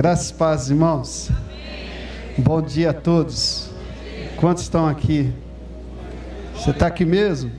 Graças 0.00 0.30
e 0.30 0.34
paz, 0.34 0.70
irmãos. 0.70 1.28
Bom 2.38 2.62
dia 2.62 2.90
a 2.90 2.92
todos. 2.92 3.68
Quantos 4.36 4.62
estão 4.62 4.86
aqui? 4.86 5.32
Você 6.54 6.70
está 6.70 6.86
aqui 6.86 7.04
mesmo? 7.04 7.50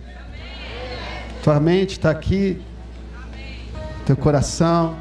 Tua 1.44 1.60
mente 1.60 1.98
está 1.98 2.10
aqui? 2.10 2.62
Teu 4.06 4.16
coração? 4.16 4.96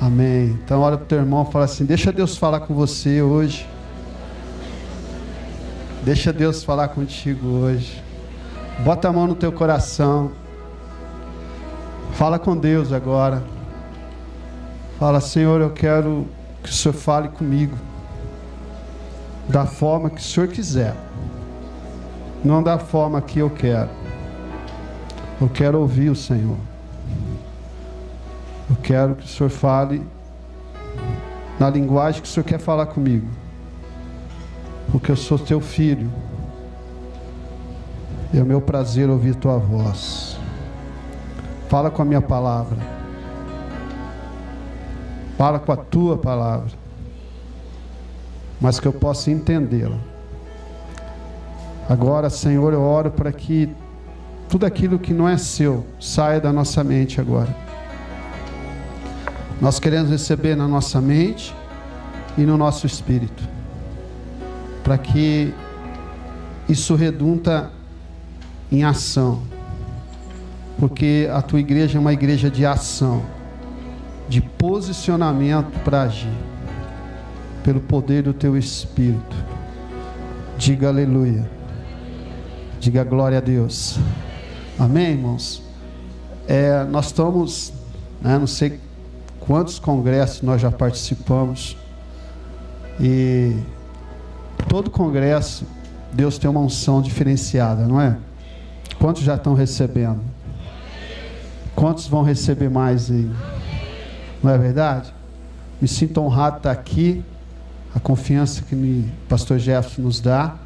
Amém. 0.00 0.58
Então 0.64 0.80
olha 0.80 0.96
para 0.96 1.04
o 1.04 1.06
teu 1.06 1.18
irmão 1.18 1.46
e 1.48 1.52
fala 1.52 1.66
assim: 1.66 1.84
Deixa 1.84 2.10
Deus 2.10 2.36
falar 2.36 2.62
com 2.62 2.74
você 2.74 3.22
hoje. 3.22 3.64
Deixa 6.02 6.32
Deus 6.32 6.64
falar 6.64 6.88
contigo 6.88 7.46
hoje. 7.46 8.02
Bota 8.80 9.08
a 9.08 9.12
mão 9.12 9.28
no 9.28 9.36
teu 9.36 9.52
coração. 9.52 10.32
Fala 12.14 12.40
com 12.40 12.56
Deus 12.56 12.92
agora. 12.92 13.54
Fala, 14.98 15.20
Senhor, 15.20 15.60
eu 15.60 15.70
quero 15.70 16.26
que 16.62 16.70
o 16.70 16.72
Senhor 16.72 16.94
fale 16.94 17.28
comigo 17.28 17.76
da 19.46 19.66
forma 19.66 20.08
que 20.08 20.20
o 20.20 20.24
Senhor 20.24 20.48
quiser, 20.48 20.96
não 22.42 22.62
da 22.62 22.78
forma 22.78 23.20
que 23.20 23.38
eu 23.38 23.50
quero. 23.50 23.90
Eu 25.38 25.50
quero 25.50 25.78
ouvir 25.78 26.08
o 26.08 26.16
Senhor. 26.16 26.56
Eu 28.70 28.76
quero 28.82 29.14
que 29.14 29.26
o 29.26 29.28
Senhor 29.28 29.50
fale 29.50 30.02
na 31.60 31.68
linguagem 31.68 32.22
que 32.22 32.28
o 32.28 32.30
Senhor 32.30 32.44
quer 32.44 32.58
falar 32.58 32.86
comigo, 32.86 33.28
porque 34.90 35.10
eu 35.10 35.16
sou 35.16 35.38
teu 35.38 35.60
filho. 35.60 36.10
É 38.34 38.42
o 38.42 38.46
meu 38.46 38.62
prazer 38.62 39.10
ouvir 39.10 39.34
tua 39.34 39.58
voz. 39.58 40.38
Fala 41.68 41.90
com 41.90 42.00
a 42.00 42.04
minha 42.04 42.22
palavra. 42.22 42.95
Fala 45.36 45.58
com 45.58 45.70
a 45.70 45.76
tua 45.76 46.16
palavra, 46.16 46.72
mas 48.58 48.80
que 48.80 48.88
eu 48.88 48.92
possa 48.92 49.30
entendê-la. 49.30 49.98
Agora, 51.88 52.30
Senhor, 52.30 52.72
eu 52.72 52.80
oro 52.80 53.10
para 53.10 53.30
que 53.30 53.68
tudo 54.48 54.64
aquilo 54.64 54.98
que 54.98 55.12
não 55.12 55.28
é 55.28 55.36
seu 55.36 55.84
saia 56.00 56.40
da 56.40 56.52
nossa 56.52 56.82
mente 56.82 57.20
agora. 57.20 57.54
Nós 59.60 59.78
queremos 59.78 60.10
receber 60.10 60.56
na 60.56 60.66
nossa 60.66 61.00
mente 61.02 61.54
e 62.36 62.42
no 62.42 62.56
nosso 62.56 62.86
espírito, 62.86 63.42
para 64.82 64.96
que 64.96 65.52
isso 66.66 66.94
redunda 66.94 67.70
em 68.72 68.84
ação, 68.84 69.42
porque 70.78 71.28
a 71.32 71.42
tua 71.42 71.60
igreja 71.60 71.98
é 71.98 72.00
uma 72.00 72.12
igreja 72.12 72.50
de 72.50 72.64
ação 72.64 73.35
de 74.28 74.40
posicionamento 74.40 75.78
para 75.84 76.02
agir, 76.02 76.32
pelo 77.62 77.80
poder 77.80 78.22
do 78.22 78.32
teu 78.32 78.56
Espírito. 78.56 79.36
Diga 80.58 80.88
aleluia. 80.88 81.48
Diga 82.80 83.04
glória 83.04 83.38
a 83.38 83.40
Deus. 83.40 83.98
Amém, 84.78 85.12
irmãos? 85.12 85.62
É, 86.46 86.84
nós 86.84 87.06
estamos, 87.06 87.72
né, 88.20 88.38
não 88.38 88.46
sei 88.46 88.80
quantos 89.40 89.78
congressos 89.78 90.42
nós 90.42 90.60
já 90.60 90.70
participamos, 90.70 91.76
e 93.00 93.56
todo 94.68 94.90
congresso, 94.90 95.66
Deus 96.12 96.38
tem 96.38 96.50
uma 96.50 96.60
unção 96.60 97.02
diferenciada, 97.02 97.86
não 97.86 98.00
é? 98.00 98.16
Quantos 98.98 99.22
já 99.22 99.34
estão 99.34 99.54
recebendo? 99.54 100.20
Quantos 101.74 102.06
vão 102.06 102.22
receber 102.22 102.70
mais 102.70 103.10
aí? 103.10 103.30
Não 104.42 104.50
é 104.50 104.58
verdade? 104.58 105.12
Me 105.80 105.88
sinto 105.88 106.20
honrado 106.20 106.58
estar 106.58 106.70
aqui. 106.70 107.22
A 107.94 108.00
confiança 108.00 108.62
que 108.62 108.74
o 108.74 109.04
pastor 109.28 109.58
Jefferson 109.58 110.02
nos 110.02 110.20
dá. 110.20 110.56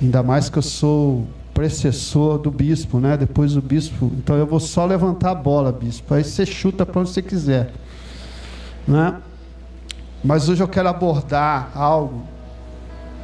Ainda 0.00 0.22
mais 0.22 0.48
que 0.48 0.58
eu 0.58 0.62
sou 0.62 1.26
precessor 1.52 2.38
do 2.38 2.50
bispo, 2.50 3.00
né? 3.00 3.16
Depois 3.16 3.54
do 3.54 3.60
bispo. 3.60 4.10
Então 4.16 4.36
eu 4.36 4.46
vou 4.46 4.60
só 4.60 4.86
levantar 4.86 5.32
a 5.32 5.34
bola, 5.34 5.72
bispo. 5.72 6.14
Aí 6.14 6.24
você 6.24 6.46
chuta 6.46 6.86
para 6.86 7.00
onde 7.00 7.10
você 7.10 7.20
quiser. 7.20 7.72
Né? 8.86 9.16
Mas 10.22 10.48
hoje 10.48 10.62
eu 10.62 10.68
quero 10.68 10.88
abordar 10.88 11.70
algo 11.74 12.22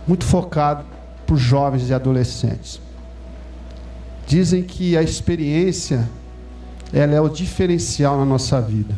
muito 0.06 0.24
focado 0.24 0.84
para 1.26 1.34
os 1.34 1.40
jovens 1.40 1.88
e 1.88 1.94
adolescentes. 1.94 2.80
Dizem 4.26 4.62
que 4.62 4.96
a 4.96 5.02
experiência 5.02 6.08
ela 6.92 7.14
é 7.14 7.20
o 7.20 7.28
diferencial 7.28 8.18
na 8.18 8.24
nossa 8.24 8.60
vida. 8.60 8.94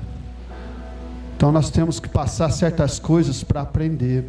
Então 1.38 1.50
nós 1.53 1.71
temos 1.71 2.00
que 2.00 2.09
passar 2.09 2.50
certas 2.50 2.99
coisas 2.99 3.44
para 3.44 3.60
aprender. 3.60 4.25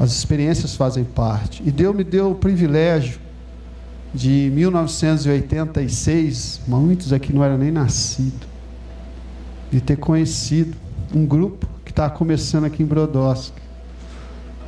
As 0.00 0.10
experiências 0.10 0.74
fazem 0.74 1.04
parte. 1.04 1.62
E 1.66 1.70
Deus 1.70 1.94
me 1.94 2.02
deu 2.02 2.30
o 2.30 2.34
privilégio 2.34 3.20
de 4.14 4.50
1986, 4.54 6.62
muitos 6.66 7.12
aqui 7.12 7.30
não 7.30 7.44
eram 7.44 7.58
nem 7.58 7.70
nascidos, 7.70 8.48
de 9.70 9.82
ter 9.82 9.96
conhecido 9.96 10.74
um 11.14 11.26
grupo 11.26 11.66
que 11.84 11.90
está 11.90 12.08
começando 12.08 12.64
aqui 12.64 12.82
em 12.82 12.86
Brodowski, 12.86 13.60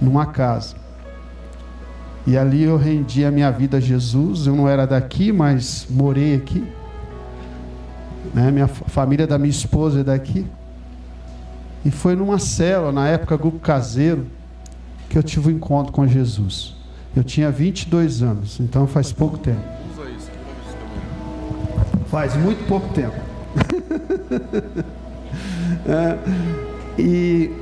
numa 0.02 0.26
casa. 0.26 0.74
E 2.26 2.36
ali 2.36 2.64
eu 2.64 2.76
rendi 2.76 3.24
a 3.24 3.30
minha 3.30 3.50
vida 3.50 3.78
a 3.78 3.80
Jesus. 3.80 4.46
Eu 4.46 4.54
não 4.54 4.68
era 4.68 4.86
daqui, 4.86 5.32
mas 5.32 5.86
morei 5.88 6.34
aqui. 6.34 6.62
Né? 8.34 8.50
Minha 8.50 8.68
família 8.68 9.26
da 9.26 9.38
minha 9.38 9.50
esposa 9.50 10.00
é 10.00 10.04
daqui. 10.04 10.44
E 11.84 11.90
foi 11.90 12.16
numa 12.16 12.38
célula, 12.38 12.90
na 12.90 13.08
época 13.08 13.36
grupo 13.36 13.58
caseiro, 13.58 14.26
que 15.08 15.18
eu 15.18 15.22
tive 15.22 15.48
o 15.48 15.52
um 15.52 15.56
encontro 15.56 15.92
com 15.92 16.06
Jesus. 16.06 16.74
Eu 17.14 17.22
tinha 17.22 17.50
22 17.50 18.22
anos, 18.22 18.58
então 18.58 18.86
faz 18.86 19.12
pouco 19.12 19.38
tempo. 19.38 19.60
Faz 22.08 22.34
muito 22.36 22.66
pouco 22.66 22.88
tempo. 22.94 23.16
é, 25.86 26.18
e 26.98 27.52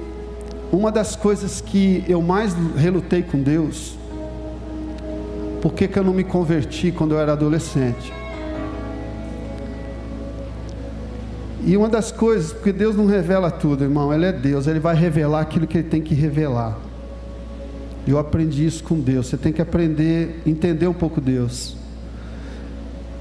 uma 0.71 0.93
das 0.93 1.17
coisas 1.17 1.61
que 1.61 2.05
eu 2.09 2.23
mais 2.23 2.55
relutei 2.77 3.23
com 3.23 3.43
Deus, 3.43 3.99
por 5.61 5.73
que, 5.75 5.89
que 5.89 5.99
eu 5.99 6.05
não 6.05 6.13
me 6.13 6.25
converti 6.25 6.93
quando 6.93 7.13
eu 7.13 7.21
era 7.21 7.33
adolescente? 7.33 8.22
E 11.65 11.77
uma 11.77 11.89
das 11.89 12.11
coisas, 12.11 12.53
porque 12.53 12.73
Deus 12.73 12.97
não 12.97 13.07
revela 13.07 13.51
tudo, 13.51 13.85
irmão, 13.85 14.13
Ele 14.13 14.27
é 14.27 14.33
Deus, 14.33 14.67
Ele 14.67 14.81
vai 14.81 14.97
revelar 14.97 15.41
aquilo 15.41 15.67
que 15.67 15.79
Ele 15.79 15.89
tem 15.89 16.03
que 16.03 16.15
revelar. 16.15 16.77
Eu 18.07 18.19
aprendi 18.19 18.67
isso 18.67 18.83
com 18.83 18.99
Deus. 18.99 19.29
Você 19.29 19.37
tem 19.37 19.53
que 19.53 19.63
aprender, 19.63 20.43
entender 20.45 20.89
um 20.89 20.93
pouco 20.93 21.21
Deus. 21.21 21.77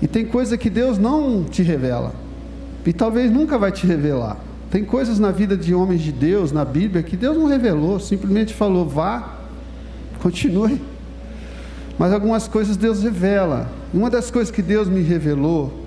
E 0.01 0.07
tem 0.07 0.25
coisa 0.25 0.57
que 0.57 0.69
Deus 0.69 0.97
não 0.97 1.43
te 1.43 1.61
revela. 1.61 2.13
E 2.83 2.91
talvez 2.91 3.31
nunca 3.31 3.59
vai 3.59 3.71
te 3.71 3.85
revelar. 3.85 4.37
Tem 4.71 4.83
coisas 4.83 5.19
na 5.19 5.29
vida 5.29 5.55
de 5.55 5.75
homens 5.75 6.01
de 6.01 6.11
Deus, 6.11 6.51
na 6.51 6.65
Bíblia, 6.65 7.03
que 7.03 7.15
Deus 7.15 7.37
não 7.37 7.45
revelou, 7.45 7.99
simplesmente 7.99 8.53
falou, 8.53 8.87
vá, 8.87 9.37
continue. 10.19 10.81
Mas 11.99 12.11
algumas 12.11 12.47
coisas 12.47 12.75
Deus 12.75 13.03
revela. 13.03 13.69
Uma 13.93 14.09
das 14.09 14.31
coisas 14.31 14.49
que 14.49 14.63
Deus 14.63 14.87
me 14.89 15.01
revelou 15.01 15.80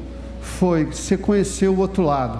foi 0.44 0.84
você 0.84 1.16
conhecer 1.16 1.68
o 1.68 1.78
outro 1.78 2.04
lado. 2.04 2.38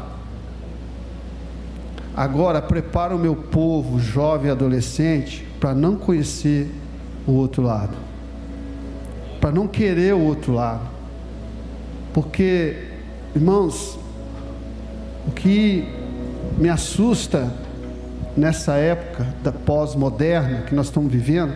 Agora 2.17 2.63
prepara 2.63 3.15
o 3.17 3.19
meu 3.19 3.35
povo, 3.35 3.99
jovem 3.99 4.49
e 4.49 4.51
adolescente, 4.51 5.45
para 5.59 5.75
não 5.75 5.97
conhecer 5.97 6.71
o 7.27 7.33
outro 7.33 7.63
lado, 7.63 7.97
para 9.41 9.51
não 9.51 9.67
querer 9.67 10.15
o 10.15 10.21
outro 10.21 10.53
lado, 10.53 10.87
porque, 12.13 12.89
irmãos, 13.35 13.99
o 15.27 15.33
que 15.33 15.89
me 16.57 16.69
assusta 16.69 17.53
nessa 18.37 18.75
época 18.75 19.27
da 19.43 19.51
pós-moderna 19.51 20.63
que 20.63 20.75
nós 20.75 20.87
estamos 20.87 21.11
vivendo 21.11 21.55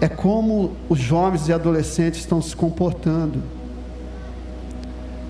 é 0.00 0.08
como 0.08 0.72
os 0.88 0.98
jovens 0.98 1.48
e 1.48 1.52
adolescentes 1.52 2.20
estão 2.20 2.42
se 2.42 2.54
comportando. 2.54 3.40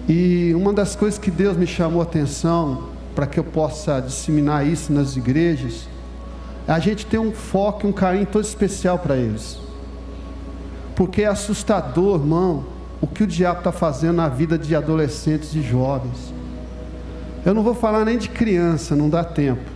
E 0.09 0.53
uma 0.55 0.73
das 0.73 0.95
coisas 0.95 1.19
que 1.19 1.31
Deus 1.31 1.57
me 1.57 1.67
chamou 1.67 2.01
a 2.01 2.05
atenção 2.05 2.89
para 3.15 3.27
que 3.27 3.39
eu 3.39 3.45
possa 3.45 4.01
disseminar 4.01 4.67
isso 4.67 4.93
nas 4.93 5.17
igrejas 5.17 5.89
é 6.67 6.73
a 6.73 6.79
gente 6.79 7.07
ter 7.07 7.19
um 7.19 7.33
foco, 7.33 7.87
um 7.87 7.93
carinho 7.93 8.27
todo 8.27 8.45
especial 8.45 8.99
para 8.99 9.17
eles. 9.17 9.59
Porque 10.95 11.23
é 11.23 11.27
assustador, 11.27 12.21
irmão, 12.21 12.65
o 13.01 13.07
que 13.07 13.23
o 13.23 13.27
diabo 13.27 13.59
está 13.59 13.73
fazendo 13.73 14.17
na 14.17 14.29
vida 14.29 14.59
de 14.59 14.77
adolescentes 14.77 15.55
e 15.55 15.63
jovens. 15.63 16.33
Eu 17.45 17.55
não 17.55 17.63
vou 17.63 17.75
falar 17.75 18.05
nem 18.05 18.19
de 18.19 18.29
criança, 18.29 18.95
não 18.95 19.09
dá 19.09 19.25
tempo. 19.25 19.71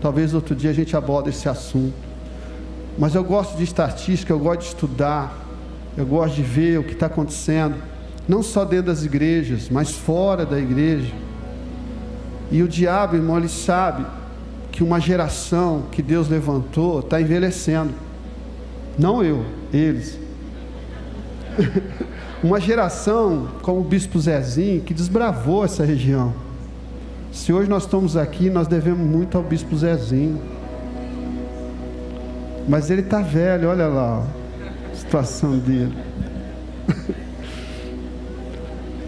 Talvez 0.00 0.34
outro 0.34 0.54
dia 0.54 0.70
a 0.70 0.74
gente 0.74 0.96
aborde 0.96 1.30
esse 1.30 1.48
assunto. 1.48 1.94
Mas 2.98 3.14
eu 3.14 3.22
gosto 3.22 3.56
de 3.56 3.64
estatística, 3.64 4.32
eu 4.32 4.38
gosto 4.38 4.60
de 4.60 4.66
estudar, 4.66 5.36
eu 5.96 6.06
gosto 6.06 6.34
de 6.34 6.42
ver 6.42 6.78
o 6.78 6.84
que 6.84 6.92
está 6.92 7.06
acontecendo 7.06 7.76
não 8.28 8.42
só 8.42 8.64
dentro 8.64 8.86
das 8.86 9.04
igrejas, 9.04 9.70
mas 9.70 9.92
fora 9.92 10.44
da 10.44 10.58
igreja. 10.58 11.12
E 12.52 12.62
o 12.62 12.68
diabo, 12.68 13.16
irmão, 13.16 13.38
ele 13.38 13.48
sabe 13.48 14.04
que 14.70 14.84
uma 14.84 15.00
geração 15.00 15.84
que 15.90 16.02
Deus 16.02 16.28
levantou 16.28 17.00
está 17.00 17.20
envelhecendo. 17.20 17.92
Não 18.98 19.24
eu, 19.24 19.44
eles. 19.72 20.18
uma 22.44 22.60
geração 22.60 23.48
como 23.62 23.80
o 23.80 23.84
Bispo 23.84 24.20
Zezinho 24.20 24.82
que 24.82 24.92
desbravou 24.92 25.64
essa 25.64 25.84
região. 25.84 26.34
Se 27.32 27.52
hoje 27.52 27.68
nós 27.68 27.84
estamos 27.84 28.16
aqui, 28.16 28.50
nós 28.50 28.68
devemos 28.68 29.06
muito 29.06 29.36
ao 29.36 29.42
Bispo 29.42 29.76
Zezinho. 29.76 30.40
Mas 32.68 32.90
ele 32.90 33.00
está 33.00 33.22
velho, 33.22 33.68
olha 33.68 33.86
lá 33.86 34.22
a 34.92 34.94
situação 34.94 35.58
dele. 35.58 35.96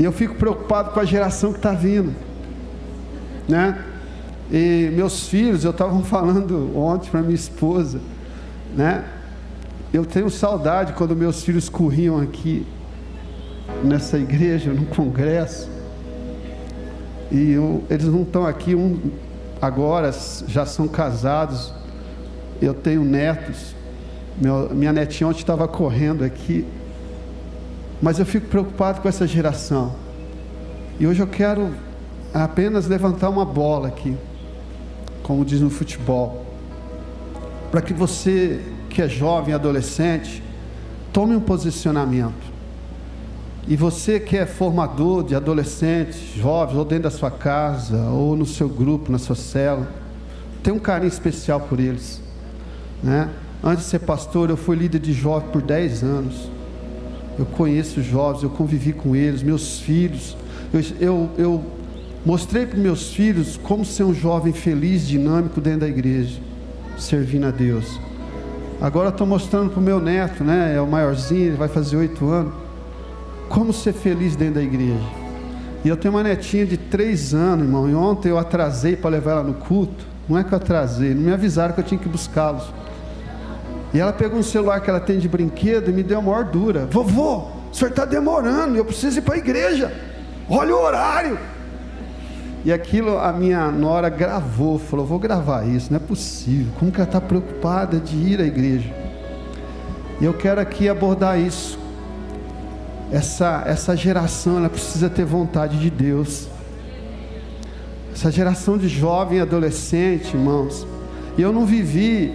E 0.00 0.04
eu 0.04 0.12
fico 0.12 0.34
preocupado 0.34 0.92
com 0.92 1.00
a 1.00 1.04
geração 1.04 1.52
que 1.52 1.58
está 1.58 1.72
vindo. 1.72 2.14
Né? 3.46 3.84
E 4.50 4.90
meus 4.94 5.28
filhos, 5.28 5.62
eu 5.62 5.72
estava 5.72 6.00
falando 6.00 6.74
ontem 6.74 7.10
para 7.10 7.20
minha 7.20 7.34
esposa, 7.34 8.00
né? 8.74 9.04
Eu 9.92 10.06
tenho 10.06 10.30
saudade 10.30 10.94
quando 10.94 11.14
meus 11.14 11.44
filhos 11.44 11.68
corriam 11.68 12.18
aqui 12.18 12.66
nessa 13.84 14.16
igreja, 14.16 14.72
no 14.72 14.86
congresso. 14.86 15.68
E 17.30 17.50
eu, 17.50 17.84
eles 17.90 18.06
não 18.06 18.22
estão 18.22 18.46
aqui, 18.46 18.74
um 18.74 18.98
agora 19.60 20.10
já 20.48 20.64
são 20.64 20.88
casados. 20.88 21.74
Eu 22.62 22.72
tenho 22.72 23.04
netos. 23.04 23.74
Meu, 24.40 24.70
minha 24.70 24.94
netinha 24.94 25.28
ontem 25.28 25.40
estava 25.40 25.68
correndo 25.68 26.24
aqui. 26.24 26.66
Mas 28.00 28.18
eu 28.18 28.26
fico 28.26 28.46
preocupado 28.46 29.00
com 29.00 29.08
essa 29.08 29.26
geração. 29.26 29.94
E 30.98 31.06
hoje 31.06 31.20
eu 31.20 31.26
quero 31.26 31.74
apenas 32.32 32.86
levantar 32.86 33.28
uma 33.28 33.44
bola 33.44 33.88
aqui, 33.88 34.16
como 35.22 35.44
diz 35.44 35.60
no 35.60 35.70
futebol, 35.70 36.46
para 37.70 37.80
que 37.80 37.92
você 37.92 38.60
que 38.88 39.00
é 39.00 39.08
jovem, 39.08 39.54
adolescente, 39.54 40.42
tome 41.12 41.34
um 41.34 41.40
posicionamento. 41.40 42.50
E 43.68 43.76
você 43.76 44.18
que 44.18 44.36
é 44.36 44.46
formador 44.46 45.22
de 45.22 45.34
adolescentes, 45.34 46.34
jovens, 46.34 46.76
ou 46.76 46.84
dentro 46.84 47.04
da 47.04 47.10
sua 47.10 47.30
casa, 47.30 48.08
ou 48.08 48.34
no 48.36 48.46
seu 48.46 48.68
grupo, 48.68 49.12
na 49.12 49.18
sua 49.18 49.36
cela, 49.36 49.88
tem 50.62 50.72
um 50.72 50.78
carinho 50.78 51.08
especial 51.08 51.60
por 51.60 51.78
eles. 51.78 52.20
Né? 53.02 53.30
Antes 53.62 53.84
de 53.84 53.90
ser 53.90 54.00
pastor, 54.00 54.50
eu 54.50 54.56
fui 54.56 54.76
líder 54.76 54.98
de 54.98 55.12
jovens 55.12 55.50
por 55.50 55.62
10 55.62 56.02
anos. 56.02 56.50
Eu 57.40 57.46
conheço 57.46 58.00
os 58.00 58.06
jovens, 58.06 58.42
eu 58.42 58.50
convivi 58.50 58.92
com 58.92 59.16
eles, 59.16 59.42
meus 59.42 59.80
filhos. 59.80 60.36
Eu, 60.70 60.82
eu, 61.00 61.30
eu 61.38 61.64
mostrei 62.24 62.66
para 62.66 62.78
meus 62.78 63.14
filhos 63.14 63.56
como 63.56 63.82
ser 63.82 64.04
um 64.04 64.12
jovem 64.12 64.52
feliz, 64.52 65.08
dinâmico 65.08 65.58
dentro 65.58 65.80
da 65.80 65.88
igreja, 65.88 66.38
servindo 66.98 67.46
a 67.46 67.50
Deus. 67.50 67.98
Agora 68.78 69.08
estou 69.08 69.26
mostrando 69.26 69.70
para 69.70 69.80
o 69.80 69.82
meu 69.82 69.98
neto, 69.98 70.44
né? 70.44 70.74
É 70.76 70.82
o 70.82 70.86
maiorzinho, 70.86 71.46
ele 71.46 71.56
vai 71.56 71.68
fazer 71.68 71.96
oito 71.96 72.28
anos 72.28 72.52
como 73.48 73.72
ser 73.72 73.94
feliz 73.94 74.36
dentro 74.36 74.56
da 74.56 74.62
igreja. 74.62 75.00
E 75.82 75.88
eu 75.88 75.96
tenho 75.96 76.12
uma 76.12 76.22
netinha 76.22 76.66
de 76.66 76.76
três 76.76 77.32
anos, 77.32 77.64
irmão. 77.64 77.88
E 77.88 77.94
ontem 77.94 78.28
eu 78.28 78.36
atrasei 78.36 78.96
para 78.96 79.08
levar 79.08 79.30
ela 79.30 79.42
no 79.42 79.54
culto. 79.54 80.04
Não 80.28 80.36
é 80.36 80.44
que 80.44 80.52
eu 80.52 80.58
atrasei, 80.58 81.14
não 81.14 81.22
me 81.22 81.32
avisaram 81.32 81.72
que 81.72 81.80
eu 81.80 81.84
tinha 81.84 81.98
que 81.98 82.08
buscá-los. 82.08 82.70
E 83.92 84.00
ela 84.00 84.12
pegou 84.12 84.38
um 84.38 84.42
celular 84.42 84.80
que 84.80 84.88
ela 84.88 85.00
tem 85.00 85.18
de 85.18 85.28
brinquedo 85.28 85.90
e 85.90 85.92
me 85.92 86.02
deu 86.02 86.18
a 86.18 86.22
maior. 86.22 86.46
Vovô, 86.90 87.48
o 87.70 87.74
senhor 87.74 87.90
está 87.90 88.04
demorando, 88.04 88.76
eu 88.76 88.84
preciso 88.84 89.18
ir 89.18 89.22
para 89.22 89.34
a 89.34 89.38
igreja. 89.38 89.92
Olha 90.48 90.74
o 90.74 90.80
horário. 90.80 91.38
E 92.64 92.72
aquilo 92.72 93.18
a 93.18 93.32
minha 93.32 93.70
nora 93.70 94.08
gravou, 94.08 94.78
falou: 94.78 95.06
vou 95.06 95.18
gravar 95.18 95.66
isso, 95.66 95.90
não 95.90 95.96
é 95.96 96.00
possível. 96.00 96.72
Como 96.78 96.92
que 96.92 96.98
ela 96.98 97.08
está 97.08 97.20
preocupada 97.20 97.98
de 97.98 98.16
ir 98.16 98.40
à 98.40 98.44
igreja? 98.44 98.92
E 100.20 100.24
eu 100.24 100.34
quero 100.34 100.60
aqui 100.60 100.88
abordar 100.88 101.38
isso 101.38 101.80
essa, 103.12 103.64
essa 103.66 103.96
geração 103.96 104.58
ela 104.58 104.68
precisa 104.68 105.10
ter 105.10 105.24
vontade 105.24 105.78
de 105.78 105.90
Deus. 105.90 106.48
Essa 108.12 108.30
geração 108.30 108.78
de 108.78 108.88
jovem 108.88 109.40
adolescente, 109.40 110.34
irmãos. 110.34 110.86
E 111.36 111.42
eu 111.42 111.52
não 111.52 111.66
vivi. 111.66 112.32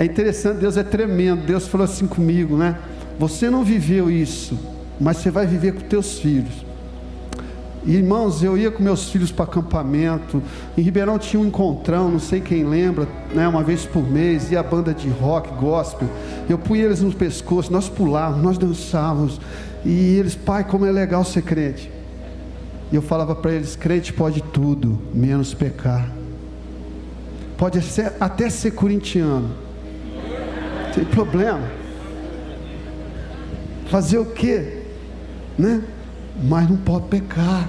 É 0.00 0.04
interessante, 0.06 0.60
Deus 0.60 0.78
é 0.78 0.82
tremendo. 0.82 1.44
Deus 1.44 1.68
falou 1.68 1.84
assim 1.84 2.06
comigo, 2.06 2.56
né? 2.56 2.78
Você 3.18 3.50
não 3.50 3.62
viveu 3.62 4.10
isso, 4.10 4.58
mas 4.98 5.18
você 5.18 5.30
vai 5.30 5.46
viver 5.46 5.74
com 5.74 5.80
teus 5.80 6.18
filhos. 6.18 6.64
Irmãos, 7.84 8.42
eu 8.42 8.56
ia 8.56 8.70
com 8.70 8.82
meus 8.82 9.10
filhos 9.10 9.30
para 9.30 9.44
acampamento. 9.44 10.42
Em 10.74 10.80
Ribeirão 10.80 11.18
tinha 11.18 11.38
um 11.38 11.44
encontrão, 11.44 12.10
não 12.10 12.18
sei 12.18 12.40
quem 12.40 12.64
lembra, 12.64 13.06
né? 13.34 13.46
Uma 13.46 13.62
vez 13.62 13.84
por 13.84 14.02
mês, 14.02 14.50
ia 14.50 14.60
a 14.60 14.62
banda 14.62 14.94
de 14.94 15.10
rock, 15.10 15.50
gospel. 15.60 16.08
Eu 16.48 16.56
punha 16.56 16.86
eles 16.86 17.02
no 17.02 17.12
pescoço, 17.12 17.70
nós 17.70 17.86
pulávamos, 17.86 18.42
nós 18.42 18.56
dançávamos. 18.56 19.38
E 19.84 20.16
eles, 20.16 20.34
pai, 20.34 20.64
como 20.64 20.86
é 20.86 20.90
legal 20.90 21.26
ser 21.26 21.42
crente. 21.42 21.92
E 22.90 22.96
eu 22.96 23.02
falava 23.02 23.34
para 23.34 23.52
eles: 23.52 23.76
crente 23.76 24.14
pode 24.14 24.40
tudo, 24.44 24.98
menos 25.12 25.52
pecar. 25.52 26.10
Pode 27.58 27.82
ser, 27.82 28.14
até 28.18 28.48
ser 28.48 28.70
corintiano. 28.70 29.68
Problema. 31.06 31.62
Fazer 33.88 34.18
o 34.18 34.26
quê? 34.26 34.82
Né? 35.58 35.82
Mas 36.42 36.68
não 36.68 36.76
pode 36.76 37.08
pecar. 37.08 37.68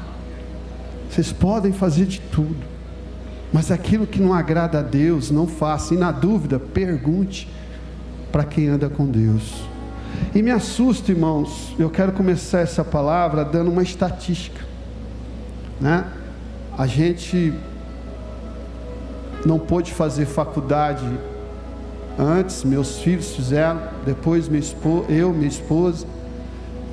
Vocês 1.09 1.31
podem 1.31 1.73
fazer 1.73 2.05
de 2.05 2.21
tudo. 2.21 2.71
Mas 3.51 3.69
aquilo 3.69 4.07
que 4.07 4.21
não 4.21 4.33
agrada 4.33 4.79
a 4.79 4.81
Deus, 4.81 5.29
não 5.29 5.47
faça. 5.47 5.93
E 5.93 5.97
na 5.97 6.11
dúvida, 6.11 6.59
pergunte 6.59 7.49
para 8.31 8.43
quem 8.43 8.69
anda 8.69 8.89
com 8.89 9.05
Deus. 9.05 9.63
E 10.33 10.41
me 10.41 10.51
assusta, 10.51 11.11
irmãos, 11.11 11.75
eu 11.77 11.89
quero 11.89 12.11
começar 12.11 12.59
essa 12.59 12.83
palavra 12.83 13.43
dando 13.43 13.71
uma 13.71 13.83
estatística. 13.83 14.61
Né? 15.79 16.05
A 16.77 16.87
gente 16.87 17.53
não 19.45 19.59
pôde 19.59 19.91
fazer 19.91 20.25
faculdade 20.25 21.05
antes, 22.17 22.63
meus 22.63 22.99
filhos 22.99 23.35
fizeram, 23.35 23.81
depois 24.05 24.47
minha 24.47 24.59
esposa, 24.59 25.11
eu, 25.11 25.33
minha 25.33 25.47
esposa, 25.47 26.05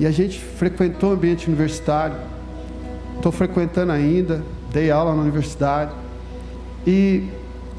e 0.00 0.06
a 0.06 0.10
gente 0.10 0.38
frequentou 0.38 1.10
o 1.10 1.12
ambiente 1.12 1.48
universitário. 1.48 2.16
Estou 3.16 3.32
frequentando 3.32 3.92
ainda, 3.92 4.42
dei 4.72 4.90
aula 4.90 5.14
na 5.14 5.22
universidade. 5.22 5.92
E 6.86 7.28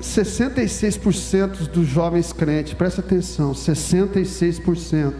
66% 0.02 1.70
dos 1.70 1.88
jovens 1.88 2.34
crentes, 2.34 2.74
presta 2.74 3.02
atenção, 3.02 3.54
66% 3.54 5.14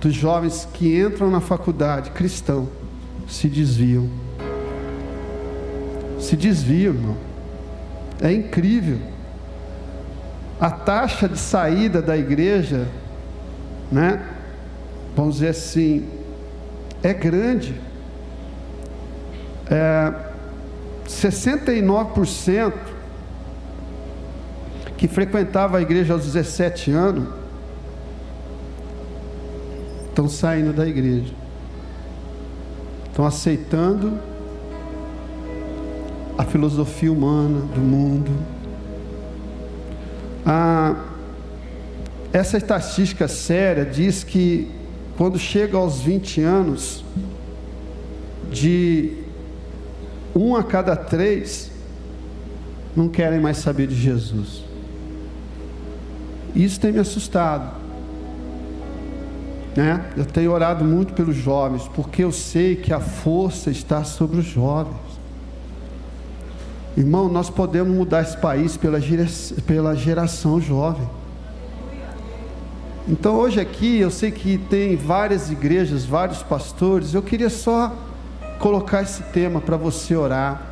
dos 0.00 0.14
jovens 0.14 0.68
que 0.72 1.00
entram 1.00 1.30
na 1.30 1.40
faculdade 1.40 2.10
cristão 2.10 2.68
se 3.28 3.48
desviam. 3.48 4.08
Se 6.18 6.36
desviam, 6.36 6.94
irmão. 6.94 7.16
É 8.20 8.32
incrível. 8.32 8.98
A 10.62 10.70
taxa 10.70 11.28
de 11.28 11.40
saída 11.40 12.00
da 12.00 12.16
igreja, 12.16 12.86
né? 13.90 14.24
Vamos 15.16 15.34
dizer 15.34 15.48
assim, 15.48 16.08
é 17.02 17.12
grande. 17.12 17.74
É, 19.68 20.12
69% 21.04 22.74
que 24.96 25.08
frequentava 25.08 25.78
a 25.78 25.82
igreja 25.82 26.12
aos 26.12 26.26
17 26.26 26.92
anos 26.92 27.28
estão 30.06 30.28
saindo 30.28 30.72
da 30.72 30.86
igreja, 30.86 31.34
estão 33.08 33.26
aceitando 33.26 34.16
a 36.38 36.44
filosofia 36.44 37.10
humana 37.10 37.62
do 37.74 37.80
mundo. 37.80 38.61
Essa 42.42 42.56
estatística 42.56 43.28
séria 43.28 43.86
diz 43.86 44.24
que 44.24 44.68
quando 45.16 45.38
chega 45.38 45.76
aos 45.76 46.00
20 46.00 46.40
anos, 46.40 47.04
de 48.50 49.18
um 50.34 50.56
a 50.56 50.64
cada 50.64 50.96
três 50.96 51.70
não 52.96 53.08
querem 53.08 53.40
mais 53.40 53.58
saber 53.58 53.86
de 53.86 53.94
Jesus. 53.94 54.64
Isso 56.54 56.80
tem 56.80 56.92
me 56.92 56.98
assustado. 56.98 57.80
Né? 59.76 60.04
Eu 60.16 60.26
tenho 60.26 60.50
orado 60.50 60.84
muito 60.84 61.14
pelos 61.14 61.36
jovens, 61.36 61.88
porque 61.94 62.24
eu 62.24 62.32
sei 62.32 62.74
que 62.74 62.92
a 62.92 63.00
força 63.00 63.70
está 63.70 64.02
sobre 64.02 64.40
os 64.40 64.46
jovens. 64.46 64.96
Irmão, 66.96 67.28
nós 67.28 67.48
podemos 67.48 67.96
mudar 67.96 68.22
esse 68.22 68.36
país 68.36 68.76
pela, 68.76 68.98
pela 69.64 69.94
geração 69.94 70.60
jovem. 70.60 71.08
Então 73.08 73.34
hoje 73.34 73.60
aqui 73.60 73.98
eu 73.98 74.10
sei 74.12 74.30
que 74.30 74.56
tem 74.56 74.94
várias 74.94 75.50
igrejas, 75.50 76.04
vários 76.04 76.42
pastores. 76.42 77.14
Eu 77.14 77.22
queria 77.22 77.50
só 77.50 77.92
colocar 78.60 79.02
esse 79.02 79.24
tema 79.24 79.60
para 79.60 79.76
você 79.76 80.14
orar. 80.14 80.62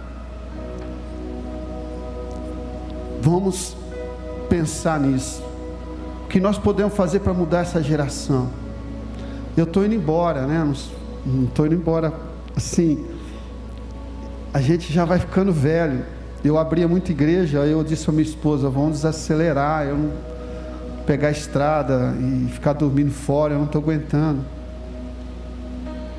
Vamos 3.21 3.77
pensar 4.49 5.01
nisso. 5.01 5.43
O 6.25 6.29
que 6.29 6.39
nós 6.39 6.57
podemos 6.57 6.95
fazer 6.95 7.19
para 7.19 7.35
mudar 7.35 7.61
essa 7.61 7.83
geração? 7.83 8.49
Eu 9.57 9.65
estou 9.65 9.85
indo 9.85 9.97
embora, 9.97 10.47
né? 10.47 10.63
Não 11.27 11.45
estou 11.45 11.67
indo 11.67 11.75
embora 11.75 12.15
assim. 12.57 13.05
A 14.55 14.61
gente 14.61 14.93
já 14.93 15.05
vai 15.05 15.19
ficando 15.19 15.53
velho. 15.53 16.05
Eu 16.45 16.57
abria 16.57 16.87
muita 16.87 17.11
igreja, 17.11 17.61
aí 17.61 17.73
eu 17.73 17.83
disse 17.83 18.09
à 18.09 18.13
minha 18.13 18.23
esposa: 18.23 18.71
vamos 18.71 18.99
desacelerar. 18.99 19.87
Eu 19.87 19.99
não 19.99 20.30
pegar 21.07 21.29
a 21.29 21.33
estrada 21.33 22.15
e 22.19 22.49
ficar 22.51 22.73
dormindo 22.73 23.11
fora, 23.11 23.55
eu 23.55 23.59
não 23.59 23.67
estou 23.67 23.81
aguentando. 23.81 24.45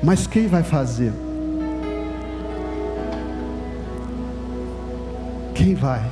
Mas 0.02 0.26
quem 0.26 0.46
vai 0.46 0.62
fazer? 0.62 1.12
Quem 5.54 5.74
vai? 5.74 6.04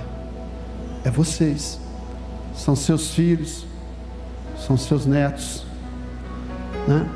É 1.05 1.11
vocês. 1.11 1.81
São 2.55 2.77
seus 2.77 3.15
filhos, 3.15 3.67
são 4.57 4.77
seus 4.77 5.07
netos. 5.07 5.67
Né? 6.87 7.09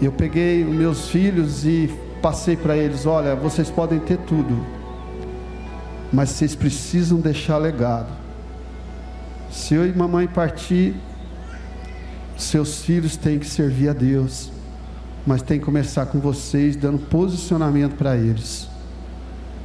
Eu 0.00 0.12
peguei 0.12 0.64
os 0.64 0.74
meus 0.74 1.08
filhos 1.08 1.64
e 1.64 1.92
passei 2.22 2.56
para 2.56 2.76
eles: 2.76 3.06
olha, 3.06 3.34
vocês 3.34 3.70
podem 3.70 3.98
ter 3.98 4.18
tudo, 4.18 4.64
mas 6.12 6.30
vocês 6.30 6.54
precisam 6.54 7.18
deixar 7.18 7.58
legado. 7.58 8.25
Se 9.56 9.74
eu 9.74 9.88
e 9.88 9.92
mamãe 9.92 10.28
partir, 10.28 10.94
seus 12.36 12.82
filhos 12.82 13.16
têm 13.16 13.38
que 13.38 13.46
servir 13.46 13.88
a 13.88 13.94
Deus, 13.94 14.52
mas 15.26 15.40
tem 15.40 15.58
que 15.58 15.64
começar 15.64 16.04
com 16.06 16.20
vocês 16.20 16.76
dando 16.76 16.98
posicionamento 16.98 17.96
para 17.96 18.14
eles. 18.18 18.68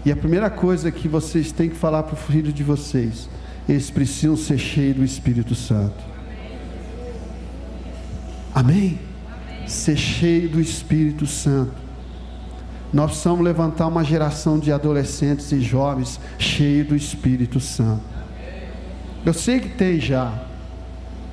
E 0.05 0.11
a 0.11 0.15
primeira 0.15 0.49
coisa 0.49 0.89
que 0.91 1.09
vocês 1.09 1.51
têm 1.51 1.69
que 1.69 1.75
falar 1.75 2.03
para 2.03 2.13
o 2.13 2.17
filho 2.17 2.53
de 2.53 2.63
vocês, 2.63 3.29
eles 3.67 3.91
precisam 3.91 4.37
ser 4.37 4.57
cheios 4.57 4.95
do 4.95 5.03
Espírito 5.03 5.53
Santo. 5.53 6.01
Amém? 8.55 8.97
Ser 9.67 9.97
cheio 9.97 10.47
do 10.47 10.61
Espírito 10.61 11.27
Santo. 11.27 11.73
Nós 12.93 13.11
precisamos 13.11 13.43
levantar 13.43 13.87
uma 13.87 14.05
geração 14.05 14.57
de 14.57 14.71
adolescentes 14.71 15.51
e 15.51 15.59
jovens 15.59 16.17
cheios 16.39 16.87
do 16.87 16.95
Espírito 16.95 17.59
Santo. 17.59 18.10
Eu 19.23 19.33
sei 19.33 19.59
que 19.59 19.69
tem 19.69 19.99
já, 19.99 20.33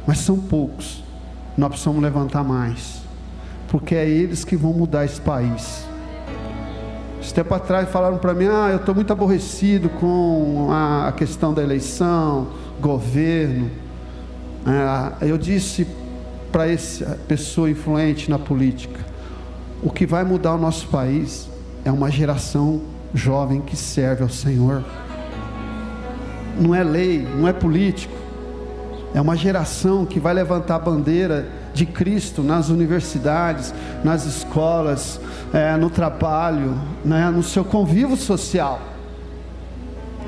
mas 0.07 0.19
são 0.19 0.39
poucos. 0.39 1.03
Nós 1.57 1.71
precisamos 1.71 2.03
levantar 2.03 2.45
mais, 2.45 3.01
porque 3.69 3.95
é 3.95 4.07
eles 4.07 4.45
que 4.45 4.57
vão 4.57 4.75
mudar 4.75 5.07
esse 5.07 5.21
país. 5.21 5.87
Esse 7.21 7.33
tempo 7.33 7.55
atrás 7.55 7.89
falaram 7.89 8.19
para 8.19 8.35
mim: 8.35 8.47
ah, 8.47 8.69
eu 8.71 8.77
estou 8.77 8.95
muito 8.95 9.11
aborrecido 9.11 9.89
com 9.89 10.69
a 10.71 11.13
questão 11.13 11.55
da 11.55 11.63
eleição, 11.63 12.49
governo. 12.79 13.71
É, 15.21 15.27
eu 15.31 15.39
disse 15.39 15.87
para 16.53 16.69
essa 16.69 17.19
pessoa 17.27 17.71
influente 17.71 18.31
na 18.31 18.39
política: 18.39 19.01
o 19.83 19.91
que 19.91 20.05
vai 20.05 20.25
mudar 20.25 20.55
o 20.55 20.59
nosso 20.59 20.89
país 20.89 21.49
é 21.87 21.91
uma 21.91 22.11
geração 22.11 22.83
jovem 23.15 23.63
que 23.63 23.77
serve 23.77 24.23
ao 24.23 24.29
Senhor 24.29 24.85
não 26.61 26.75
é 26.75 26.83
lei, 26.83 27.27
não 27.37 27.47
é 27.47 27.53
político. 27.53 28.15
É 29.15 29.21
uma 29.21 29.37
geração 29.37 30.05
que 30.05 30.21
vai 30.21 30.35
levantar 30.35 30.77
a 30.77 30.79
bandeira 30.79 31.49
de 31.73 31.87
Cristo 31.87 32.43
nas 32.43 32.69
universidades, 32.69 33.73
nas 34.05 34.27
escolas, 34.27 35.21
é, 35.53 35.77
no 35.77 35.89
trabalho, 35.89 36.75
né, 37.05 37.31
no 37.31 37.43
seu 37.43 37.65
convívio 37.65 38.17
social. 38.17 38.81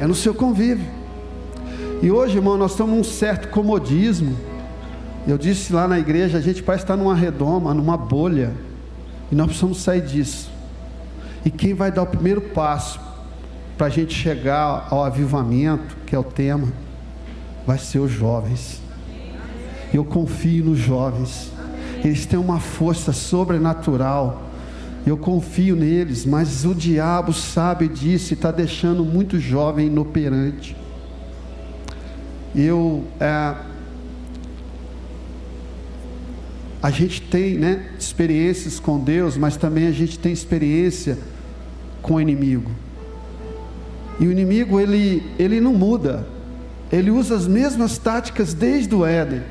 É 0.01 0.07
no 0.07 0.15
seu 0.15 0.35
convívio. 0.35 0.87
E 2.03 2.11
hoje, 2.11 2.37
irmão, 2.37 2.57
nós 2.57 2.71
estamos 2.71 2.97
num 2.97 3.05
certo 3.05 3.49
comodismo. 3.49 4.35
Eu 5.29 5.37
disse 5.37 5.73
lá 5.73 5.87
na 5.87 5.99
igreja, 5.99 6.39
a 6.39 6.41
gente 6.41 6.63
parece 6.63 6.85
estar 6.85 6.97
numa 6.97 7.15
redoma, 7.15 7.75
numa 7.75 7.97
bolha. 7.97 8.55
E 9.31 9.35
nós 9.35 9.49
precisamos 9.49 9.83
sair 9.83 10.01
disso. 10.01 10.51
E 11.45 11.51
quem 11.51 11.75
vai 11.75 11.93
dar 11.93 12.03
o 12.03 12.07
primeiro 12.07 12.41
passo 12.41 13.10
para 13.81 13.87
a 13.87 13.91
gente 13.91 14.13
chegar 14.13 14.89
ao 14.91 15.03
avivamento, 15.03 15.97
que 16.05 16.15
é 16.15 16.19
o 16.19 16.23
tema, 16.23 16.71
vai 17.67 17.79
ser 17.79 17.99
os 17.99 18.11
jovens. 18.11 18.79
Eu 19.91 20.05
confio 20.05 20.67
nos 20.67 20.79
jovens, 20.79 21.51
eles 22.05 22.27
têm 22.27 22.39
uma 22.39 22.61
força 22.61 23.11
sobrenatural. 23.11 24.43
Eu 25.07 25.17
confio 25.17 25.75
neles, 25.75 26.27
mas 26.27 26.67
o 26.67 26.75
diabo 26.75 27.33
sabe 27.33 27.89
disso 27.89 28.35
e 28.35 28.35
está 28.35 28.51
deixando 28.51 29.03
muito 29.03 29.41
jovem 29.41 29.87
inoperante. 29.87 30.77
Eu, 32.55 33.05
é, 33.19 33.55
a 36.83 36.91
gente 36.91 37.23
tem 37.23 37.55
né, 37.55 37.89
experiências 37.99 38.79
com 38.79 39.01
Deus, 39.01 39.39
mas 39.39 39.57
também 39.57 39.87
a 39.87 39.93
gente 39.93 40.19
tem 40.19 40.35
experiência 40.35 41.17
com 42.03 42.17
o 42.17 42.21
inimigo. 42.21 42.71
E 44.21 44.27
o 44.27 44.31
inimigo 44.31 44.79
ele, 44.79 45.33
ele 45.39 45.61
não 45.61 45.73
muda. 45.73 46.27
Ele 46.93 47.11
usa 47.11 47.35
as 47.35 47.49
mesmas 47.49 47.97
táticas 47.97 48.53
desde 48.53 48.95
o 48.95 49.07
Éden. 49.07 49.43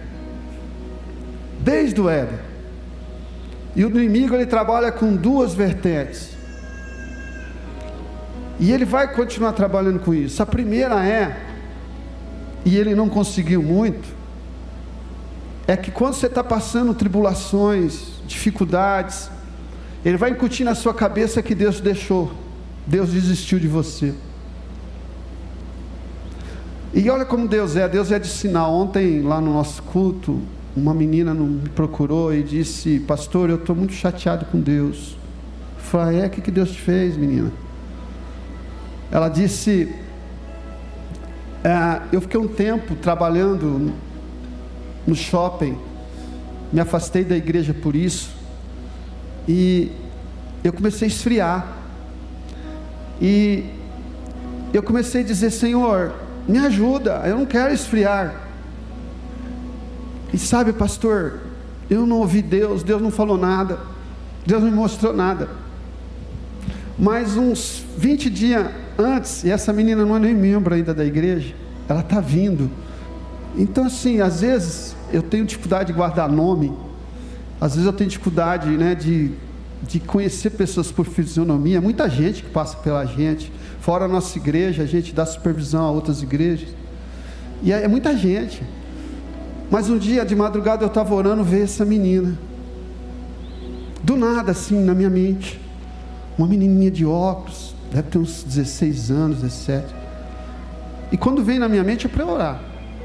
Desde 1.60 2.00
o 2.00 2.08
Éden. 2.08 2.38
E 3.76 3.84
o 3.84 3.90
inimigo 3.90 4.36
ele 4.36 4.46
trabalha 4.46 4.92
com 4.92 5.16
duas 5.16 5.56
vertentes. 5.56 6.38
E 8.60 8.72
ele 8.72 8.86
vai 8.86 9.12
continuar 9.12 9.54
trabalhando 9.54 10.00
com 10.00 10.14
isso. 10.14 10.44
A 10.44 10.46
primeira 10.46 11.04
é, 11.04 11.36
e 12.64 12.78
ele 12.78 12.94
não 12.94 13.10
conseguiu 13.10 13.64
muito, 13.64 14.08
é 15.66 15.78
que 15.78 15.90
quando 15.90 16.14
você 16.14 16.28
está 16.28 16.44
passando 16.44 16.94
tribulações, 16.94 18.02
dificuldades, 18.28 19.30
ele 20.04 20.18
vai 20.18 20.32
incutir 20.32 20.64
na 20.64 20.76
sua 20.76 20.94
cabeça 20.94 21.42
que 21.42 21.56
Deus 21.56 21.80
deixou, 21.80 22.32
Deus 22.86 23.12
desistiu 23.12 23.60
de 23.60 23.68
você. 23.68 24.14
E 26.94 27.08
olha 27.10 27.24
como 27.24 27.48
Deus 27.48 27.76
é, 27.76 27.88
Deus 27.88 28.12
é 28.12 28.18
de 28.18 28.28
sinal. 28.28 28.74
Ontem, 28.74 29.22
lá 29.22 29.40
no 29.40 29.54
nosso 29.54 29.84
culto, 29.84 30.40
uma 30.76 30.94
menina 30.94 31.34
me 31.34 31.70
procurou 31.70 32.34
e 32.34 32.42
disse: 32.42 33.00
Pastor, 33.02 33.50
eu 33.50 33.58
estou 33.58 33.76
muito 33.76 33.94
chateado 33.94 34.46
com 34.46 34.60
Deus. 34.60 35.16
Eu 35.78 35.84
falei: 35.84 36.22
É, 36.22 36.26
o 36.26 36.30
que, 36.30 36.42
que 36.42 36.50
Deus 36.50 36.72
te 36.72 36.82
fez, 36.82 37.16
menina? 37.16 37.52
Ela 39.12 39.30
disse: 39.30 39.94
é, 41.64 42.02
Eu 42.12 42.22
fiquei 42.22 42.40
um 42.40 42.48
tempo 42.48 42.96
trabalhando 42.96 43.94
no 45.06 45.16
shopping, 45.16 45.78
me 46.74 46.80
afastei 46.80 47.24
da 47.24 47.38
igreja 47.38 47.74
por 47.74 47.96
isso, 47.96 48.32
e 49.48 49.92
eu 50.64 50.74
comecei 50.74 51.08
a 51.08 51.12
esfriar. 51.12 51.78
E 53.22 53.66
eu 54.74 54.82
comecei 54.82 55.22
a 55.22 55.24
dizer: 55.24 55.52
Senhor, 55.52 56.29
me 56.50 56.58
ajuda, 56.58 57.22
eu 57.26 57.38
não 57.38 57.46
quero 57.46 57.72
esfriar. 57.72 58.36
E 60.34 60.38
sabe, 60.38 60.74
pastor, 60.74 61.42
eu 61.90 62.08
não 62.08 62.18
ouvi 62.18 62.42
Deus, 62.42 62.82
Deus 62.82 63.00
não 63.00 63.12
falou 63.12 63.38
nada, 63.38 63.80
Deus 64.46 64.64
não 64.64 64.72
me 64.72 64.76
mostrou 64.76 65.14
nada. 65.14 65.48
Mas 66.98 67.38
uns 67.38 67.84
20 67.96 68.30
dias 68.32 68.68
antes, 68.98 69.44
e 69.44 69.52
essa 69.52 69.72
menina 69.72 70.04
não 70.04 70.16
é 70.16 70.20
nem 70.20 70.34
membro 70.34 70.74
ainda 70.74 70.92
da 70.94 71.06
igreja, 71.06 71.54
ela 71.88 72.02
está 72.02 72.20
vindo. 72.20 72.70
Então, 73.56 73.86
assim, 73.86 74.20
às 74.20 74.42
vezes 74.42 74.96
eu 75.14 75.22
tenho 75.22 75.46
dificuldade 75.46 75.92
de 75.92 75.94
guardar 75.94 76.28
nome, 76.28 76.74
às 77.62 77.74
vezes 77.74 77.86
eu 77.86 77.94
tenho 77.94 78.10
dificuldade 78.10 78.70
né, 78.70 78.96
de, 78.96 79.32
de 79.84 80.00
conhecer 80.00 80.50
pessoas 80.50 80.92
por 80.92 81.06
fisionomia, 81.06 81.80
muita 81.80 82.10
gente 82.10 82.42
que 82.42 82.50
passa 82.50 82.76
pela 82.78 83.06
gente. 83.06 83.52
Fora 83.82 84.06
a 84.06 84.08
nossa 84.08 84.38
igreja, 84.38 84.84
a 84.84 84.86
gente 84.86 85.14
dá 85.14 85.26
supervisão 85.26 85.86
a 85.86 85.92
outras 85.92 86.22
igrejas. 86.22 86.70
E 87.62 87.72
é, 87.72 87.84
é 87.84 87.88
muita 87.88 88.16
gente. 88.16 88.62
Mas 89.72 89.90
um 89.90 89.98
dia 89.98 90.26
de 90.26 90.36
madrugada 90.36 90.84
eu 90.84 90.88
estava 90.88 91.14
orando 91.14 91.44
ver 91.44 91.64
essa 91.64 91.86
menina. 91.86 92.38
Do 94.04 94.16
nada, 94.16 94.52
assim, 94.52 94.84
na 94.84 94.94
minha 94.94 95.10
mente. 95.10 95.60
Uma 96.38 96.48
menininha 96.48 96.90
de 96.90 97.06
óculos, 97.06 97.76
deve 97.92 98.10
ter 98.10 98.18
uns 98.18 98.44
16 98.44 99.12
anos, 99.12 99.42
17. 99.42 99.86
E 101.12 101.18
quando 101.18 101.44
veio 101.44 101.60
na 101.60 101.68
minha 101.68 101.84
mente 101.84 102.06
é 102.06 102.10
para 102.10 102.26
orar. 102.26 102.62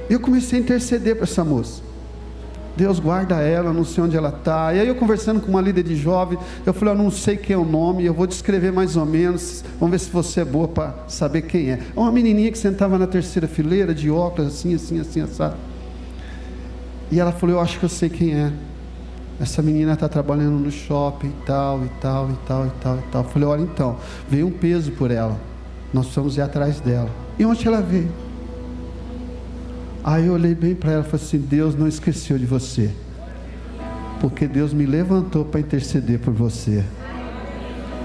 Eu 0.09 0.21
comecei 0.21 0.59
a 0.59 0.63
interceder 0.63 1.17
para 1.17 1.25
essa 1.25 1.45
moça. 1.45 1.83
Deus 2.77 2.99
guarda 2.99 3.37
ela, 3.37 3.73
não 3.73 3.85
sei 3.85 4.03
onde 4.03 4.17
ela 4.17 4.31
está. 4.31 4.75
E 4.75 4.81
aí 4.81 4.89
eu 4.89 4.95
conversando 4.95 5.41
com 5.41 5.49
uma 5.49 5.61
líder 5.61 5.85
de 5.85 5.95
jovem, 5.95 6.39
eu 6.67 6.75
falei, 6.75 6.95
eu 6.95 6.99
não 6.99 7.11
sei 7.11 7.37
quem 7.37 7.55
é 7.55 7.59
o 7.59 7.65
nome, 7.65 8.05
eu 8.05 8.13
vou 8.13 8.27
descrever 8.27 8.73
mais 8.73 8.97
ou 8.97 9.07
menos, 9.07 9.65
vamos 9.79 9.93
ver 9.93 9.99
se 10.01 10.11
você 10.11 10.41
é 10.41 10.45
boa 10.45 10.67
para 10.67 10.95
saber 11.07 11.43
quem 11.43 11.71
é. 11.71 11.81
Uma 11.95 12.11
menininha 12.11 12.51
que 12.51 12.59
sentava 12.59 12.99
na 12.99 13.07
terceira 13.07 13.47
fileira, 13.47 13.95
de 13.95 14.11
óculos, 14.11 14.55
assim, 14.55 14.75
assim, 14.75 14.99
assim, 14.99 15.21
assado. 15.21 15.57
E 17.11 17.21
ela 17.21 17.33
falou, 17.33 17.57
eu 17.57 17.61
acho 17.61 17.79
que 17.79 17.85
eu 17.85 17.89
sei 17.89 18.09
quem 18.09 18.35
é. 18.35 18.53
Essa 19.41 19.63
menina 19.63 19.95
está 19.95 20.09
trabalhando 20.09 20.59
no 20.59 20.71
shopping 20.71 21.29
e 21.29 21.47
tal, 21.47 21.85
e 21.85 21.89
tal, 22.01 22.31
e 22.31 22.37
tal, 22.47 22.67
e 22.67 22.71
tal, 22.81 22.99
e 22.99 23.03
tal. 23.11 23.23
Eu 23.23 23.29
falei, 23.29 23.49
olha 23.49 23.63
então, 23.63 23.97
veio 24.29 24.47
um 24.47 24.51
peso 24.51 24.93
por 24.93 25.11
ela. 25.11 25.39
Nós 25.93 26.07
precisamos 26.07 26.37
ir 26.37 26.41
atrás 26.41 26.81
dela. 26.81 27.11
E 27.39 27.45
onde 27.45 27.67
ela 27.67 27.81
veio? 27.81 28.24
Aí 30.05 30.27
eu 30.27 30.35
olhei 30.35 30.55
bem 30.55 30.75
para 30.75 30.93
ela 30.93 31.01
e 31.01 31.11
falei 31.11 31.25
assim: 31.25 31.39
Deus 31.39 31.75
não 31.75 31.89
esqueceu 31.89 32.39
de 32.39 32.45
você, 32.45 32.91
porque 34.21 34.47
Deus 34.47 34.75
me 34.75 34.85
levantou 34.85 35.47
para 35.47 35.61
interceder 35.61 36.19
por 36.19 36.35
você. 36.35 36.85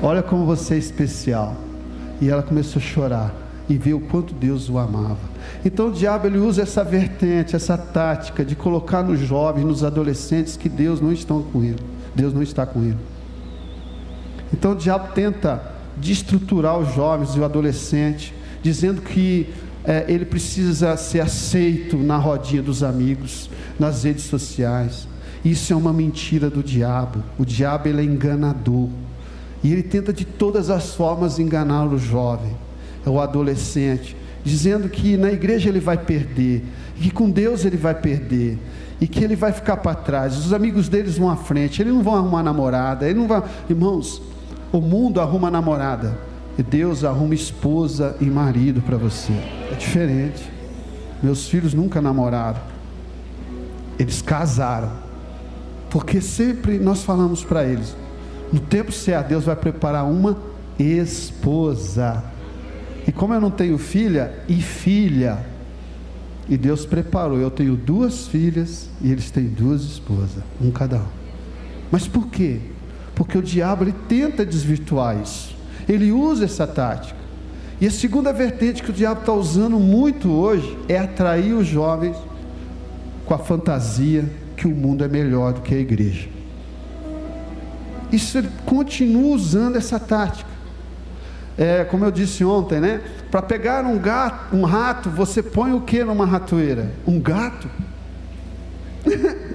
Olha 0.02 0.24
como 0.24 0.46
você 0.46 0.76
é 0.76 0.78
especial. 0.78 1.58
E 2.22 2.30
ela 2.30 2.42
começou 2.42 2.82
a 2.82 2.84
chorar 2.84 3.34
e 3.70 3.78
viu 3.78 3.98
o 3.98 4.02
quanto 4.02 4.34
Deus 4.34 4.70
o 4.70 4.78
amava. 4.78 5.30
Então 5.64 5.90
o 5.90 5.92
diabo 5.92 6.28
ele 6.28 6.38
usa 6.38 6.62
essa 6.62 6.84
vertente, 6.84 7.56
essa 7.56 7.78
tática 7.78 8.44
de 8.44 8.56
colocar 8.56 9.04
nos 9.04 9.20
jovens, 9.20 9.66
nos 9.66 9.84
adolescentes 9.84 10.58
que 10.58 10.68
Deus 10.68 11.00
não 11.00 11.12
está 11.12 11.36
com 11.52 11.64
ele. 11.64 11.80
Deus 12.16 12.34
não 12.34 12.42
está 12.42 12.66
com 12.66 12.82
ele. 12.82 12.98
Então 14.54 14.72
o 14.72 14.76
diabo 14.76 15.14
tenta 15.14 15.62
destruturar 15.96 16.78
os 16.80 16.94
jovens 16.94 17.36
e 17.36 17.40
o 17.40 17.46
adolescente, 17.46 18.34
dizendo 18.62 19.02
que 19.02 19.54
é, 19.90 20.06
ele 20.08 20.24
precisa 20.24 20.96
ser 20.96 21.20
aceito 21.20 21.98
na 21.98 22.16
rodinha 22.16 22.62
dos 22.62 22.84
amigos, 22.84 23.50
nas 23.80 24.04
redes 24.04 24.26
sociais. 24.26 25.08
Isso 25.44 25.74
é 25.74 25.76
uma 25.76 25.92
mentira 25.92 26.48
do 26.48 26.62
diabo. 26.62 27.24
O 27.40 27.44
diabo 27.44 27.88
ele 27.88 28.02
é 28.02 28.04
enganador. 28.04 28.88
E 29.64 29.74
ele 29.74 29.82
tenta 29.82 30.14
de 30.14 30.26
todas 30.26 30.70
as 30.70 30.94
formas 30.94 31.40
enganar 31.40 31.88
o 31.88 31.98
jovem, 31.98 32.56
o 33.04 33.20
adolescente, 33.20 34.16
dizendo 34.44 34.88
que 34.90 35.18
na 35.18 35.32
igreja 35.32 35.70
ele 35.70 35.80
vai 35.80 35.98
perder, 35.98 36.64
que 36.96 37.10
com 37.10 37.28
Deus 37.28 37.66
ele 37.66 37.76
vai 37.76 37.96
perder, 37.96 38.60
e 39.02 39.08
que 39.08 39.24
ele 39.24 39.36
vai 39.36 39.52
ficar 39.52 39.78
para 39.78 39.96
trás. 39.96 40.38
Os 40.38 40.54
amigos 40.54 40.88
deles 40.88 41.18
vão 41.18 41.32
à 41.32 41.36
frente, 41.36 41.82
eles 41.82 41.92
não 41.92 42.04
vão 42.04 42.16
arrumar 42.16 42.44
namorada, 42.44 43.10
ele 43.10 43.18
não 43.18 43.28
vai. 43.28 43.42
Irmãos, 43.68 44.22
o 44.72 44.80
mundo 44.80 45.20
arruma 45.20 45.50
namorada, 45.50 46.16
e 46.60 46.64
Deus 46.64 47.06
arruma 47.06 47.34
esposa 47.34 48.18
e 48.20 48.26
marido 48.26 48.82
para 48.82 48.98
você. 48.98 49.32
É 49.72 49.76
diferente. 49.76 50.52
Meus 51.24 51.48
filhos 51.48 51.74
nunca 51.74 52.02
namoraram, 52.02 52.60
eles 53.98 54.22
casaram, 54.22 54.92
porque 55.90 56.20
sempre 56.20 56.78
nós 56.78 57.02
falamos 57.02 57.46
para 57.46 57.64
eles: 57.66 57.96
no 58.52 58.60
tempo 58.60 58.92
certo, 58.92 59.30
Deus 59.30 59.46
vai 59.46 59.56
preparar 59.56 60.06
uma 60.06 60.38
esposa. 60.78 62.22
E 63.08 63.12
como 63.14 63.34
eu 63.34 63.40
não 63.40 63.52
tenho 63.52 63.78
filha 63.78 64.34
e 64.50 64.62
filha, 64.62 65.46
e 66.50 66.58
Deus 66.58 66.86
preparou, 66.86 67.38
eu 67.38 67.50
tenho 67.50 67.78
duas 67.78 68.28
filhas 68.28 68.90
e 69.02 69.10
eles 69.10 69.32
têm 69.32 69.46
duas 69.46 69.82
esposas, 69.82 70.44
um 70.62 70.72
cada 70.72 70.98
um. 70.98 71.08
Mas 71.90 72.06
por 72.06 72.28
quê? 72.28 72.60
Porque 73.16 73.38
o 73.38 73.42
diabo 73.42 73.86
ele 73.86 73.96
tenta 74.10 74.46
desvirtuar 74.46 75.22
isso. 75.22 75.59
Ele 75.90 76.12
usa 76.12 76.46
essa 76.46 76.68
tática. 76.68 77.18
E 77.82 77.88
a 77.88 77.92
segunda 77.92 78.32
vertente 78.32 78.84
que 78.84 78.92
o 78.92 78.94
diabo 78.94 79.22
está 79.22 79.34
usando 79.34 79.80
muito 79.80 80.30
hoje 80.30 80.78
é 80.88 81.00
atrair 81.00 81.54
os 81.54 81.66
jovens 81.66 82.16
com 83.26 83.34
a 83.34 83.40
fantasia 83.40 84.26
que 84.56 84.68
o 84.68 84.72
mundo 84.72 85.04
é 85.04 85.08
melhor 85.08 85.54
do 85.54 85.62
que 85.62 85.74
a 85.74 85.80
igreja. 85.80 86.30
Isso 88.12 88.38
ele 88.38 88.50
continua 88.66 89.36
usando 89.36 89.78
essa 89.78 90.00
tática. 90.00 90.50
É, 91.58 91.84
como 91.84 92.06
eu 92.06 92.12
disse 92.12 92.46
ontem, 92.46 92.80
né? 92.80 93.02
Para 93.32 93.42
pegar 93.42 93.84
um 93.86 93.98
gato, 93.98 94.56
um 94.56 94.64
rato, 94.64 95.10
você 95.10 95.42
põe 95.42 95.74
o 95.74 95.82
que 95.82 96.04
numa 96.04 96.26
ratoeira? 96.26 96.92
Um 97.08 97.20
gato? 97.20 97.68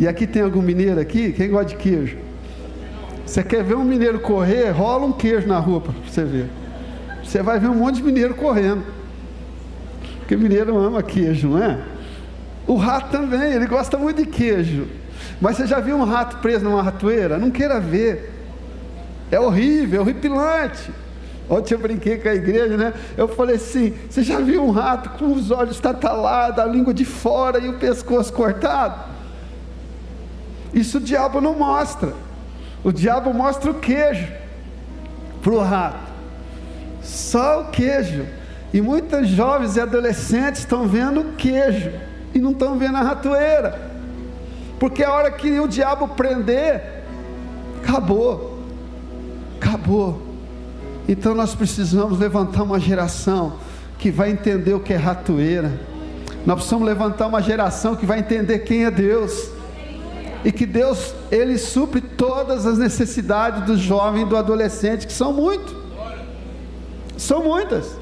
E 0.00 0.08
aqui 0.08 0.26
tem 0.26 0.40
algum 0.40 0.62
mineiro 0.62 0.98
aqui? 0.98 1.30
Quem 1.30 1.50
gosta 1.50 1.66
de 1.66 1.76
queijo? 1.76 2.16
Você 3.30 3.44
quer 3.44 3.62
ver 3.62 3.76
um 3.76 3.84
mineiro 3.84 4.18
correr? 4.18 4.70
Rola 4.70 5.06
um 5.06 5.12
queijo 5.12 5.46
na 5.46 5.60
rua 5.60 5.80
para 5.80 5.92
você 6.04 6.24
ver. 6.24 6.50
Você 7.22 7.40
vai 7.40 7.60
ver 7.60 7.68
um 7.68 7.76
monte 7.76 7.98
de 7.98 8.02
mineiro 8.02 8.34
correndo. 8.34 8.82
Porque 10.18 10.36
mineiro 10.36 10.76
ama 10.76 11.00
queijo, 11.00 11.50
não 11.50 11.62
é? 11.62 11.78
O 12.66 12.74
rato 12.74 13.12
também, 13.12 13.52
ele 13.52 13.68
gosta 13.68 13.96
muito 13.96 14.16
de 14.16 14.26
queijo. 14.26 14.88
Mas 15.40 15.56
você 15.56 15.64
já 15.68 15.78
viu 15.78 15.96
um 15.96 16.02
rato 16.02 16.38
preso 16.38 16.64
numa 16.64 16.82
ratoeira? 16.82 17.38
Não 17.38 17.52
queira 17.52 17.78
ver. 17.78 18.34
É 19.30 19.38
horrível, 19.38 20.00
é 20.00 20.02
horripilante. 20.02 20.90
Ontem 21.48 21.74
eu 21.74 21.78
brinquei 21.78 22.18
com 22.18 22.28
a 22.28 22.34
igreja, 22.34 22.76
né? 22.76 22.92
Eu 23.16 23.28
falei 23.28 23.54
assim: 23.54 23.94
você 24.10 24.24
já 24.24 24.40
viu 24.40 24.64
um 24.64 24.72
rato 24.72 25.08
com 25.10 25.32
os 25.32 25.52
olhos 25.52 25.78
tatalados, 25.78 26.58
a 26.58 26.66
língua 26.66 26.92
de 26.92 27.04
fora 27.04 27.60
e 27.60 27.68
o 27.68 27.74
pescoço 27.74 28.32
cortado? 28.32 29.08
Isso 30.74 30.98
o 30.98 31.00
diabo 31.00 31.40
não 31.40 31.54
mostra. 31.54 32.12
O 32.82 32.92
diabo 32.92 33.32
mostra 33.32 33.70
o 33.70 33.74
queijo 33.74 34.26
para 35.42 35.52
o 35.52 35.60
rato. 35.60 36.10
Só 37.02 37.62
o 37.62 37.64
queijo. 37.66 38.26
E 38.72 38.80
muitos 38.80 39.28
jovens 39.28 39.76
e 39.76 39.80
adolescentes 39.80 40.60
estão 40.60 40.86
vendo 40.86 41.20
o 41.20 41.32
queijo 41.32 41.90
e 42.34 42.38
não 42.38 42.52
estão 42.52 42.78
vendo 42.78 42.96
a 42.96 43.02
ratoeira. 43.02 43.90
Porque 44.78 45.02
a 45.02 45.12
hora 45.12 45.30
que 45.30 45.60
o 45.60 45.68
diabo 45.68 46.08
prender, 46.08 47.02
acabou. 47.82 48.58
Acabou. 49.60 50.22
Então 51.08 51.34
nós 51.34 51.54
precisamos 51.54 52.18
levantar 52.18 52.62
uma 52.62 52.78
geração 52.78 53.54
que 53.98 54.10
vai 54.10 54.30
entender 54.30 54.72
o 54.72 54.80
que 54.80 54.92
é 54.92 54.96
ratoeira. 54.96 55.72
Nós 56.46 56.56
precisamos 56.56 56.86
levantar 56.86 57.26
uma 57.26 57.42
geração 57.42 57.94
que 57.94 58.06
vai 58.06 58.20
entender 58.20 58.60
quem 58.60 58.84
é 58.84 58.90
Deus 58.90 59.50
e 60.44 60.50
que 60.50 60.64
Deus 60.64 61.14
ele 61.30 61.58
supre 61.58 62.00
todas 62.00 62.66
as 62.66 62.78
necessidades 62.78 63.64
do 63.64 63.76
jovem 63.76 64.22
e 64.22 64.26
do 64.26 64.36
adolescente, 64.36 65.06
que 65.06 65.12
são 65.12 65.32
muito. 65.32 65.76
São 67.16 67.44
muitas. 67.44 67.96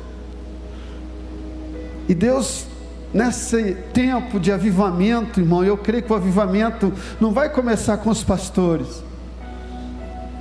E 2.09 2.15
Deus 2.15 2.67
nesse 3.13 3.75
tempo 3.93 4.39
de 4.39 4.53
avivamento, 4.53 5.41
irmão, 5.41 5.65
eu 5.65 5.77
creio 5.77 6.03
que 6.03 6.13
o 6.13 6.17
avivamento 6.17 6.93
não 7.21 7.33
vai 7.33 7.49
começar 7.49 7.99
com 7.99 8.11
os 8.11 8.23
pastores. 8.23 9.03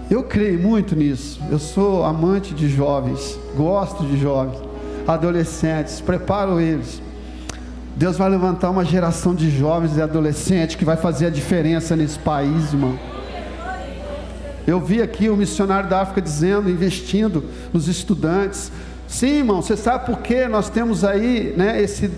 Eu 0.09 0.23
creio 0.23 0.59
muito 0.59 0.95
nisso. 0.95 1.39
Eu 1.49 1.59
sou 1.59 2.03
amante 2.03 2.53
de 2.53 2.69
jovens, 2.69 3.37
gosto 3.55 4.05
de 4.05 4.17
jovens, 4.17 4.61
adolescentes, 5.07 5.99
preparo 5.99 6.59
eles 6.59 7.01
Deus 7.97 8.15
vai 8.15 8.29
levantar 8.29 8.69
uma 8.69 8.85
geração 8.85 9.33
de 9.33 9.49
jovens 9.49 9.97
e 9.97 10.01
adolescentes 10.03 10.75
que 10.75 10.85
vai 10.85 10.95
fazer 10.95 11.25
a 11.25 11.29
diferença 11.31 11.95
nesse 11.95 12.19
país, 12.19 12.71
irmão. 12.71 12.97
Eu 14.67 14.79
vi 14.79 15.01
aqui 15.01 15.29
o 15.29 15.35
missionário 15.35 15.89
da 15.89 16.01
África 16.01 16.21
dizendo, 16.21 16.69
investindo 16.69 17.43
nos 17.73 17.87
estudantes. 17.87 18.71
Sim, 19.07 19.37
irmão, 19.37 19.63
você 19.63 19.75
sabe 19.75 20.05
por 20.05 20.19
que 20.19 20.47
nós 20.47 20.69
temos 20.69 21.03
aí 21.03 21.55
né, 21.57 21.81
esse, 21.81 22.11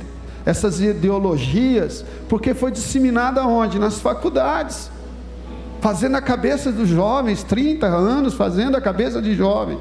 essas 0.45 0.81
ideologias? 0.81 2.03
Porque 2.27 2.53
foi 2.53 2.71
disseminada 2.71 3.47
onde? 3.47 3.79
Nas 3.79 4.01
faculdades. 4.01 4.91
Fazendo 5.79 6.17
a 6.17 6.21
cabeça 6.21 6.73
dos 6.73 6.89
jovens, 6.89 7.41
30 7.41 7.87
anos 7.87 8.33
fazendo 8.33 8.75
a 8.75 8.81
cabeça 8.81 9.21
de 9.21 9.33
jovens. 9.33 9.79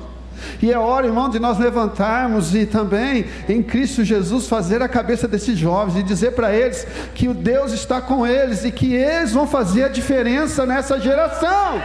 E 0.60 0.72
é 0.72 0.78
hora, 0.78 1.06
irmão, 1.06 1.28
de 1.28 1.38
nós 1.38 1.58
levantarmos 1.58 2.54
e 2.54 2.66
também 2.66 3.24
em 3.48 3.62
Cristo 3.62 4.04
Jesus 4.04 4.46
fazer 4.46 4.82
a 4.82 4.88
cabeça 4.88 5.28
desses 5.28 5.58
jovens 5.58 6.00
e 6.00 6.02
dizer 6.02 6.32
para 6.32 6.52
eles 6.54 6.86
que 7.14 7.28
o 7.28 7.34
Deus 7.34 7.72
está 7.72 8.00
com 8.00 8.26
eles 8.26 8.64
e 8.64 8.70
que 8.70 8.94
eles 8.94 9.32
vão 9.32 9.46
fazer 9.46 9.84
a 9.84 9.88
diferença 9.88 10.66
nessa 10.66 10.98
geração. 11.00 11.80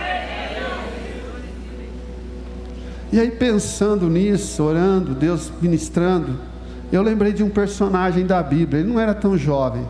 E 3.11 3.19
aí, 3.19 3.29
pensando 3.29 4.09
nisso, 4.09 4.63
orando, 4.63 5.13
Deus 5.13 5.51
ministrando, 5.61 6.39
eu 6.91 7.03
lembrei 7.03 7.31
de 7.31 7.43
um 7.43 7.49
personagem 7.49 8.25
da 8.25 8.41
Bíblia. 8.41 8.81
Ele 8.81 8.89
não 8.89 8.99
era 8.99 9.13
tão 9.13 9.37
jovem, 9.37 9.87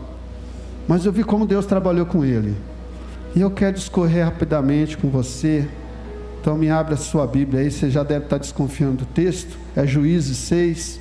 mas 0.86 1.06
eu 1.06 1.12
vi 1.12 1.24
como 1.24 1.46
Deus 1.46 1.64
trabalhou 1.64 2.04
com 2.04 2.22
ele. 2.22 2.54
E 3.34 3.40
eu 3.40 3.50
quero 3.50 3.74
discorrer 3.74 4.24
rapidamente 4.24 4.96
com 4.96 5.08
você 5.08 5.66
então 6.44 6.58
me 6.58 6.68
abre 6.68 6.92
a 6.92 6.96
sua 6.98 7.26
Bíblia 7.26 7.62
aí, 7.62 7.70
você 7.70 7.88
já 7.88 8.02
deve 8.02 8.26
estar 8.26 8.36
desconfiando 8.36 8.96
do 8.96 9.06
texto. 9.06 9.56
É 9.74 9.86
Juízes 9.86 10.36
6. 10.36 11.00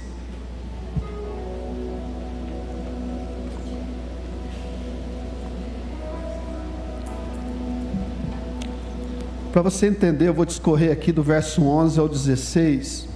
Para 9.51 9.61
você 9.61 9.87
entender, 9.87 10.29
eu 10.29 10.33
vou 10.33 10.45
discorrer 10.45 10.93
aqui 10.93 11.11
do 11.11 11.21
verso 11.21 11.61
11 11.61 11.99
ao 11.99 12.07
16. 12.07 13.09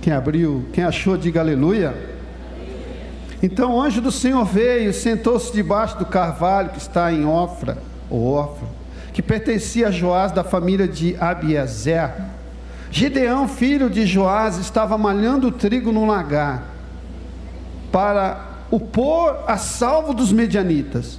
Quem 0.00 0.12
abriu, 0.12 0.64
quem 0.72 0.82
achou, 0.82 1.16
diga 1.16 1.38
aleluia. 1.38 1.94
Então 3.40 3.76
o 3.76 3.80
anjo 3.80 4.00
do 4.00 4.10
Senhor 4.10 4.44
veio, 4.44 4.92
sentou-se 4.92 5.52
debaixo 5.52 5.96
do 6.00 6.04
carvalho 6.04 6.70
que 6.70 6.78
está 6.78 7.12
em 7.12 7.24
Ofra 7.24 7.91
órfão, 8.20 8.68
que 9.12 9.22
pertencia 9.22 9.88
a 9.88 9.90
Joás 9.90 10.32
da 10.32 10.42
família 10.42 10.88
de 10.88 11.16
Abiezer. 11.20 12.10
Gideão, 12.90 13.48
filho 13.48 13.88
de 13.88 14.06
Joás, 14.06 14.58
estava 14.58 14.98
malhando 14.98 15.50
trigo 15.50 15.92
no 15.92 16.06
lagar 16.06 16.64
para 17.90 18.48
o 18.70 18.80
pôr 18.80 19.44
a 19.46 19.56
salvo 19.56 20.12
dos 20.14 20.32
medianitas. 20.32 21.18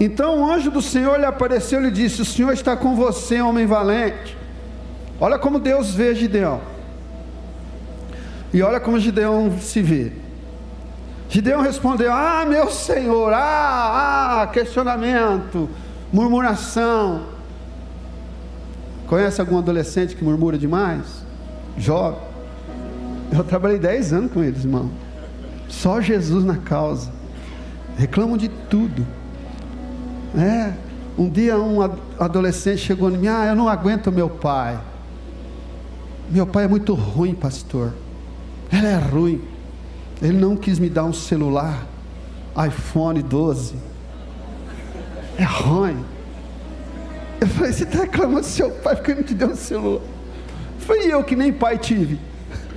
Então 0.00 0.40
o 0.40 0.50
anjo 0.50 0.70
do 0.70 0.80
Senhor 0.80 1.18
lhe 1.18 1.26
apareceu 1.26 1.80
e 1.80 1.84
lhe 1.84 1.90
disse: 1.90 2.22
O 2.22 2.24
Senhor 2.24 2.52
está 2.52 2.76
com 2.76 2.94
você, 2.94 3.40
homem 3.40 3.66
valente. 3.66 4.36
Olha 5.20 5.38
como 5.38 5.58
Deus 5.58 5.94
vê 5.94 6.14
Gideão. 6.14 6.60
E 8.52 8.62
olha 8.62 8.78
como 8.78 9.00
Gideão 9.00 9.58
se 9.58 9.82
vê. 9.82 10.12
Gideão 11.28 11.60
respondeu: 11.60 12.12
Ah, 12.12 12.44
meu 12.48 12.70
senhor, 12.70 13.32
ah, 13.32 14.42
ah, 14.42 14.46
questionamento, 14.46 15.68
murmuração. 16.12 17.26
Conhece 19.06 19.40
algum 19.40 19.58
adolescente 19.58 20.16
que 20.16 20.24
murmura 20.24 20.58
demais? 20.58 21.24
Jovem. 21.76 22.20
Eu 23.30 23.44
trabalhei 23.44 23.78
10 23.78 24.12
anos 24.12 24.32
com 24.32 24.42
eles, 24.42 24.64
irmão. 24.64 24.90
Só 25.68 26.00
Jesus 26.00 26.44
na 26.44 26.56
causa. 26.56 27.10
Reclamam 27.96 28.36
de 28.36 28.48
tudo. 28.48 29.06
É. 30.36 30.72
Um 31.18 31.28
dia 31.28 31.58
um 31.58 31.82
adolescente 32.18 32.78
chegou 32.78 33.10
em 33.10 33.18
mim, 33.18 33.26
ah, 33.26 33.46
eu 33.46 33.56
não 33.56 33.68
aguento 33.68 34.12
meu 34.12 34.30
pai. 34.30 34.78
Meu 36.30 36.46
pai 36.46 36.64
é 36.64 36.68
muito 36.68 36.94
ruim, 36.94 37.34
pastor. 37.34 37.92
Ele 38.72 38.86
é 38.86 38.96
ruim. 38.96 39.42
Ele 40.20 40.38
não 40.38 40.56
quis 40.56 40.78
me 40.78 40.88
dar 40.88 41.04
um 41.04 41.12
celular, 41.12 41.86
iPhone 42.66 43.22
12. 43.22 43.76
É 45.38 45.44
ruim. 45.44 46.04
Eu 47.40 47.46
falei, 47.46 47.72
você 47.72 47.84
está 47.84 48.00
reclamando 48.00 48.40
do 48.40 48.46
seu 48.46 48.70
pai 48.70 48.96
porque 48.96 49.12
ele 49.12 49.20
não 49.20 49.26
te 49.26 49.34
deu 49.34 49.48
um 49.48 49.56
celular. 49.56 50.02
Foi 50.80 51.06
eu 51.06 51.22
que 51.22 51.36
nem 51.36 51.52
pai 51.52 51.78
tive. 51.78 52.18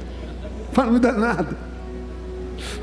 Para 0.72 0.86
não 0.86 0.94
me 0.94 1.00
dar 1.00 1.14
nada. 1.14 1.58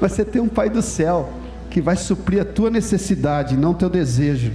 Mas 0.01 0.13
você 0.13 0.25
tem 0.25 0.43
um 0.43 0.49
pai 0.49 0.69
do 0.69 0.83
céu 0.83 1.33
que 1.71 1.81
vai 1.81 1.97
suprir 1.97 2.43
a 2.43 2.45
tua 2.45 2.71
necessidade, 2.71 3.57
não 3.57 3.75
teu 3.75 3.89
desejo. 3.89 4.53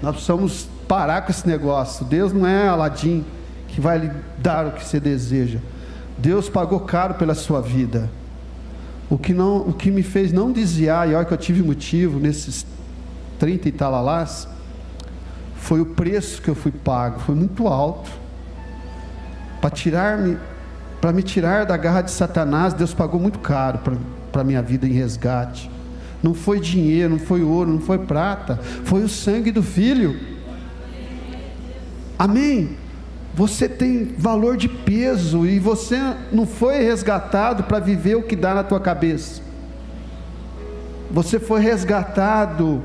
Nós 0.00 0.12
precisamos 0.12 0.68
parar 0.86 1.22
com 1.22 1.30
esse 1.30 1.46
negócio. 1.46 2.04
Deus 2.06 2.32
não 2.32 2.46
é 2.46 2.68
Aladim 2.68 3.24
que 3.66 3.80
vai 3.80 3.98
lhe 3.98 4.10
dar 4.38 4.66
o 4.66 4.72
que 4.72 4.84
você 4.84 4.98
deseja. 4.98 5.58
Deus 6.16 6.48
pagou 6.48 6.80
caro 6.80 7.14
pela 7.14 7.34
sua 7.34 7.60
vida. 7.60 8.10
O 9.10 9.16
que, 9.16 9.32
não, 9.32 9.58
o 9.68 9.72
que 9.72 9.90
me 9.90 10.02
fez 10.02 10.32
não 10.32 10.52
desviar, 10.52 11.08
e 11.08 11.14
olha 11.14 11.24
que 11.24 11.32
eu 11.32 11.38
tive 11.38 11.62
motivo 11.62 12.18
nesses 12.18 12.66
30 13.38 13.68
e 13.68 13.72
talalás, 13.72 14.46
foi 15.56 15.80
o 15.80 15.86
preço 15.86 16.42
que 16.42 16.48
eu 16.48 16.54
fui 16.54 16.72
pago, 16.72 17.20
foi 17.20 17.34
muito 17.34 17.66
alto. 17.66 18.10
Para 19.60 19.70
tirar-me, 19.70 20.36
para 21.00 21.12
me 21.12 21.22
tirar 21.22 21.64
da 21.64 21.76
garra 21.76 22.02
de 22.02 22.10
Satanás, 22.10 22.74
Deus 22.74 22.92
pagou 22.92 23.18
muito 23.18 23.38
caro 23.38 23.80
para 24.30 24.40
a 24.42 24.44
minha 24.44 24.62
vida 24.62 24.86
em 24.86 24.92
resgate. 24.92 25.70
Não 26.22 26.34
foi 26.34 26.60
dinheiro, 26.60 27.10
não 27.10 27.18
foi 27.18 27.42
ouro, 27.42 27.70
não 27.70 27.80
foi 27.80 27.98
prata, 27.98 28.56
foi 28.84 29.02
o 29.02 29.08
sangue 29.08 29.50
do 29.50 29.62
Filho. 29.62 30.18
Amém. 32.18 32.76
Você 33.38 33.68
tem 33.68 34.16
valor 34.18 34.56
de 34.56 34.68
peso 34.68 35.46
e 35.46 35.60
você 35.60 35.96
não 36.32 36.44
foi 36.44 36.82
resgatado 36.82 37.62
para 37.62 37.78
viver 37.78 38.16
o 38.16 38.22
que 38.24 38.34
dá 38.34 38.52
na 38.52 38.64
tua 38.64 38.80
cabeça. 38.80 39.40
Você 41.08 41.38
foi 41.38 41.60
resgatado 41.60 42.82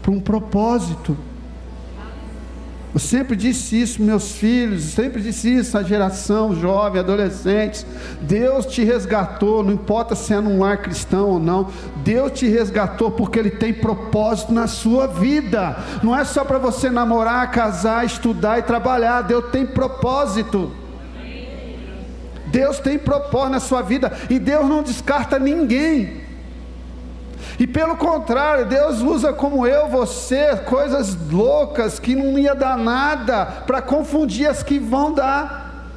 para 0.00 0.10
um 0.10 0.18
propósito. 0.18 1.14
Eu 2.92 2.98
sempre 2.98 3.36
disse 3.36 3.80
isso, 3.80 4.02
meus 4.02 4.32
filhos, 4.32 4.82
sempre 4.82 5.22
disse 5.22 5.54
isso 5.54 5.78
à 5.78 5.82
geração 5.82 6.56
jovem, 6.56 7.00
adolescentes. 7.00 7.86
Deus 8.22 8.66
te 8.66 8.82
resgatou, 8.82 9.62
não 9.62 9.74
importa 9.74 10.16
se 10.16 10.34
é 10.34 10.40
num 10.40 10.58
lar 10.58 10.78
cristão 10.78 11.28
ou 11.28 11.38
não. 11.38 11.68
Deus 12.04 12.32
te 12.32 12.48
resgatou 12.48 13.12
porque 13.12 13.38
Ele 13.38 13.50
tem 13.50 13.72
propósito 13.72 14.52
na 14.52 14.66
sua 14.66 15.06
vida. 15.06 15.76
Não 16.02 16.16
é 16.16 16.24
só 16.24 16.44
para 16.44 16.58
você 16.58 16.90
namorar, 16.90 17.52
casar, 17.52 18.04
estudar 18.04 18.58
e 18.58 18.62
trabalhar. 18.62 19.22
Deus 19.22 19.44
tem 19.52 19.64
propósito. 19.64 20.72
Deus 22.46 22.80
tem 22.80 22.98
propósito 22.98 23.52
na 23.52 23.60
sua 23.60 23.82
vida 23.82 24.12
e 24.28 24.36
Deus 24.36 24.68
não 24.68 24.82
descarta 24.82 25.38
ninguém. 25.38 26.19
E 27.60 27.66
pelo 27.66 27.94
contrário, 27.94 28.64
Deus 28.64 29.02
usa 29.02 29.34
como 29.34 29.66
eu, 29.66 29.86
você, 29.86 30.56
coisas 30.64 31.14
loucas 31.30 31.98
que 31.98 32.14
não 32.14 32.38
ia 32.38 32.54
dar 32.54 32.78
nada 32.78 33.44
para 33.66 33.82
confundir 33.82 34.46
as 34.46 34.62
que 34.62 34.78
vão 34.78 35.12
dar. 35.12 35.90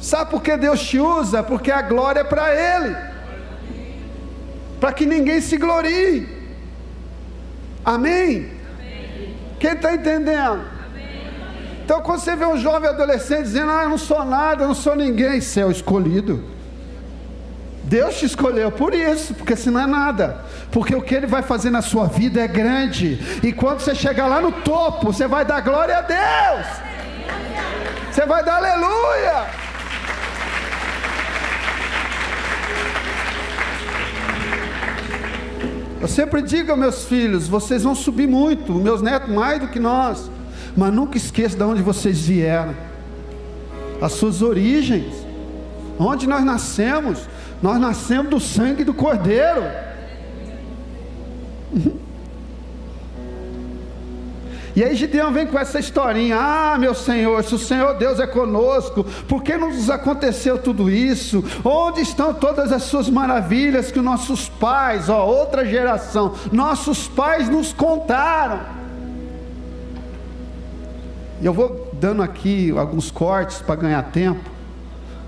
Sabe 0.00 0.30
por 0.30 0.40
que 0.40 0.56
Deus 0.56 0.80
te 0.82 0.98
usa? 0.98 1.42
Porque 1.42 1.70
a 1.70 1.82
glória 1.82 2.20
é 2.20 2.24
para 2.24 2.54
Ele, 2.54 2.96
para 4.80 4.94
que 4.94 5.04
ninguém 5.04 5.42
se 5.42 5.58
glorie. 5.58 6.26
Amém? 7.84 8.50
Amém. 8.78 9.36
Quem 9.60 9.72
está 9.72 9.92
entendendo? 9.92 10.64
Então, 11.84 12.00
quando 12.00 12.20
você 12.20 12.34
vê 12.34 12.46
um 12.46 12.56
jovem 12.56 12.88
adolescente 12.88 13.42
dizendo, 13.42 13.70
ah, 13.70 13.82
eu 13.82 13.90
não 13.90 13.98
sou 13.98 14.24
nada, 14.24 14.64
eu 14.64 14.68
não 14.68 14.74
sou 14.74 14.96
ninguém, 14.96 15.42
céu 15.42 15.70
escolhido. 15.70 16.53
Deus 17.84 18.16
te 18.16 18.24
escolheu 18.24 18.70
por 18.70 18.94
isso, 18.94 19.34
porque 19.34 19.54
senão 19.54 19.80
é 19.80 19.86
nada. 19.86 20.38
Porque 20.72 20.94
o 20.94 21.02
que 21.02 21.14
Ele 21.14 21.26
vai 21.26 21.42
fazer 21.42 21.70
na 21.70 21.82
sua 21.82 22.06
vida 22.06 22.40
é 22.40 22.48
grande. 22.48 23.18
E 23.42 23.52
quando 23.52 23.80
você 23.80 23.94
chegar 23.94 24.26
lá 24.26 24.40
no 24.40 24.50
topo, 24.50 25.12
você 25.12 25.26
vai 25.26 25.44
dar 25.44 25.60
glória 25.60 25.98
a 25.98 26.00
Deus. 26.00 26.66
Você 28.10 28.24
vai 28.24 28.42
dar 28.42 28.56
aleluia. 28.56 29.64
Eu 36.00 36.08
sempre 36.08 36.42
digo 36.42 36.70
aos 36.70 36.78
meus 36.78 37.04
filhos: 37.04 37.48
vocês 37.48 37.82
vão 37.82 37.94
subir 37.94 38.26
muito, 38.28 38.72
meus 38.74 39.02
netos 39.02 39.28
mais 39.28 39.60
do 39.60 39.68
que 39.68 39.80
nós. 39.80 40.30
Mas 40.76 40.92
nunca 40.92 41.16
esqueça 41.16 41.56
de 41.56 41.62
onde 41.62 41.82
vocês 41.82 42.26
vieram, 42.26 42.74
as 44.00 44.12
suas 44.12 44.42
origens, 44.42 45.14
onde 45.98 46.26
nós 46.26 46.44
nascemos. 46.44 47.28
Nós 47.64 47.80
nascemos 47.80 48.28
do 48.28 48.38
sangue 48.38 48.84
do 48.84 48.92
Cordeiro. 48.92 49.62
E 54.76 54.84
aí 54.84 54.94
Gideão 54.94 55.32
vem 55.32 55.46
com 55.46 55.58
essa 55.58 55.78
historinha: 55.78 56.36
Ah, 56.38 56.76
meu 56.78 56.94
Senhor, 56.94 57.42
se 57.42 57.54
o 57.54 57.58
Senhor 57.58 57.94
Deus 57.94 58.20
é 58.20 58.26
conosco, 58.26 59.02
por 59.26 59.42
que 59.42 59.56
nos 59.56 59.88
aconteceu 59.88 60.58
tudo 60.58 60.90
isso? 60.90 61.42
Onde 61.64 62.02
estão 62.02 62.34
todas 62.34 62.70
as 62.70 62.82
suas 62.82 63.08
maravilhas 63.08 63.90
que 63.90 63.98
nossos 63.98 64.46
pais, 64.46 65.08
ó, 65.08 65.24
outra 65.24 65.64
geração, 65.64 66.34
nossos 66.52 67.08
pais 67.08 67.48
nos 67.48 67.72
contaram? 67.72 68.60
E 71.40 71.46
eu 71.46 71.54
vou 71.54 71.88
dando 71.94 72.22
aqui 72.22 72.70
alguns 72.76 73.10
cortes 73.10 73.62
para 73.62 73.76
ganhar 73.76 74.02
tempo. 74.02 74.50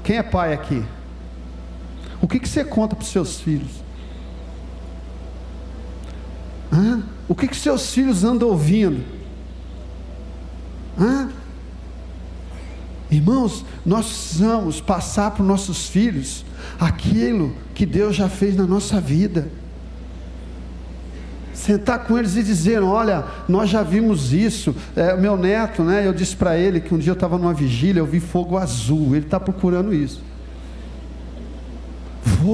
Quem 0.04 0.18
é 0.18 0.22
pai 0.22 0.52
aqui? 0.52 0.84
O 2.26 2.28
que, 2.28 2.40
que 2.40 2.48
você 2.48 2.64
conta 2.64 2.96
para 2.96 3.04
os 3.04 3.12
seus 3.12 3.40
filhos? 3.40 3.70
Hã? 6.72 7.04
O 7.28 7.36
que, 7.36 7.46
que 7.46 7.54
seus 7.54 7.94
filhos 7.94 8.24
andam 8.24 8.48
ouvindo? 8.48 9.00
Hã? 10.98 11.28
Irmãos, 13.12 13.64
nós 13.84 14.06
precisamos 14.06 14.80
passar 14.80 15.30
para 15.30 15.42
os 15.42 15.46
nossos 15.46 15.86
filhos 15.86 16.44
aquilo 16.80 17.54
que 17.72 17.86
Deus 17.86 18.16
já 18.16 18.28
fez 18.28 18.56
na 18.56 18.66
nossa 18.66 19.00
vida. 19.00 19.48
Sentar 21.54 22.06
com 22.08 22.18
eles 22.18 22.34
e 22.34 22.42
dizer: 22.42 22.82
Olha, 22.82 23.24
nós 23.48 23.70
já 23.70 23.84
vimos 23.84 24.32
isso. 24.32 24.74
É, 24.96 25.16
meu 25.16 25.36
neto, 25.36 25.84
né? 25.84 26.04
Eu 26.04 26.12
disse 26.12 26.34
para 26.34 26.58
ele 26.58 26.80
que 26.80 26.92
um 26.92 26.98
dia 26.98 27.12
eu 27.12 27.14
estava 27.14 27.38
numa 27.38 27.54
vigília, 27.54 28.00
eu 28.00 28.06
vi 28.06 28.18
fogo 28.18 28.58
azul. 28.58 29.14
Ele 29.14 29.26
está 29.26 29.38
procurando 29.38 29.94
isso 29.94 30.20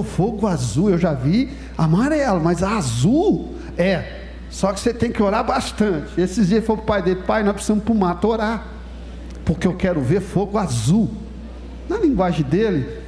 fogo 0.05 0.47
azul, 0.47 0.91
eu 0.91 0.99
já 0.99 1.13
vi 1.13 1.51
amarelo, 1.77 2.41
mas 2.41 2.63
azul 2.63 3.55
é. 3.77 4.21
Só 4.49 4.73
que 4.73 4.79
você 4.79 4.95
tem 4.95 5.11
que 5.11 5.23
orar 5.23 5.45
bastante. 5.45 6.21
Esses 6.21 6.49
dias 6.49 6.65
foi 6.65 6.77
para 6.77 6.83
o 6.83 6.87
pai 6.87 7.03
dele, 7.03 7.23
pai, 7.27 7.43
nós 7.43 7.55
precisamos 7.55 7.83
para 7.83 7.93
o 7.93 7.97
mato 7.97 8.29
orar. 8.29 8.67
Porque 9.45 9.67
eu 9.67 9.75
quero 9.75 10.01
ver 10.01 10.21
fogo 10.21 10.59
azul. 10.59 11.11
Na 11.89 11.99
linguagem 11.99 12.45
dele, 12.45 13.02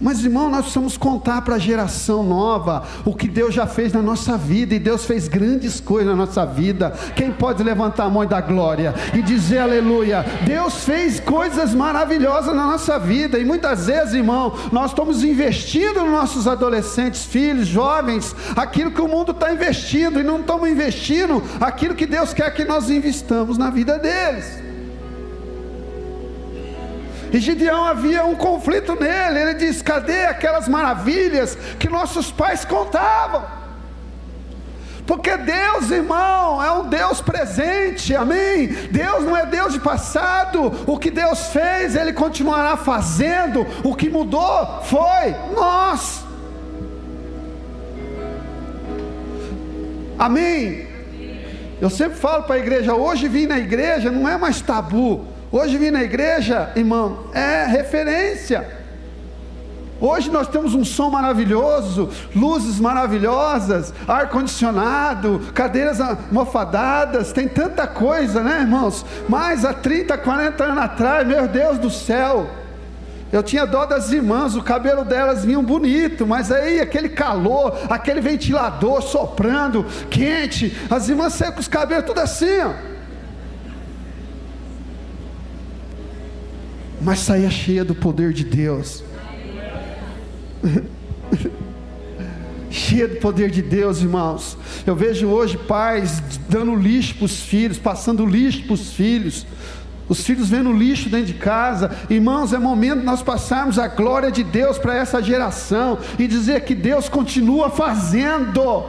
mas 0.00 0.24
irmão, 0.24 0.48
nós 0.48 0.62
precisamos 0.62 0.96
contar 0.96 1.42
para 1.42 1.56
a 1.56 1.58
geração 1.58 2.22
nova 2.22 2.84
o 3.04 3.14
que 3.14 3.28
Deus 3.28 3.54
já 3.54 3.66
fez 3.66 3.92
na 3.92 4.00
nossa 4.00 4.36
vida, 4.38 4.74
e 4.74 4.78
Deus 4.78 5.04
fez 5.04 5.28
grandes 5.28 5.78
coisas 5.78 6.08
na 6.08 6.16
nossa 6.16 6.46
vida. 6.46 6.92
Quem 7.14 7.30
pode 7.30 7.62
levantar 7.62 8.04
a 8.04 8.10
mão 8.10 8.24
da 8.24 8.40
glória 8.40 8.94
e 9.12 9.20
dizer 9.20 9.58
aleluia? 9.58 10.24
Deus 10.46 10.84
fez 10.84 11.20
coisas 11.20 11.74
maravilhosas 11.74 12.54
na 12.54 12.66
nossa 12.66 12.98
vida, 12.98 13.38
e 13.38 13.44
muitas 13.44 13.86
vezes, 13.86 14.14
irmão, 14.14 14.54
nós 14.72 14.90
estamos 14.90 15.22
investindo 15.22 16.00
nos 16.00 16.10
nossos 16.10 16.48
adolescentes, 16.48 17.24
filhos, 17.24 17.66
jovens, 17.66 18.34
aquilo 18.56 18.90
que 18.90 19.02
o 19.02 19.08
mundo 19.08 19.32
está 19.32 19.52
investindo, 19.52 20.18
e 20.18 20.22
não 20.22 20.40
estamos 20.40 20.68
investindo 20.68 21.42
aquilo 21.60 21.94
que 21.94 22.06
Deus 22.06 22.32
quer 22.32 22.52
que 22.54 22.64
nós 22.64 22.88
investamos 22.88 23.58
na 23.58 23.70
vida 23.70 23.98
deles. 23.98 24.69
E 27.32 27.38
Gideão 27.38 27.84
havia 27.84 28.24
um 28.24 28.34
conflito 28.34 28.98
nele. 28.98 29.40
Ele 29.40 29.54
diz: 29.54 29.82
cadê 29.82 30.24
aquelas 30.26 30.68
maravilhas 30.68 31.56
que 31.78 31.88
nossos 31.88 32.30
pais 32.32 32.64
contavam? 32.64 33.60
Porque 35.06 35.36
Deus, 35.36 35.90
irmão, 35.90 36.62
é 36.62 36.70
um 36.70 36.88
Deus 36.88 37.20
presente, 37.20 38.14
amém? 38.14 38.68
Deus 38.68 39.24
não 39.24 39.36
é 39.36 39.44
Deus 39.44 39.72
de 39.72 39.80
passado, 39.80 40.72
o 40.86 40.96
que 40.96 41.10
Deus 41.10 41.48
fez, 41.48 41.96
Ele 41.96 42.12
continuará 42.12 42.76
fazendo, 42.76 43.66
o 43.82 43.92
que 43.96 44.08
mudou 44.08 44.82
foi 44.84 45.34
nós. 45.52 46.24
Amém? 50.16 50.86
Eu 51.80 51.90
sempre 51.90 52.16
falo 52.16 52.44
para 52.44 52.56
a 52.56 52.58
igreja: 52.58 52.94
hoje 52.94 53.26
vim 53.26 53.46
na 53.46 53.58
igreja 53.58 54.12
não 54.12 54.28
é 54.28 54.36
mais 54.36 54.60
tabu, 54.60 55.26
hoje 55.50 55.76
vim 55.78 55.90
na 55.90 56.02
igreja, 56.02 56.70
irmão, 56.76 57.26
é 57.32 57.64
referência. 57.66 58.80
Hoje 60.00 60.30
nós 60.30 60.48
temos 60.48 60.74
um 60.74 60.82
som 60.82 61.10
maravilhoso, 61.10 62.08
luzes 62.34 62.80
maravilhosas, 62.80 63.92
ar-condicionado, 64.08 65.40
cadeiras 65.54 65.98
mofadadas, 66.32 67.32
tem 67.32 67.46
tanta 67.46 67.86
coisa, 67.86 68.42
né, 68.42 68.60
irmãos? 68.62 69.04
Mas 69.28 69.62
há 69.62 69.74
30, 69.74 70.16
40 70.16 70.64
anos 70.64 70.84
atrás, 70.84 71.26
meu 71.26 71.46
Deus 71.46 71.78
do 71.78 71.90
céu, 71.90 72.48
eu 73.30 73.42
tinha 73.42 73.66
dó 73.66 73.84
das 73.84 74.10
irmãs, 74.10 74.56
o 74.56 74.62
cabelo 74.62 75.04
delas 75.04 75.44
vinha 75.44 75.60
bonito, 75.60 76.26
mas 76.26 76.50
aí 76.50 76.80
aquele 76.80 77.10
calor, 77.10 77.78
aquele 77.90 78.22
ventilador 78.22 79.02
soprando, 79.02 79.84
quente, 80.08 80.74
as 80.90 81.10
irmãs 81.10 81.34
saíam 81.34 81.52
com 81.52 81.60
os 81.60 81.68
cabelos 81.68 82.06
tudo 82.06 82.20
assim, 82.20 82.60
ó. 82.60 82.90
Mas 87.00 87.20
saía 87.20 87.50
cheia 87.50 87.84
do 87.84 87.94
poder 87.94 88.32
de 88.32 88.44
Deus. 88.44 89.02
Cheia 92.70 93.08
do 93.08 93.16
poder 93.16 93.50
de 93.50 93.62
Deus, 93.62 94.00
irmãos. 94.00 94.56
Eu 94.86 94.94
vejo 94.94 95.26
hoje 95.26 95.58
pais 95.58 96.22
dando 96.48 96.76
lixo 96.76 97.16
para 97.16 97.24
os 97.24 97.40
filhos, 97.40 97.78
passando 97.78 98.24
lixo 98.24 98.62
para 98.62 98.74
os 98.74 98.92
filhos. 98.92 99.44
Os 100.08 100.24
filhos 100.24 100.48
vendo 100.48 100.72
lixo 100.72 101.08
dentro 101.08 101.26
de 101.26 101.34
casa. 101.34 101.90
Irmãos, 102.08 102.52
é 102.52 102.58
momento 102.58 103.02
nós 103.02 103.22
passarmos 103.22 103.78
a 103.78 103.88
glória 103.88 104.30
de 104.30 104.44
Deus 104.44 104.78
para 104.78 104.96
essa 104.96 105.20
geração 105.22 105.98
e 106.18 106.28
dizer 106.28 106.64
que 106.64 106.74
Deus 106.74 107.08
continua 107.08 107.70
fazendo. 107.70 108.86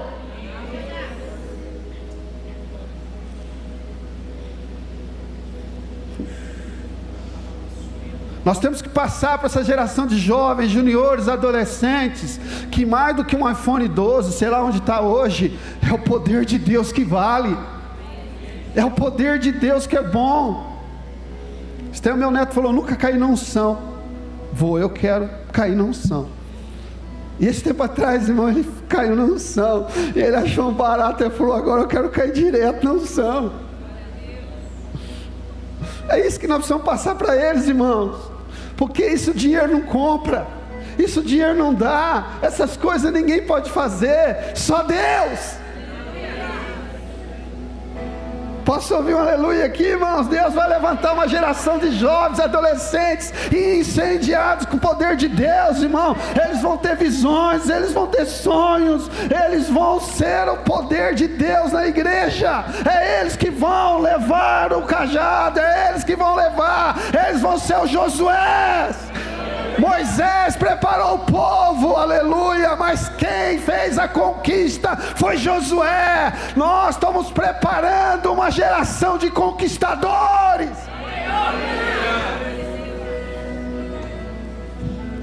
Nós 8.43 8.57
temos 8.57 8.81
que 8.81 8.89
passar 8.89 9.37
para 9.37 9.45
essa 9.45 9.63
geração 9.63 10.07
de 10.07 10.17
jovens, 10.17 10.71
juniores, 10.71 11.27
adolescentes, 11.27 12.39
que 12.71 12.85
mais 12.85 13.15
do 13.15 13.23
que 13.23 13.35
um 13.35 13.49
iPhone 13.49 13.87
12, 13.87 14.33
sei 14.33 14.49
lá 14.49 14.63
onde 14.63 14.79
está 14.79 14.99
hoje, 15.01 15.59
é 15.87 15.93
o 15.93 15.99
poder 15.99 16.43
de 16.43 16.57
Deus 16.57 16.91
que 16.91 17.03
vale, 17.03 17.55
é 18.75 18.83
o 18.83 18.89
poder 18.89 19.37
de 19.37 19.51
Deus 19.51 19.85
que 19.85 19.95
é 19.95 20.01
bom. 20.01 20.71
Esteve 21.93 22.17
meu 22.17 22.31
neto 22.31 22.53
falou: 22.53 22.73
nunca 22.73 22.95
caí 22.95 23.17
na 23.17 23.27
unção. 23.27 23.77
Vou, 24.51 24.79
eu 24.79 24.89
quero 24.89 25.29
cair 25.51 25.75
na 25.75 25.83
unção. 25.83 26.27
E 27.39 27.45
esse 27.45 27.63
tempo 27.63 27.83
atrás, 27.83 28.27
irmão, 28.27 28.49
ele 28.49 28.67
caiu 28.89 29.15
na 29.15 29.23
unção. 29.23 29.87
E 30.15 30.19
ele 30.19 30.35
achou 30.35 30.69
um 30.69 30.73
barato 30.73 31.23
e 31.23 31.29
falou: 31.29 31.53
agora 31.53 31.81
eu 31.83 31.87
quero 31.87 32.09
cair 32.09 32.31
direto 32.31 32.83
na 32.83 32.93
unção. 32.93 33.53
É 36.09 36.25
isso 36.25 36.39
que 36.39 36.47
nós 36.47 36.57
precisamos 36.57 36.83
passar 36.83 37.13
para 37.15 37.35
eles, 37.35 37.67
irmãos 37.67 38.30
porque 38.81 39.05
isso 39.05 39.31
dinheiro 39.31 39.73
não 39.73 39.81
compra, 39.83 40.47
isso 40.97 41.21
dinheiro 41.21 41.53
não 41.53 41.71
dá, 41.71 42.39
essas 42.41 42.75
coisas 42.75 43.13
ninguém 43.13 43.45
pode 43.45 43.69
fazer, 43.69 44.53
só 44.55 44.81
Deus. 44.81 45.60
Posso 48.71 48.95
ouvir 48.95 49.13
um 49.13 49.19
aleluia 49.19 49.65
aqui, 49.65 49.83
irmãos? 49.83 50.27
Deus 50.27 50.53
vai 50.53 50.69
levantar 50.69 51.11
uma 51.11 51.27
geração 51.27 51.77
de 51.77 51.91
jovens, 51.91 52.39
adolescentes 52.39 53.33
incendiados 53.51 54.65
com 54.65 54.77
o 54.77 54.79
poder 54.79 55.17
de 55.17 55.27
Deus, 55.27 55.81
irmão. 55.81 56.15
Eles 56.41 56.61
vão 56.61 56.77
ter 56.77 56.95
visões, 56.95 57.69
eles 57.69 57.91
vão 57.91 58.07
ter 58.07 58.25
sonhos, 58.25 59.11
eles 59.29 59.67
vão 59.67 59.99
ser 59.99 60.47
o 60.47 60.55
poder 60.59 61.13
de 61.15 61.27
Deus 61.27 61.73
na 61.73 61.85
igreja. 61.85 62.63
É 62.89 63.19
eles 63.19 63.35
que 63.35 63.51
vão 63.51 63.99
levar 63.99 64.71
o 64.71 64.83
cajado, 64.83 65.59
é 65.59 65.89
eles 65.89 66.05
que 66.05 66.15
vão 66.15 66.33
levar, 66.33 66.95
eles 67.27 67.41
vão 67.41 67.59
ser 67.59 67.77
os 67.77 67.89
Josué. 67.89 69.10
Moisés 69.81 70.55
preparou 70.55 71.15
o 71.15 71.19
povo, 71.19 71.95
aleluia, 71.95 72.75
mas 72.75 73.09
quem 73.17 73.57
fez 73.57 73.97
a 73.97 74.07
conquista 74.07 74.95
foi 74.95 75.37
Josué. 75.37 76.31
Nós 76.55 76.93
estamos 76.93 77.31
preparando 77.31 78.31
uma 78.31 78.51
geração 78.51 79.17
de 79.17 79.31
conquistadores. 79.31 80.69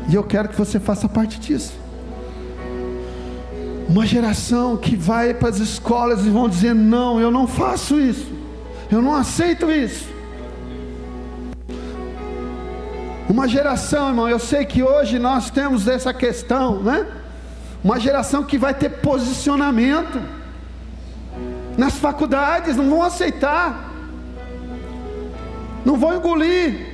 E 0.09 0.15
eu 0.17 0.25
quero 0.25 0.49
que 0.49 0.57
você 0.57 0.81
faça 0.81 1.09
parte 1.09 1.39
disso. 1.39 1.79
Uma 3.89 4.05
geração 4.05 4.77
que 4.77 4.97
vai 4.97 5.35
para 5.35 5.51
as 5.51 5.59
escolas 5.59 6.27
e 6.27 6.31
vão 6.31 6.49
dizer: 6.49 6.75
não, 6.75 7.21
eu 7.21 7.31
não 7.31 7.47
faço 7.47 8.01
isso, 8.01 8.27
eu 8.91 9.01
não 9.01 9.15
aceito 9.15 9.71
isso. 9.71 10.18
Uma 13.29 13.47
geração, 13.47 14.09
irmão, 14.09 14.27
eu 14.27 14.39
sei 14.39 14.65
que 14.65 14.83
hoje 14.83 15.19
nós 15.19 15.51
temos 15.51 15.87
essa 15.87 16.15
questão, 16.15 16.83
né? 16.83 17.07
Uma 17.85 18.01
geração 18.01 18.43
que 18.43 18.57
vai 18.57 18.73
ter 18.73 18.89
posicionamento. 18.89 20.19
Nas 21.77 21.99
faculdades 21.99 22.75
não 22.75 22.89
vão 22.89 23.03
aceitar. 23.03 23.93
Não 25.85 25.99
vão 25.99 26.17
engolir. 26.17 26.88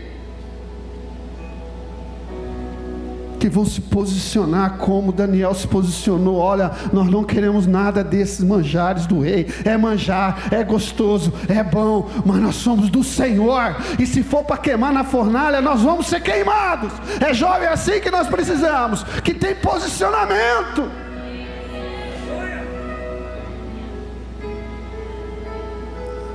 Que 3.45 3.49
vão 3.51 3.67
se 3.67 3.79
posicionar 3.79 4.79
como 4.79 5.13
Daniel 5.13 5.53
se 5.53 5.69
posicionou. 5.69 6.37
Olha, 6.37 6.71
nós 6.95 7.11
não 7.11 7.23
queremos 7.23 7.67
nada 7.67 8.03
desses 8.03 8.43
manjares 8.43 9.05
do 9.05 9.21
rei. 9.21 9.47
É 9.67 9.77
manjar, 9.77 10.49
é 10.51 10.65
gostoso, 10.65 11.31
é 11.47 11.63
bom, 11.63 12.09
mas 12.25 12.37
nós 12.39 12.55
somos 12.55 12.89
do 12.89 13.05
Senhor. 13.05 13.77
E 13.99 14.07
se 14.07 14.23
for 14.23 14.45
para 14.45 14.57
queimar 14.57 14.95
na 14.95 15.05
fornalha, 15.05 15.61
nós 15.61 15.83
vamos 15.83 16.07
ser 16.07 16.23
queimados. 16.23 16.91
É 17.21 17.35
jovem 17.35 17.69
assim 17.69 18.01
que 18.01 18.11
nós 18.11 18.29
precisamos, 18.29 19.05
que 19.23 19.35
tem 19.35 19.55
posicionamento. 19.57 20.91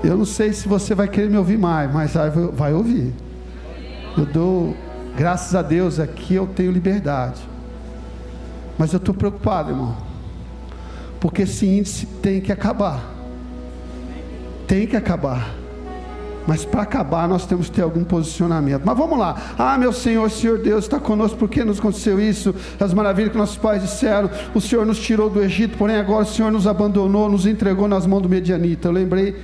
Eu 0.04 0.16
não 0.16 0.26
sei 0.26 0.54
se 0.54 0.68
você 0.68 0.94
vai 0.94 1.08
querer 1.08 1.32
me 1.32 1.38
ouvir 1.38 1.58
mais, 1.58 1.92
mas 1.92 2.14
vai, 2.54 2.72
ouvir. 2.72 3.12
Eu 4.16 4.28
dou 4.28 4.78
Graças 5.20 5.54
a 5.54 5.62
Deus 5.62 6.00
aqui 6.00 6.36
eu 6.36 6.48
tenho 6.48 6.72
liberdade. 6.72 7.42
Mas 8.78 8.94
eu 8.94 8.98
estou 8.98 9.14
preocupado, 9.14 9.72
irmão. 9.72 9.98
Porque 11.20 11.42
esse 11.42 11.68
índice 11.68 12.06
tem 12.06 12.40
que 12.40 12.54
acabar. 12.54 13.04
Tem 14.66 14.88
que 14.88 14.96
acabar. 14.96 15.54
Mas 16.48 16.64
para 16.64 16.84
acabar 16.84 17.28
nós 17.28 17.46
temos 17.46 17.68
que 17.68 17.76
ter 17.76 17.82
algum 17.82 18.06
posicionamento. 18.06 18.84
Mas 18.86 18.98
vamos 18.98 19.20
lá. 19.20 19.36
Ah, 19.58 19.78
meu 19.78 19.92
Senhor, 19.92 20.32
Senhor 20.32 20.58
Deus 20.58 20.86
está 20.86 21.02
conosco. 21.02 21.38
Por 21.38 21.50
que 21.50 21.66
nos 21.66 21.80
aconteceu 21.80 22.18
isso? 22.18 22.56
As 22.80 22.94
maravilhas 22.94 23.34
que 23.34 23.38
nossos 23.38 23.58
pais 23.58 23.82
disseram. 23.82 24.30
O 24.56 24.62
Senhor 24.62 24.86
nos 24.86 25.00
tirou 25.00 25.30
do 25.30 25.44
Egito, 25.44 25.78
porém 25.78 25.98
agora 25.98 26.24
o 26.24 26.28
Senhor 26.28 26.50
nos 26.50 26.66
abandonou, 26.66 27.28
nos 27.28 27.46
entregou 27.46 27.90
nas 27.90 28.06
mãos 28.06 28.22
do 28.22 28.30
medianita. 28.30 28.88
Eu 28.88 28.94
lembrei 28.94 29.36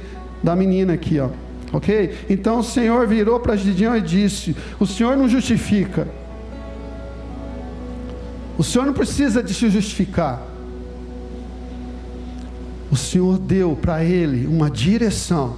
da 0.41 0.55
menina 0.55 0.93
aqui, 0.93 1.19
ó. 1.19 1.27
Ok? 1.75 2.15
Então 2.29 2.59
o 2.59 2.63
Senhor 2.63 3.05
virou 3.05 3.38
para 3.38 3.57
Gideão 3.57 3.97
e 3.97 4.01
disse: 4.01 4.55
O 4.79 4.88
Senhor 4.88 5.17
não 5.17 5.27
justifica. 5.27 6.07
O 8.57 8.63
Senhor 8.63 8.85
não 8.85 8.93
precisa 8.93 9.43
de 9.43 9.53
se 9.53 9.69
justificar. 9.69 10.41
O 12.89 12.95
Senhor 12.95 13.38
deu 13.38 13.75
para 13.75 14.01
ele 14.05 14.47
uma 14.47 14.71
direção. 14.71 15.57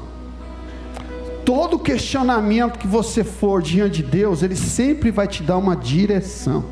Todo 1.45 1.77
questionamento 1.77 2.79
que 2.79 2.87
você 2.87 3.23
for 3.23 3.61
diante 3.61 4.01
de 4.01 4.09
Deus, 4.09 4.41
Ele 4.41 4.55
sempre 4.55 5.11
vai 5.11 5.27
te 5.27 5.43
dar 5.43 5.57
uma 5.57 5.75
direção, 5.75 6.65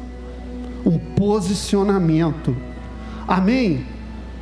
um 0.84 0.98
posicionamento. 0.98 2.58
Amém? 3.28 3.86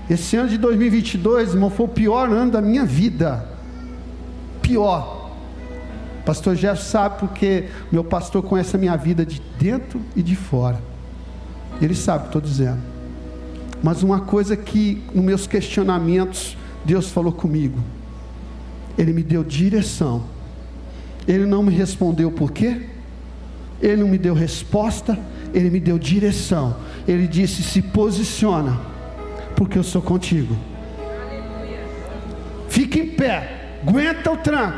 Esse 0.10 0.38
ano 0.38 0.48
de 0.48 0.58
2022, 0.58 1.54
irmão, 1.54 1.70
foi 1.70 1.88
o 1.88 1.90
pior 1.90 2.30
ano 2.30 2.52
da 2.52 2.62
minha 2.62 2.86
vida 2.86 3.53
pior. 4.64 5.30
Pastor 6.26 6.56
Gerson 6.56 6.84
sabe 6.84 7.20
porque 7.20 7.66
meu 7.92 8.04
pastor 8.04 8.42
conhece 8.42 8.76
a 8.76 8.80
minha 8.80 8.96
vida 8.96 9.24
de 9.26 9.42
dentro 9.60 10.02
e 10.16 10.24
de 10.24 10.36
fora. 10.36 10.82
Ele 11.82 11.94
sabe 11.94 12.26
estou 12.26 12.42
dizendo. 12.42 12.80
Mas 13.84 14.02
uma 14.02 14.22
coisa 14.22 14.56
que 14.56 15.04
nos 15.14 15.24
meus 15.24 15.46
questionamentos 15.46 16.58
Deus 16.86 17.10
falou 17.10 17.34
comigo. 17.34 17.78
Ele 18.98 19.12
me 19.12 19.22
deu 19.22 19.44
direção. 19.44 20.24
Ele 21.28 21.46
não 21.46 21.62
me 21.62 21.74
respondeu 21.74 22.32
por 22.32 22.52
quê? 22.52 22.84
Ele 23.82 23.98
não 23.98 24.08
me 24.08 24.18
deu 24.18 24.34
resposta, 24.34 25.20
ele 25.54 25.70
me 25.70 25.80
deu 25.80 26.00
direção. 26.00 26.78
Ele 27.06 27.28
disse: 27.28 27.62
"Se 27.64 27.82
posiciona, 27.82 28.80
porque 29.56 29.78
eu 29.78 29.84
sou 29.84 30.02
contigo". 30.02 30.56
Fica 32.70 33.00
em 33.00 33.08
pé, 33.10 33.63
aguenta 33.86 34.32
o 34.32 34.38
tranco, 34.38 34.78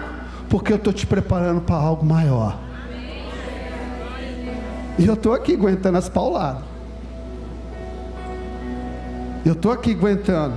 porque 0.49 0.71
eu 0.73 0.77
estou 0.77 0.91
te 0.91 1.05
preparando 1.05 1.61
para 1.61 1.75
algo 1.75 2.05
maior. 2.05 2.59
E 4.97 5.05
eu 5.05 5.13
estou 5.13 5.33
aqui 5.33 5.53
aguentando 5.53 5.97
as 5.97 6.09
pauladas. 6.09 6.63
Eu 9.45 9.53
estou 9.53 9.71
aqui 9.71 9.91
aguentando. 9.91 10.55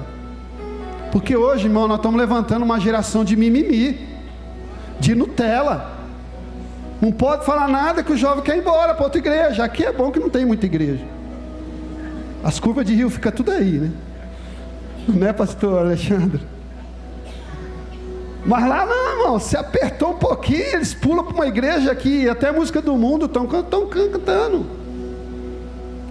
Porque 1.10 1.36
hoje, 1.36 1.66
irmão, 1.66 1.88
nós 1.88 1.98
estamos 1.98 2.18
levantando 2.18 2.64
uma 2.64 2.78
geração 2.78 3.24
de 3.24 3.36
mimimi, 3.36 4.06
de 5.00 5.14
Nutella. 5.14 5.98
Não 7.00 7.12
pode 7.12 7.44
falar 7.44 7.68
nada 7.68 8.02
que 8.02 8.12
o 8.12 8.16
jovem 8.16 8.42
quer 8.42 8.56
ir 8.56 8.60
embora 8.60 8.94
para 8.94 9.04
outra 9.04 9.18
igreja. 9.18 9.64
Aqui 9.64 9.84
é 9.84 9.92
bom 9.92 10.10
que 10.10 10.20
não 10.20 10.30
tem 10.30 10.44
muita 10.44 10.66
igreja. 10.66 11.04
As 12.42 12.60
curvas 12.60 12.86
de 12.86 12.94
rio 12.94 13.10
ficam 13.10 13.32
tudo 13.32 13.50
aí, 13.50 13.72
né? 13.72 13.90
Não 15.08 15.26
é, 15.26 15.32
pastor 15.32 15.80
Alexandre? 15.80 16.40
Mas 18.48 18.66
lá 18.66 18.86
não, 18.86 19.10
irmão, 19.10 19.38
se 19.38 19.58
apertou 19.58 20.12
um 20.12 20.16
pouquinho, 20.16 20.64
eles 20.72 20.94
pulam 20.94 21.22
para 21.22 21.34
uma 21.34 21.46
igreja 21.46 21.92
aqui, 21.92 22.26
até 22.26 22.50
música 22.50 22.80
do 22.80 22.96
mundo 22.96 23.26
estão 23.26 23.46
cantando. 23.46 24.64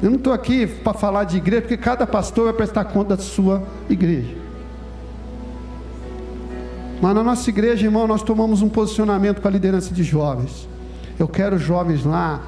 Eu 0.03 0.11
não 0.11 0.17
estou 0.17 0.31
aqui 0.31 0.67
para 0.67 0.93
falar 0.93 1.23
de 1.23 1.37
igreja, 1.37 1.63
porque 1.63 1.77
cada 1.77 2.05
pastor 2.05 2.45
vai 2.45 2.53
prestar 2.53 2.85
conta 2.85 3.15
da 3.15 3.23
sua 3.23 3.63
igreja. 3.89 4.35
Mas 7.01 7.15
na 7.15 7.23
nossa 7.23 7.49
igreja, 7.49 7.87
irmão, 7.87 8.07
nós 8.07 8.21
tomamos 8.21 8.61
um 8.61 8.69
posicionamento 8.69 9.41
com 9.41 9.47
a 9.47 9.51
liderança 9.51 9.91
de 9.91 10.03
jovens. 10.03 10.69
Eu 11.17 11.27
quero 11.27 11.57
jovens 11.57 12.05
lá, 12.05 12.43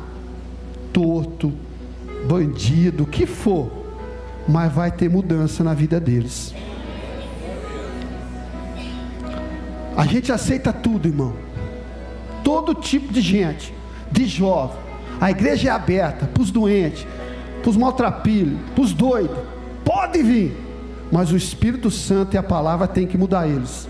torto, 0.94 1.52
bandido, 2.28 3.06
o 3.06 3.08
que 3.08 3.26
for, 3.26 3.72
mas 4.48 4.72
vai 4.72 4.92
ter 4.92 5.10
mudança 5.10 5.64
na 5.64 5.74
vida 5.74 6.00
deles. 6.00 6.54
A 10.00 10.06
gente 10.06 10.32
aceita 10.32 10.72
tudo, 10.72 11.10
irmão. 11.10 11.34
Todo 12.42 12.74
tipo 12.74 13.12
de 13.12 13.20
gente, 13.20 13.74
de 14.10 14.26
jovem. 14.28 14.78
A 15.20 15.30
igreja 15.30 15.68
é 15.68 15.72
aberta 15.74 16.26
para 16.26 16.42
os 16.42 16.50
doentes, 16.52 17.06
para 17.62 17.70
os 17.70 17.76
maltrapilhos, 17.76 18.58
para 18.74 18.82
os 18.82 18.94
doidos. 18.94 19.38
Pode 19.84 20.24
vir, 20.24 20.56
mas 21.12 21.34
o 21.34 21.36
Espírito 21.36 21.92
Santo 21.92 22.34
e 22.34 22.38
a 22.38 22.44
palavra 22.44 22.88
tem 22.88 23.06
que 23.06 23.18
mudar 23.18 23.46
eles. 23.46 23.90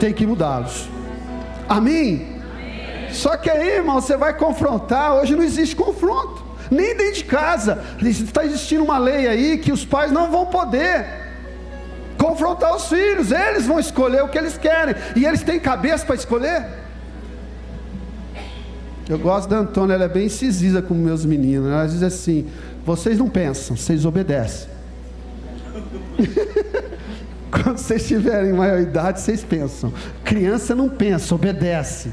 Tem 0.00 0.12
que 0.12 0.26
mudá-los. 0.26 0.88
Amém? 1.68 2.26
Só 3.12 3.36
que 3.36 3.48
aí, 3.48 3.76
irmão, 3.76 4.00
você 4.00 4.16
vai 4.16 4.36
confrontar. 4.36 5.14
Hoje 5.14 5.36
não 5.36 5.44
existe 5.44 5.76
confronto, 5.76 6.44
nem 6.68 6.96
dentro 6.96 7.14
de 7.14 7.24
casa. 7.26 7.84
Está 8.02 8.44
existindo 8.44 8.82
uma 8.82 8.98
lei 8.98 9.28
aí 9.28 9.58
que 9.58 9.70
os 9.70 9.84
pais 9.84 10.10
não 10.10 10.32
vão 10.32 10.46
poder 10.46 11.27
confrontar 12.18 12.74
os 12.74 12.88
filhos. 12.88 13.32
Eles 13.32 13.66
vão 13.66 13.78
escolher 13.78 14.22
o 14.22 14.28
que 14.28 14.36
eles 14.36 14.58
querem. 14.58 14.94
E 15.16 15.24
eles 15.24 15.42
têm 15.42 15.58
cabeça 15.58 16.04
para 16.04 16.16
escolher. 16.16 16.66
Eu 19.08 19.18
gosto 19.18 19.48
da 19.48 19.58
Antônia, 19.58 19.94
ela 19.94 20.04
é 20.04 20.08
bem 20.08 20.26
incisiva 20.26 20.82
com 20.82 20.92
meus 20.92 21.24
meninos. 21.24 21.70
Ela 21.70 21.86
diz 21.86 22.02
assim: 22.02 22.46
vocês 22.84 23.18
não 23.18 23.30
pensam, 23.30 23.74
vocês 23.76 24.04
obedecem. 24.04 24.68
Quando 27.50 27.78
vocês 27.78 28.06
tiverem 28.06 28.52
maior 28.52 28.78
idade, 28.80 29.20
vocês 29.20 29.42
pensam. 29.42 29.90
Criança 30.22 30.74
não 30.74 30.90
pensa, 30.90 31.34
obedece. 31.34 32.12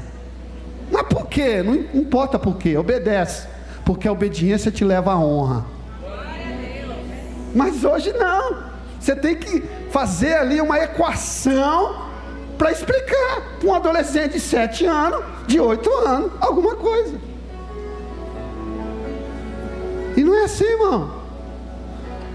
Mas 0.90 1.02
por 1.02 1.26
quê? 1.26 1.62
Não 1.62 1.74
importa 1.74 2.38
por 2.38 2.56
quê, 2.56 2.78
obedece. 2.78 3.46
Porque 3.84 4.08
a 4.08 4.12
obediência 4.12 4.70
te 4.70 4.84
leva 4.84 5.12
à 5.12 5.18
honra. 5.18 5.66
Mas 7.54 7.84
hoje 7.84 8.12
não. 8.12 8.75
Você 9.06 9.14
tem 9.14 9.36
que 9.36 9.62
fazer 9.88 10.32
ali 10.32 10.60
uma 10.60 10.80
equação 10.80 12.08
para 12.58 12.72
explicar 12.72 13.40
para 13.60 13.68
um 13.68 13.72
adolescente 13.72 14.32
de 14.32 14.40
7 14.40 14.84
anos, 14.84 15.22
de 15.46 15.60
8 15.60 15.88
anos, 16.08 16.32
alguma 16.40 16.74
coisa. 16.74 17.14
E 20.16 20.24
não 20.24 20.34
é 20.34 20.42
assim, 20.42 20.64
irmão. 20.64 21.20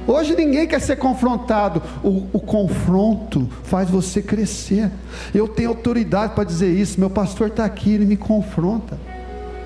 Hoje 0.07 0.33
ninguém 0.33 0.65
quer 0.65 0.79
ser 0.79 0.95
confrontado. 0.95 1.83
O, 2.01 2.29
o, 2.31 2.39
confronto 2.39 3.49
faz 3.63 3.89
você 3.89 4.21
crescer. 4.21 4.89
Eu 5.35 5.49
tenho 5.49 5.67
autoridade 5.67 6.33
para 6.35 6.45
dizer 6.45 6.71
isso. 6.71 6.97
Meu 6.97 7.09
pastor 7.09 7.49
está 7.49 7.65
aqui, 7.65 7.95
ele 7.95 8.05
me 8.05 8.15
confronta. 8.15 8.97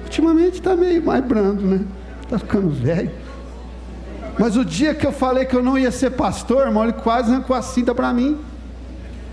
Ultimamente 0.02 0.56
está 0.56 0.76
meio 0.76 1.06
mais 1.06 1.24
brando, 1.24 1.62
né? 1.62 1.86
Está 2.24 2.40
ficando 2.40 2.72
velho. 2.72 3.12
Mas 4.38 4.58
o 4.58 4.66
dia 4.66 4.94
que 4.94 5.06
eu 5.06 5.12
falei 5.12 5.46
que 5.46 5.56
eu 5.56 5.64
não 5.64 5.78
ia 5.78 5.92
ser 5.92 6.12
pastor, 6.12 6.68
irmão, 6.68 6.84
ele 6.84 6.94
quase 6.94 7.32
arrancou 7.32 7.56
a 7.56 7.62
cinta 7.62 7.96
para 7.96 8.12
mim. 8.14 8.38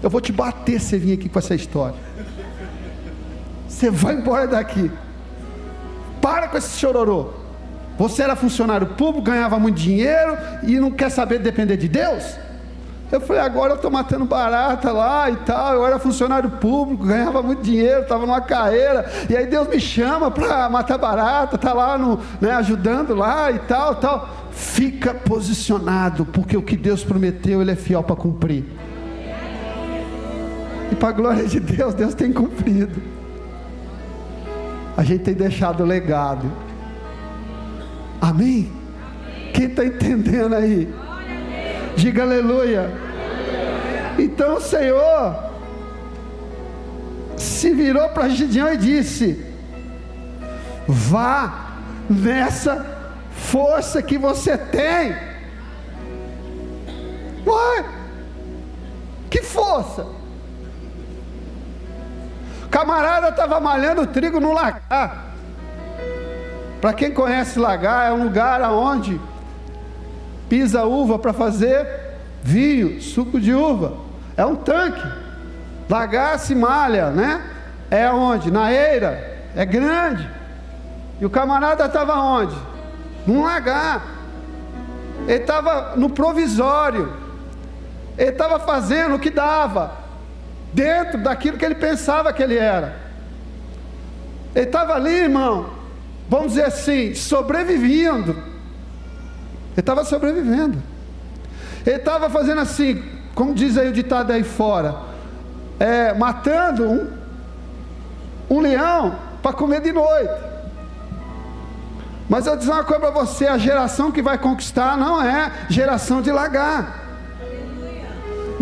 Eu 0.03 0.11
vou 0.11 0.21
te 0.21 0.33
bater 0.33 0.81
se 0.81 0.97
vir 0.99 1.15
aqui 1.15 1.29
com 1.29 1.39
essa 1.39 1.55
história. 1.55 1.97
Você 3.69 3.91
vai 3.91 4.15
embora 4.15 4.47
daqui. 4.47 4.91
Para 6.21 6.49
com 6.49 6.57
esse 6.57 6.79
chororô. 6.79 7.31
Você 7.99 8.23
era 8.23 8.35
funcionário 8.37 8.87
público, 8.89 9.23
ganhava 9.23 9.59
muito 9.59 9.77
dinheiro 9.77 10.37
e 10.63 10.79
não 10.79 10.91
quer 10.91 11.11
saber 11.11 11.39
depender 11.39 11.77
de 11.77 11.89
Deus? 11.89 12.37
Eu 13.13 13.21
falei, 13.21 13.43
agora 13.43 13.73
eu 13.73 13.77
estou 13.77 13.91
matando 13.91 14.25
barata 14.25 14.91
lá 14.91 15.29
e 15.29 15.37
tal. 15.37 15.75
Eu 15.75 15.87
era 15.87 15.99
funcionário 15.99 16.49
público, 16.53 17.05
ganhava 17.05 17.43
muito 17.43 17.63
dinheiro, 17.63 18.03
estava 18.03 18.25
numa 18.25 18.41
carreira. 18.41 19.05
E 19.29 19.37
aí 19.37 19.47
Deus 19.47 19.69
me 19.69 19.79
chama 19.79 20.31
para 20.31 20.67
matar 20.71 20.97
barata, 20.97 21.59
tá 21.59 21.75
lá 21.75 21.99
no, 21.99 22.19
né, 22.41 22.53
ajudando 22.53 23.15
lá 23.15 23.51
e 23.51 23.59
tal, 23.59 23.97
tal. 23.97 24.29
Fica 24.53 25.15
posicionado, 25.15 26.27
porque 26.27 26.57
o 26.57 26.63
que 26.63 26.77
Deus 26.77 27.03
prometeu, 27.03 27.61
Ele 27.61 27.73
é 27.73 27.77
fiel 27.77 28.03
para 28.03 28.17
cumprir. 28.17 28.65
E 30.91 30.95
para 30.95 31.09
a 31.09 31.13
glória 31.13 31.45
de 31.45 31.59
Deus, 31.59 31.95
Deus 31.95 32.15
tem 32.15 32.33
cumprido. 32.33 33.03
A 34.97 35.03
gente 35.03 35.25
tem 35.25 35.35
deixado 35.35 35.85
legado. 35.85 36.53
Amém? 38.21 38.71
Quem 39.55 39.67
está 39.67 39.85
entendendo 39.85 40.55
aí? 40.55 40.93
Diga 41.97 42.23
aleluia. 42.23 42.91
Então 44.19 44.57
o 44.57 44.61
Senhor 44.61 45.51
se 47.37 47.71
virou 47.73 48.09
para 48.11 48.29
Gideão 48.29 48.73
e 48.73 48.77
disse: 48.77 49.45
Vá 50.87 51.79
nessa 52.09 53.02
força 53.43 54.01
que 54.01 54.17
você 54.17 54.57
tem. 54.57 55.15
Ué, 57.47 57.85
que 59.29 59.43
força? 59.43 60.07
Camarada 62.71 63.29
estava 63.29 63.61
malhando 63.61 64.07
trigo 64.07 64.41
no 64.41 64.53
lagar. 64.53 65.35
Para 66.81 66.93
quem 66.93 67.13
conhece 67.13 67.59
lagar, 67.59 68.09
é 68.09 68.13
um 68.13 68.25
lugar 68.25 68.63
aonde 68.63 69.21
pisa 70.49 70.85
uva 70.85 71.19
para 71.19 71.33
fazer 71.33 71.87
vinho, 72.43 73.01
suco 73.01 73.41
de 73.41 73.53
uva. 73.55 73.99
É 74.37 74.47
um 74.47 74.57
tanque. 74.57 75.07
Lagar 75.89 76.39
se 76.39 76.55
malha, 76.55 77.11
né? 77.11 77.43
É 77.91 78.11
onde? 78.11 78.51
Na 78.51 78.73
eira. 78.73 79.51
É 79.55 79.67
grande. 79.67 80.29
E 81.21 81.27
o 81.27 81.31
camarada 81.31 81.85
estava 81.85 82.15
onde? 82.15 82.72
Num 83.27 83.43
lagar. 83.43 84.05
Ele 85.27 85.39
estava 85.39 85.97
no 85.97 86.11
provisório. 86.11 87.13
Ele 88.19 88.31
estava 88.31 88.59
fazendo 88.59 89.17
o 89.17 89.19
que 89.19 89.31
dava. 89.31 89.93
Dentro 90.73 91.23
daquilo 91.23 91.59
que 91.59 91.65
ele 91.65 91.75
pensava 91.75 92.33
que 92.33 92.43
ele 92.43 92.57
era. 92.57 92.97
Ele 94.55 94.67
estava 94.67 94.95
ali, 94.95 95.11
irmão 95.11 95.83
vamos 96.33 96.55
dizer 96.55 96.65
assim, 96.65 97.15
sobrevivendo. 97.15 98.31
Ele 98.31 98.41
estava 99.77 100.03
sobrevivendo. 100.03 100.83
Ele 101.85 101.97
estava 101.97 102.31
fazendo 102.31 102.63
assim, 102.63 103.03
como 103.35 103.55
diz 103.55 103.77
aí 103.77 103.91
o 103.91 103.93
ditado 103.93 104.31
aí 104.33 104.43
fora, 104.43 104.97
é, 105.79 106.15
matando 106.15 106.89
um, 106.89 107.11
um 108.49 108.61
leão 108.61 109.19
para 109.43 109.53
comer 109.53 109.83
de 109.83 109.93
noite. 109.93 110.52
Mas 112.33 112.47
eu 112.47 112.57
dizer 112.57 112.71
uma 112.71 112.83
coisa 112.83 112.99
para 112.99 113.11
você: 113.11 113.47
a 113.47 113.59
geração 113.59 114.11
que 114.11 114.23
vai 114.23 114.39
conquistar 114.39 114.97
não 114.97 115.23
é 115.23 115.53
geração 115.69 116.23
de 116.23 116.33
lagar. 116.33 117.02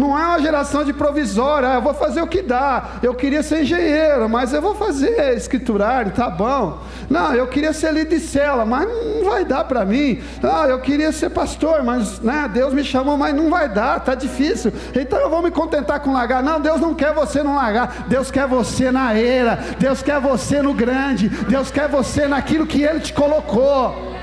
Não 0.01 0.19
é 0.19 0.25
uma 0.25 0.41
geração 0.41 0.83
de 0.83 0.95
provisória, 0.95 1.69
ah, 1.69 1.75
eu 1.75 1.83
vou 1.83 1.93
fazer 1.93 2.23
o 2.23 2.27
que 2.27 2.41
dá. 2.41 2.93
Eu 3.03 3.13
queria 3.15 3.43
ser 3.43 3.61
engenheiro, 3.61 4.31
mas 4.31 4.55
eu 4.55 4.63
vou 4.63 4.75
fazer 4.75 5.37
escriturário, 5.37 6.11
tá 6.13 6.31
bom. 6.31 6.79
Não, 7.11 7.35
eu 7.35 7.47
queria 7.47 7.75
ser 7.75 7.93
líder 7.93 8.19
de 8.19 8.21
cela, 8.21 8.65
mas 8.65 8.89
não 8.89 9.29
vai 9.29 9.45
dar 9.45 9.65
para 9.65 9.85
mim. 9.85 10.23
Não, 10.41 10.65
eu 10.65 10.81
queria 10.81 11.13
ser 11.13 11.29
pastor, 11.29 11.83
mas 11.83 12.19
né, 12.21 12.51
Deus 12.51 12.73
me 12.73 12.83
chamou, 12.83 13.19
mas 13.19 13.35
não 13.35 13.51
vai 13.51 13.69
dar, 13.69 14.01
tá 14.01 14.15
difícil. 14.15 14.73
Então 14.95 15.19
eu 15.19 15.29
vou 15.29 15.43
me 15.43 15.51
contentar 15.51 16.01
com 16.01 16.15
largar. 16.15 16.43
Não, 16.43 16.59
Deus 16.59 16.81
não 16.81 16.95
quer 16.95 17.13
você 17.13 17.43
no 17.43 17.55
largar. 17.55 18.07
Deus 18.09 18.31
quer 18.31 18.47
você 18.47 18.91
na 18.91 19.13
era. 19.13 19.57
Deus 19.79 20.03
quer 20.03 20.19
você 20.19 20.63
no 20.63 20.73
grande. 20.73 21.29
Deus 21.29 21.71
quer 21.71 21.89
você 21.89 22.27
naquilo 22.27 22.67
que 22.67 22.83
Ele 22.83 23.01
te 23.01 23.13
colocou. 23.13 24.17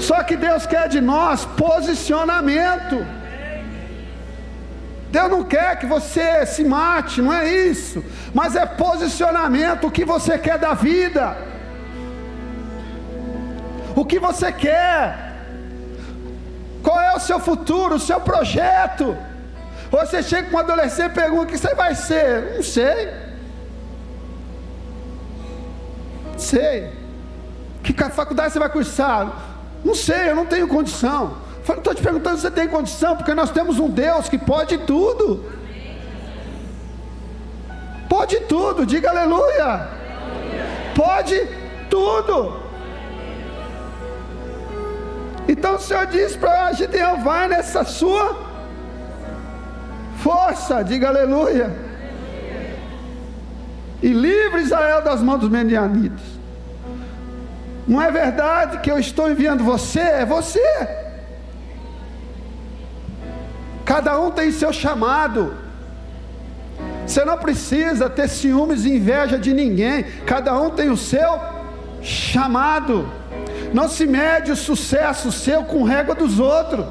Só 0.00 0.24
que 0.24 0.34
Deus 0.36 0.66
quer 0.66 0.88
de 0.88 1.00
nós 1.00 1.44
posicionamento. 1.44 3.23
Deus 5.14 5.30
não 5.30 5.44
quer 5.44 5.78
que 5.78 5.86
você 5.86 6.44
se 6.44 6.64
mate, 6.64 7.22
não 7.22 7.32
é 7.32 7.48
isso, 7.48 8.04
mas 8.34 8.56
é 8.56 8.66
posicionamento, 8.66 9.86
o 9.86 9.90
que 9.90 10.04
você 10.04 10.36
quer 10.36 10.58
da 10.58 10.74
vida, 10.74 11.36
o 13.94 14.04
que 14.04 14.18
você 14.18 14.50
quer, 14.50 15.36
qual 16.82 17.00
é 17.00 17.14
o 17.14 17.20
seu 17.20 17.38
futuro, 17.38 17.94
o 17.94 18.00
seu 18.00 18.20
projeto. 18.20 19.16
Você 19.88 20.20
chega 20.20 20.50
com 20.50 20.56
um 20.56 20.58
adolescente 20.58 21.12
e 21.12 21.14
pergunta: 21.14 21.44
o 21.44 21.46
que 21.46 21.58
você 21.58 21.74
vai 21.76 21.94
ser? 21.94 22.56
Não 22.56 22.62
sei. 22.64 23.14
Não 26.32 26.38
sei. 26.38 26.92
Que 27.84 27.92
faculdade 27.92 28.52
você 28.52 28.58
vai 28.58 28.68
cursar? 28.68 29.32
Não 29.84 29.94
sei, 29.94 30.30
eu 30.30 30.34
não 30.34 30.46
tenho 30.46 30.66
condição. 30.66 31.43
Estou 31.66 31.94
te 31.94 32.02
perguntando 32.02 32.36
se 32.36 32.42
você 32.42 32.50
tem 32.50 32.68
condição, 32.68 33.16
porque 33.16 33.32
nós 33.32 33.50
temos 33.50 33.78
um 33.78 33.88
Deus 33.88 34.28
que 34.28 34.36
pode 34.36 34.78
tudo. 34.78 35.44
Pode 38.08 38.40
tudo, 38.40 38.84
diga 38.84 39.10
aleluia. 39.10 39.88
Pode 40.94 41.48
tudo. 41.88 42.62
Então 45.48 45.76
o 45.76 45.78
Senhor 45.78 46.06
diz 46.06 46.36
para 46.36 46.72
Gideão: 46.72 47.22
vai 47.22 47.48
nessa 47.48 47.82
sua 47.84 48.36
força, 50.18 50.82
diga 50.82 51.08
aleluia. 51.08 51.74
E 54.02 54.08
livre 54.08 54.60
Israel 54.60 55.02
das 55.02 55.22
mãos 55.22 55.40
dos 55.40 55.48
medianitas. 55.48 56.20
Não 57.86 58.00
é 58.00 58.10
verdade 58.10 58.78
que 58.78 58.90
eu 58.90 58.98
estou 58.98 59.30
enviando 59.30 59.64
você, 59.64 60.00
é 60.00 60.24
você. 60.26 61.13
Cada 63.94 64.18
um 64.18 64.28
tem 64.28 64.50
seu 64.50 64.72
chamado. 64.72 65.54
Você 67.06 67.24
não 67.24 67.38
precisa 67.38 68.10
ter 68.10 68.28
ciúmes 68.28 68.84
e 68.84 68.96
inveja 68.96 69.38
de 69.38 69.54
ninguém. 69.54 70.02
Cada 70.26 70.52
um 70.60 70.68
tem 70.68 70.90
o 70.90 70.96
seu 70.96 71.38
chamado. 72.02 73.08
Não 73.72 73.88
se 73.88 74.04
mede 74.04 74.50
o 74.50 74.56
sucesso 74.56 75.30
seu 75.30 75.62
com 75.62 75.84
régua 75.84 76.12
dos 76.12 76.40
outros. 76.40 76.86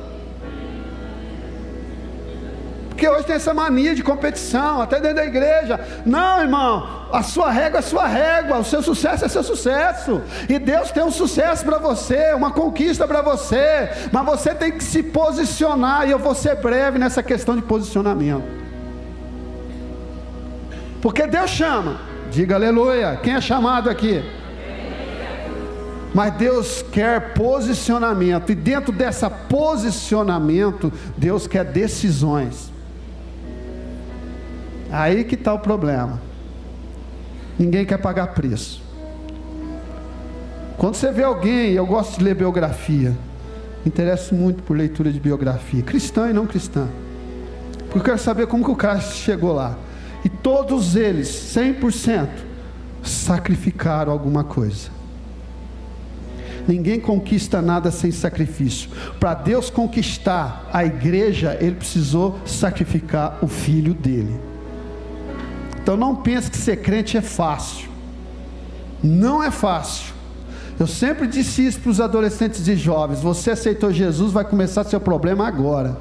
Porque 3.03 3.17
hoje 3.17 3.25
tem 3.25 3.35
essa 3.35 3.53
mania 3.53 3.93
de 3.93 4.01
competição, 4.01 4.81
até 4.81 4.97
dentro 4.97 5.17
da 5.17 5.25
igreja. 5.25 5.77
Não, 6.05 6.39
irmão, 6.39 6.87
a 7.11 7.21
sua 7.21 7.51
régua 7.51 7.79
é 7.79 7.81
sua 7.81 8.07
régua, 8.07 8.59
o 8.59 8.63
seu 8.63 8.81
sucesso 8.81 9.25
é 9.25 9.27
seu 9.27 9.43
sucesso. 9.43 10.21
E 10.47 10.57
Deus 10.57 10.89
tem 10.89 11.03
um 11.03 11.11
sucesso 11.11 11.65
para 11.65 11.77
você, 11.77 12.33
uma 12.33 12.51
conquista 12.51 13.05
para 13.05 13.21
você. 13.21 13.89
Mas 14.09 14.25
você 14.25 14.55
tem 14.55 14.71
que 14.71 14.81
se 14.81 15.03
posicionar, 15.03 16.07
e 16.07 16.11
eu 16.11 16.17
vou 16.17 16.33
ser 16.33 16.55
breve 16.55 16.97
nessa 16.97 17.21
questão 17.21 17.57
de 17.57 17.61
posicionamento. 17.61 18.45
Porque 21.01 21.27
Deus 21.27 21.49
chama, 21.49 21.97
diga 22.31 22.55
aleluia. 22.55 23.19
Quem 23.21 23.33
é 23.33 23.41
chamado 23.41 23.89
aqui? 23.89 24.23
Mas 26.13 26.33
Deus 26.35 26.85
quer 26.89 27.33
posicionamento, 27.33 28.49
e 28.53 28.55
dentro 28.55 28.93
dessa 28.93 29.29
posicionamento, 29.29 30.89
Deus 31.17 31.47
quer 31.47 31.65
decisões. 31.65 32.71
Aí 34.93 35.23
que 35.23 35.33
está 35.33 35.51
o 35.51 35.57
problema. 35.57 36.21
Ninguém 37.57 37.83
quer 37.83 37.97
pagar 37.97 38.27
preço. 38.27 38.79
Quando 40.77 40.93
você 40.93 41.11
vê 41.11 41.23
alguém, 41.23 41.71
eu 41.71 41.85
gosto 41.85 42.19
de 42.19 42.23
ler 42.23 42.35
biografia, 42.35 43.17
interesso 43.83 44.35
muito 44.35 44.61
por 44.61 44.77
leitura 44.77 45.11
de 45.11 45.19
biografia, 45.19 45.81
cristã 45.81 46.29
e 46.29 46.33
não 46.33 46.45
cristã, 46.45 46.87
porque 47.85 47.97
eu 47.97 48.03
quero 48.03 48.19
saber 48.19 48.45
como 48.45 48.63
que 48.63 48.69
o 48.69 48.75
cara 48.75 48.99
chegou 48.99 49.53
lá. 49.53 49.75
E 50.23 50.29
todos 50.29 50.95
eles, 50.95 51.27
100%, 51.27 52.29
sacrificaram 53.01 54.11
alguma 54.11 54.43
coisa. 54.43 54.89
Ninguém 56.67 56.99
conquista 56.99 57.61
nada 57.63 57.89
sem 57.89 58.11
sacrifício. 58.11 58.91
Para 59.19 59.33
Deus 59.33 59.71
conquistar 59.71 60.69
a 60.71 60.85
igreja, 60.85 61.57
ele 61.59 61.75
precisou 61.75 62.39
sacrificar 62.45 63.39
o 63.41 63.47
filho 63.47 63.93
dele. 63.93 64.52
Então 65.83 65.97
não 65.97 66.15
pense 66.15 66.49
que 66.49 66.57
ser 66.57 66.77
crente 66.77 67.17
é 67.17 67.21
fácil. 67.21 67.89
Não 69.03 69.43
é 69.43 69.51
fácil. 69.51 70.13
Eu 70.79 70.87
sempre 70.87 71.27
disse 71.27 71.65
isso 71.67 71.79
para 71.81 71.91
os 71.91 71.99
adolescentes 71.99 72.65
e 72.65 72.75
jovens: 72.77 73.19
você 73.19 73.51
aceitou 73.51 73.91
Jesus, 73.91 74.31
vai 74.31 74.45
começar 74.45 74.85
seu 74.85 75.01
problema 75.01 75.45
agora. 75.45 75.97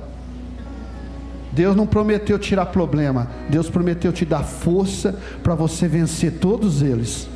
Deus 1.50 1.74
não 1.74 1.86
prometeu 1.86 2.38
tirar 2.38 2.66
problema, 2.66 3.28
Deus 3.50 3.68
prometeu 3.68 4.12
te 4.12 4.24
dar 4.24 4.44
força 4.44 5.18
para 5.42 5.54
você 5.54 5.86
vencer 5.86 6.38
todos 6.38 6.80
eles 6.80 7.28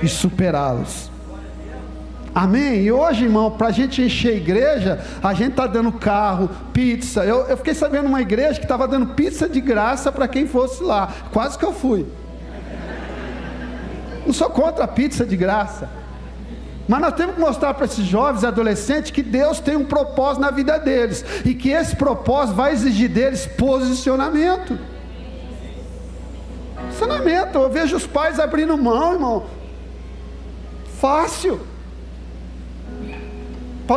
e 0.00 0.08
superá-los. 0.08 1.09
Amém? 2.34 2.82
E 2.82 2.92
hoje, 2.92 3.24
irmão, 3.24 3.50
para 3.50 3.68
a 3.68 3.72
gente 3.72 4.00
encher 4.00 4.34
a 4.34 4.36
igreja, 4.36 5.04
a 5.22 5.34
gente 5.34 5.50
está 5.50 5.66
dando 5.66 5.90
carro, 5.90 6.48
pizza. 6.72 7.24
Eu, 7.24 7.46
eu 7.46 7.56
fiquei 7.56 7.74
sabendo 7.74 8.06
uma 8.06 8.20
igreja 8.20 8.58
que 8.58 8.64
estava 8.64 8.86
dando 8.86 9.14
pizza 9.14 9.48
de 9.48 9.60
graça 9.60 10.12
para 10.12 10.28
quem 10.28 10.46
fosse 10.46 10.82
lá. 10.82 11.12
Quase 11.32 11.58
que 11.58 11.64
eu 11.64 11.72
fui. 11.72 12.06
Não 14.24 14.32
sou 14.32 14.48
contra 14.48 14.84
a 14.84 14.88
pizza 14.88 15.26
de 15.26 15.36
graça. 15.36 15.90
Mas 16.86 17.00
nós 17.00 17.14
temos 17.14 17.34
que 17.34 17.40
mostrar 17.40 17.74
para 17.74 17.84
esses 17.84 18.04
jovens 18.04 18.42
e 18.42 18.46
adolescentes 18.46 19.10
que 19.10 19.22
Deus 19.22 19.58
tem 19.58 19.76
um 19.76 19.84
propósito 19.84 20.40
na 20.40 20.50
vida 20.52 20.78
deles. 20.78 21.24
E 21.44 21.52
que 21.52 21.70
esse 21.70 21.96
propósito 21.96 22.54
vai 22.54 22.72
exigir 22.72 23.08
deles 23.08 23.46
posicionamento. 23.46 24.78
Posicionamento. 26.86 27.56
Eu 27.56 27.70
vejo 27.70 27.96
os 27.96 28.06
pais 28.06 28.38
abrindo 28.38 28.78
mão, 28.78 29.14
irmão. 29.14 29.46
Fácil 31.00 31.60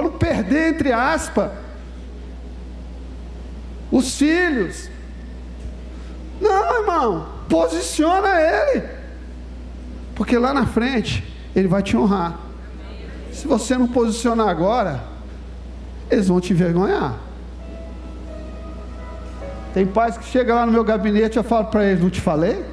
não 0.02 0.12
perder, 0.12 0.74
entre 0.74 0.92
aspas, 0.92 1.52
os 3.92 4.18
filhos. 4.18 4.90
Não, 6.42 6.80
irmão, 6.82 7.28
posiciona 7.48 8.30
ele, 8.40 8.84
porque 10.16 10.38
lá 10.38 10.54
na 10.54 10.66
frente 10.66 11.24
ele 11.56 11.68
vai 11.68 11.84
te 11.84 11.96
honrar. 11.96 12.40
Se 13.32 13.48
você 13.48 13.78
não 13.78 13.88
posicionar 13.88 14.48
agora, 14.48 15.04
eles 16.10 16.28
vão 16.28 16.42
te 16.42 16.54
envergonhar. 16.54 17.18
Tem 19.74 19.86
pais 19.86 20.18
que 20.18 20.26
chegam 20.26 20.56
lá 20.56 20.66
no 20.66 20.72
meu 20.72 20.84
gabinete 20.84 21.36
e 21.36 21.40
eu 21.40 21.44
falo 21.44 21.66
para 21.66 21.84
eles: 21.86 22.02
Não 22.02 22.10
te 22.10 22.22
falei? 22.22 22.64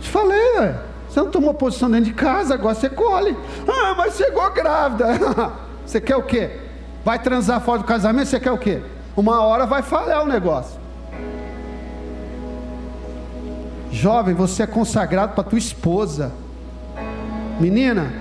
Te 0.00 0.08
falei, 0.08 0.52
velho. 0.58 0.87
Você 1.08 1.20
não 1.20 1.30
tomou 1.30 1.54
posição 1.54 1.90
dentro 1.90 2.06
de 2.06 2.14
casa, 2.14 2.54
agora 2.54 2.74
você 2.74 2.88
colhe. 2.88 3.36
Ah, 3.66 3.94
mas 3.96 4.16
chegou 4.16 4.50
grávida. 4.50 5.06
Você 5.84 6.02
quer 6.02 6.16
o 6.16 6.22
quê? 6.22 6.50
Vai 7.02 7.18
transar 7.18 7.62
fora 7.62 7.78
do 7.78 7.84
casamento? 7.84 8.28
Você 8.28 8.38
quer 8.38 8.52
o 8.52 8.58
quê? 8.58 8.82
Uma 9.16 9.40
hora 9.40 9.64
vai 9.64 9.80
falhar 9.80 10.22
o 10.22 10.26
negócio. 10.26 10.78
Jovem, 13.90 14.34
você 14.34 14.64
é 14.64 14.66
consagrado 14.66 15.32
para 15.32 15.42
tua 15.44 15.58
esposa. 15.58 16.30
Menina, 17.58 18.12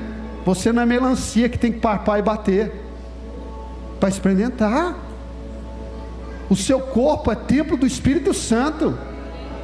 você 0.46 0.72
não 0.72 0.82
é 0.82 0.86
melancia 0.86 1.50
que 1.50 1.58
tem 1.58 1.74
que 1.74 1.80
parpar 1.80 2.20
e 2.20 2.22
bater 2.22 2.74
para 4.00 4.08
experimentar. 4.08 4.96
O 6.50 6.56
seu 6.56 6.80
corpo 6.80 7.30
é 7.30 7.36
templo 7.36 7.76
do 7.76 7.86
Espírito 7.86 8.34
Santo 8.34 8.98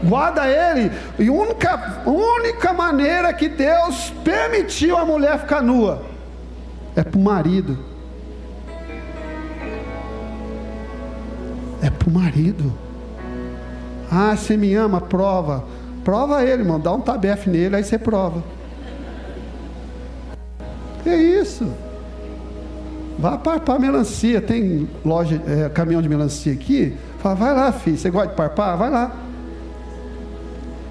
guarda 0.04 0.48
ele. 0.48 0.92
E 1.18 1.30
única, 1.30 2.04
única 2.06 2.74
maneira 2.74 3.34
que 3.34 3.48
Deus 3.48 4.12
permitiu 4.24 4.98
a 4.98 5.06
mulher 5.06 5.40
ficar 5.40 5.62
nua 5.62 6.14
é 6.96 7.04
para 7.04 7.20
o 7.20 7.22
marido. 7.22 7.78
É 11.82 11.90
para 11.90 12.08
o 12.08 12.12
marido. 12.12 12.74
Ah, 14.12 14.36
você 14.36 14.56
me 14.56 14.74
ama, 14.76 15.02
prova. 15.02 15.66
Prova 16.04 16.44
ele, 16.44 16.62
irmão. 16.62 16.80
Dá 16.80 16.94
um 16.94 17.02
tabefe 17.02 17.50
nele, 17.50 17.76
aí 17.76 17.84
você 17.84 17.98
prova. 17.98 18.44
É 21.06 21.16
isso. 21.16 21.68
Vá 23.18 23.38
parpar 23.38 23.80
melancia. 23.80 24.40
Tem 24.40 24.88
loja, 25.04 25.42
é, 25.48 25.70
caminhão 25.70 26.02
de 26.02 26.08
melancia 26.08 26.54
aqui. 26.54 26.96
Fala, 27.20 27.36
vai 27.36 27.54
lá, 27.54 27.72
filho. 27.72 27.98
Você 27.98 28.10
gosta 28.10 28.30
de 28.30 28.36
parpar? 28.36 28.78
Vai 28.78 28.90
lá. 28.90 29.12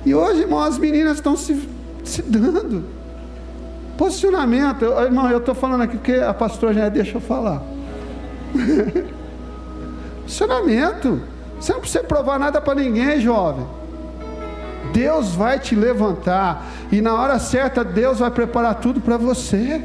E 0.05 0.15
hoje, 0.15 0.41
irmão, 0.41 0.61
as 0.61 0.79
meninas 0.79 1.17
estão 1.17 1.37
se, 1.37 1.69
se 2.05 2.23
dando. 2.23 2.85
Posicionamento, 3.97 4.85
eu, 4.85 4.99
irmão, 5.05 5.31
eu 5.31 5.39
estou 5.39 5.55
falando 5.55 5.83
aqui 5.83 5.97
porque 5.97 6.15
a 6.15 6.35
pastora 6.35 6.75
já 6.75 6.89
deixa 6.89 7.17
eu 7.17 7.21
falar. 7.21 7.63
Posicionamento. 10.23 11.23
Você 11.61 11.73
não 11.73 11.81
precisa 11.81 12.03
provar 12.03 12.39
nada 12.39 12.61
para 12.61 12.75
ninguém, 12.75 13.21
jovem. 13.21 13.67
Deus 14.93 15.35
vai 15.35 15.59
te 15.59 15.75
levantar. 15.75 16.67
E 16.91 17.01
na 17.01 17.15
hora 17.15 17.39
certa, 17.39 17.85
Deus 17.85 18.19
vai 18.19 18.31
preparar 18.31 18.77
tudo 18.77 19.01
para 19.01 19.17
você. 19.17 19.81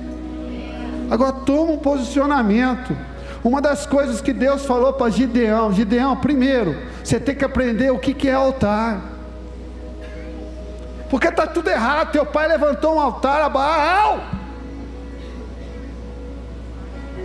Agora 1.10 1.32
toma 1.32 1.74
um 1.74 1.78
posicionamento. 1.78 2.96
Uma 3.44 3.62
das 3.62 3.86
coisas 3.86 4.20
que 4.20 4.34
Deus 4.34 4.66
falou 4.66 4.94
para 4.94 5.12
Gideão: 5.12 5.72
Gideão, 5.72 6.18
primeiro, 6.18 6.76
você 7.04 7.20
tem 7.20 7.36
que 7.36 7.46
aprender 7.46 7.92
o 7.92 8.00
que, 8.00 8.14
que 8.14 8.28
é 8.28 8.34
altar. 8.34 9.17
Porque 11.10 11.28
está 11.28 11.48
tudo 11.48 11.70
errado. 11.70 12.12
Teu 12.12 12.26
pai 12.26 12.48
levantou 12.48 12.96
um 12.96 13.00
altar 13.00 13.42
a 13.42 13.50
Baal. 13.50 14.22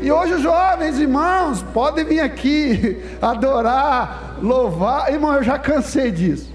E 0.00 0.10
hoje 0.10 0.34
os 0.34 0.42
jovens 0.42 0.98
irmãos 0.98 1.62
podem 1.72 2.04
vir 2.04 2.20
aqui 2.20 3.00
adorar, 3.22 4.36
louvar. 4.42 5.12
Irmão, 5.12 5.34
eu 5.34 5.42
já 5.42 5.58
cansei 5.58 6.10
disso. 6.10 6.52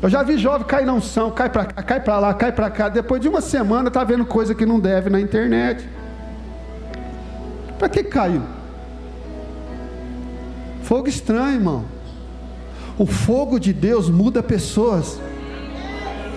Eu 0.00 0.08
já 0.08 0.22
vi 0.22 0.36
jovem 0.36 0.66
cair 0.66 0.84
na 0.84 0.94
unção, 0.94 1.30
cai 1.30 1.48
para 1.48 1.64
cá, 1.64 1.82
cai 1.82 2.00
para 2.00 2.18
lá, 2.18 2.34
cai 2.34 2.50
para 2.50 2.70
cá. 2.70 2.88
Depois 2.88 3.20
de 3.20 3.28
uma 3.28 3.40
semana 3.40 3.88
está 3.88 4.02
vendo 4.02 4.24
coisa 4.24 4.54
que 4.54 4.66
não 4.66 4.80
deve 4.80 5.08
na 5.08 5.20
internet. 5.20 5.88
Para 7.78 7.88
que 7.88 8.02
caiu? 8.04 8.42
Fogo 10.82 11.08
estranho, 11.08 11.54
irmão. 11.54 11.84
O 12.98 13.06
fogo 13.06 13.58
de 13.58 13.72
Deus 13.72 14.10
muda 14.10 14.42
pessoas. 14.42 15.20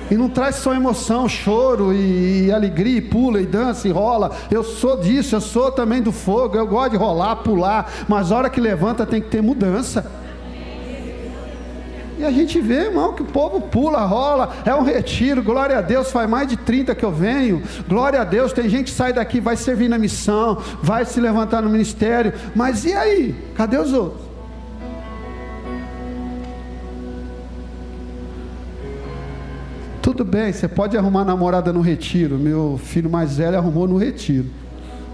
E 0.10 0.16
não 0.16 0.30
traz 0.30 0.58
só 0.58 0.74
emoção, 0.74 1.28
choro 1.28 1.94
e, 1.94 2.46
e, 2.46 2.52
alegria, 2.52 2.98
e 2.98 3.02
pula 3.02 3.42
e 3.42 3.46
dança 3.46 3.88
e 3.88 3.92
rola. 3.92 4.32
Eu 4.52 4.64
sou 4.64 4.98
disso, 4.98 5.36
eu 5.36 5.42
sou 5.42 5.72
também 5.72 6.02
do 6.02 6.12
fogo. 6.12 6.56
Eu 6.56 6.68
gosto 6.68 6.92
de 6.92 6.98
rolar, 6.98 7.38
pular. 7.38 7.92
Mas 8.08 8.32
a 8.32 8.38
hora 8.38 8.50
que 8.50 8.62
levanta 8.62 9.06
tem 9.06 9.22
que 9.22 9.30
ter 9.30 9.42
mudança. 9.42 10.06
E 12.18 12.24
a 12.24 12.32
gente 12.32 12.62
vê, 12.62 12.86
irmão, 12.86 13.14
que 13.14 13.24
o 13.24 13.26
povo 13.26 13.60
pula, 13.60 14.06
rola, 14.06 14.54
é 14.64 14.74
um 14.74 14.84
retiro, 14.84 15.44
glória 15.44 15.78
a 15.78 15.82
Deus, 15.82 16.12
faz 16.12 16.30
mais 16.30 16.48
de 16.48 16.56
30 16.56 16.96
que 16.96 17.04
eu 17.04 17.12
venho, 17.12 17.62
glória 17.90 18.22
a 18.22 18.24
Deus, 18.24 18.54
tem 18.54 18.70
gente 18.70 18.86
que 18.86 18.98
sai 18.98 19.12
daqui, 19.12 19.42
vai 19.42 19.58
servir 19.58 19.90
na 19.90 19.98
missão, 19.98 20.58
vai 20.82 21.04
se 21.04 21.20
levantar 21.20 21.62
no 21.62 21.70
ministério, 21.70 22.34
mas 22.56 22.86
e 22.86 22.94
aí? 22.94 23.36
Cadê 23.56 23.78
os 23.78 23.92
outros? 23.92 24.25
Tudo 30.06 30.24
bem, 30.24 30.54
você 30.54 30.68
pode 30.68 30.96
arrumar 30.96 31.26
namorada 31.26 31.74
no 31.74 31.82
retiro. 31.82 32.38
Meu 32.38 32.80
filho 32.80 33.10
mais 33.10 33.38
velho 33.38 33.58
arrumou 33.58 33.88
no 33.88 33.98
retiro 33.98 34.46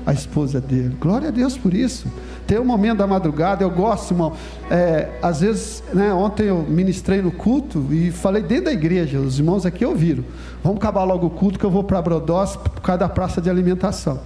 a 0.06 0.12
esposa 0.12 0.60
dele. 0.60 0.98
Glória 1.00 1.30
a 1.30 1.32
Deus 1.32 1.58
por 1.58 1.74
isso. 1.74 2.10
Tem 2.46 2.60
um 2.60 2.66
momento 2.66 2.98
da 2.98 3.08
madrugada, 3.08 3.64
eu 3.64 3.70
gosto, 3.70 4.12
irmão. 4.12 4.34
É, 4.70 5.08
às 5.22 5.40
vezes, 5.40 5.82
né, 5.94 6.14
ontem 6.14 6.48
eu 6.48 6.58
ministrei 6.64 7.22
no 7.22 7.32
culto 7.32 7.88
e 7.90 8.12
falei 8.12 8.44
dentro 8.44 8.66
da 8.66 8.74
igreja, 8.74 9.18
os 9.18 9.40
irmãos 9.40 9.66
aqui 9.66 9.86
ouviram. 9.86 10.26
Vamos 10.62 10.80
acabar 10.80 11.06
logo 11.06 11.28
o 11.28 11.30
culto 11.30 11.58
que 11.58 11.66
eu 11.66 11.72
vou 11.72 11.86
para 11.86 12.02
Brodós 12.02 12.58
por 12.58 12.82
causa 12.82 13.00
da 13.00 13.08
praça 13.08 13.40
de 13.40 13.50
alimentação. 13.50 14.20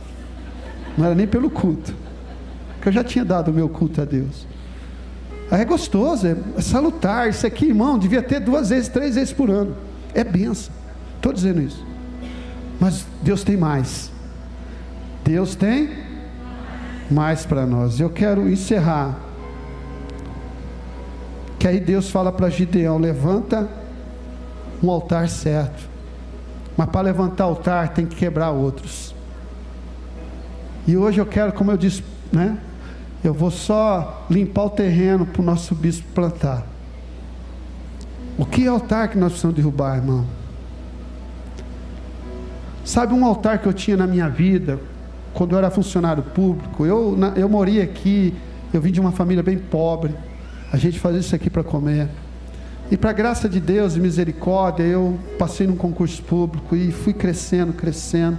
Não 0.97 1.05
era 1.05 1.13
nem 1.13 1.27
pelo 1.27 1.51
culto. 1.51 1.93
Que 2.81 2.89
eu 2.89 2.91
já 2.91 3.03
tinha 3.03 3.23
dado 3.23 3.51
o 3.51 3.53
meu 3.53 3.69
culto 3.69 4.01
a 4.01 4.05
Deus. 4.05 4.47
Aí 5.51 5.61
é 5.61 5.65
gostoso, 5.65 6.25
é 6.25 6.35
salutar. 6.59 7.29
Isso 7.29 7.45
aqui, 7.45 7.67
irmão, 7.67 7.99
devia 7.99 8.23
ter 8.23 8.39
duas 8.39 8.71
vezes, 8.71 8.89
três 8.89 9.13
vezes 9.13 9.31
por 9.31 9.51
ano. 9.51 9.75
É 10.15 10.23
benção. 10.23 10.73
Estou 11.17 11.33
dizendo 11.33 11.61
isso. 11.61 11.85
Mas 12.79 13.05
Deus 13.21 13.43
tem 13.43 13.57
mais. 13.57 14.11
Deus 15.23 15.55
tem 15.55 15.89
mais 17.11 17.45
para 17.45 17.65
nós. 17.65 17.99
Eu 17.99 18.09
quero 18.09 18.49
encerrar. 18.49 19.19
Que 21.59 21.67
aí 21.67 21.79
Deus 21.79 22.09
fala 22.09 22.31
para 22.31 22.49
Gideão: 22.49 22.97
levanta 22.97 23.69
um 24.81 24.89
altar 24.89 25.27
certo. 25.27 25.89
Mas 26.77 26.89
para 26.89 27.01
levantar 27.01 27.43
altar 27.43 27.89
tem 27.89 28.05
que 28.05 28.15
quebrar 28.15 28.51
outros. 28.51 29.13
E 30.87 30.95
hoje 30.95 31.19
eu 31.19 31.25
quero, 31.25 31.51
como 31.53 31.71
eu 31.71 31.77
disse, 31.77 32.03
né? 32.31 32.57
Eu 33.23 33.33
vou 33.33 33.49
só 33.49 34.25
limpar 34.29 34.65
o 34.65 34.69
terreno 34.69 35.25
para 35.25 35.41
o 35.41 35.45
nosso 35.45 35.73
bispo 35.73 36.07
plantar. 36.13 36.74
O 38.37 38.45
que 38.45 38.65
é 38.65 38.67
altar 38.67 39.07
que 39.07 39.17
nós 39.17 39.31
precisamos 39.31 39.55
derrubar, 39.55 39.95
irmão? 39.95 40.25
Sabe 42.83 43.13
um 43.13 43.25
altar 43.25 43.59
que 43.59 43.67
eu 43.67 43.73
tinha 43.73 43.95
na 43.95 44.05
minha 44.05 44.27
vida, 44.27 44.79
quando 45.33 45.53
eu 45.53 45.57
era 45.57 45.71
funcionário 45.71 46.21
público? 46.21 46.85
Eu, 46.85 47.17
eu 47.35 47.47
morei 47.47 47.81
aqui, 47.81 48.33
eu 48.73 48.81
vim 48.81 48.91
de 48.91 48.99
uma 48.99 49.11
família 49.11 49.41
bem 49.41 49.57
pobre. 49.57 50.13
A 50.71 50.77
gente 50.77 50.99
fazia 50.99 51.21
isso 51.21 51.33
aqui 51.33 51.49
para 51.49 51.63
comer. 51.63 52.09
E 52.91 52.97
para 52.97 53.13
graça 53.13 53.47
de 53.47 53.59
Deus 53.59 53.95
e 53.95 53.99
misericórdia, 53.99 54.83
eu 54.83 55.17
passei 55.39 55.65
num 55.65 55.75
concurso 55.75 56.21
público 56.21 56.75
e 56.75 56.91
fui 56.91 57.13
crescendo, 57.13 57.73
crescendo. 57.73 58.37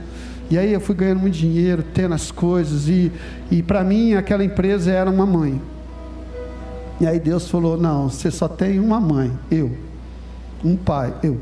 E 0.51 0.57
aí 0.57 0.73
eu 0.73 0.81
fui 0.81 0.95
ganhando 0.95 1.21
muito 1.21 1.35
dinheiro, 1.35 1.83
tendo 1.83 2.15
as 2.15 2.31
coisas. 2.31 2.87
E, 2.87 3.11
e 3.51 3.63
para 3.63 3.83
mim 3.83 4.15
aquela 4.15 4.45
empresa 4.45 4.93
era 4.93 5.11
uma 5.11 5.27
mãe. 5.27 5.61
E 7.01 7.07
aí 7.07 7.19
Deus 7.19 7.49
falou: 7.49 7.77
Não, 7.77 8.09
você 8.09 8.31
só 8.31 8.49
tem 8.49 8.81
uma 8.81 9.01
mãe, 9.01 9.33
eu 9.51 9.87
um 10.65 10.77
pai, 10.77 11.15
eu. 11.23 11.41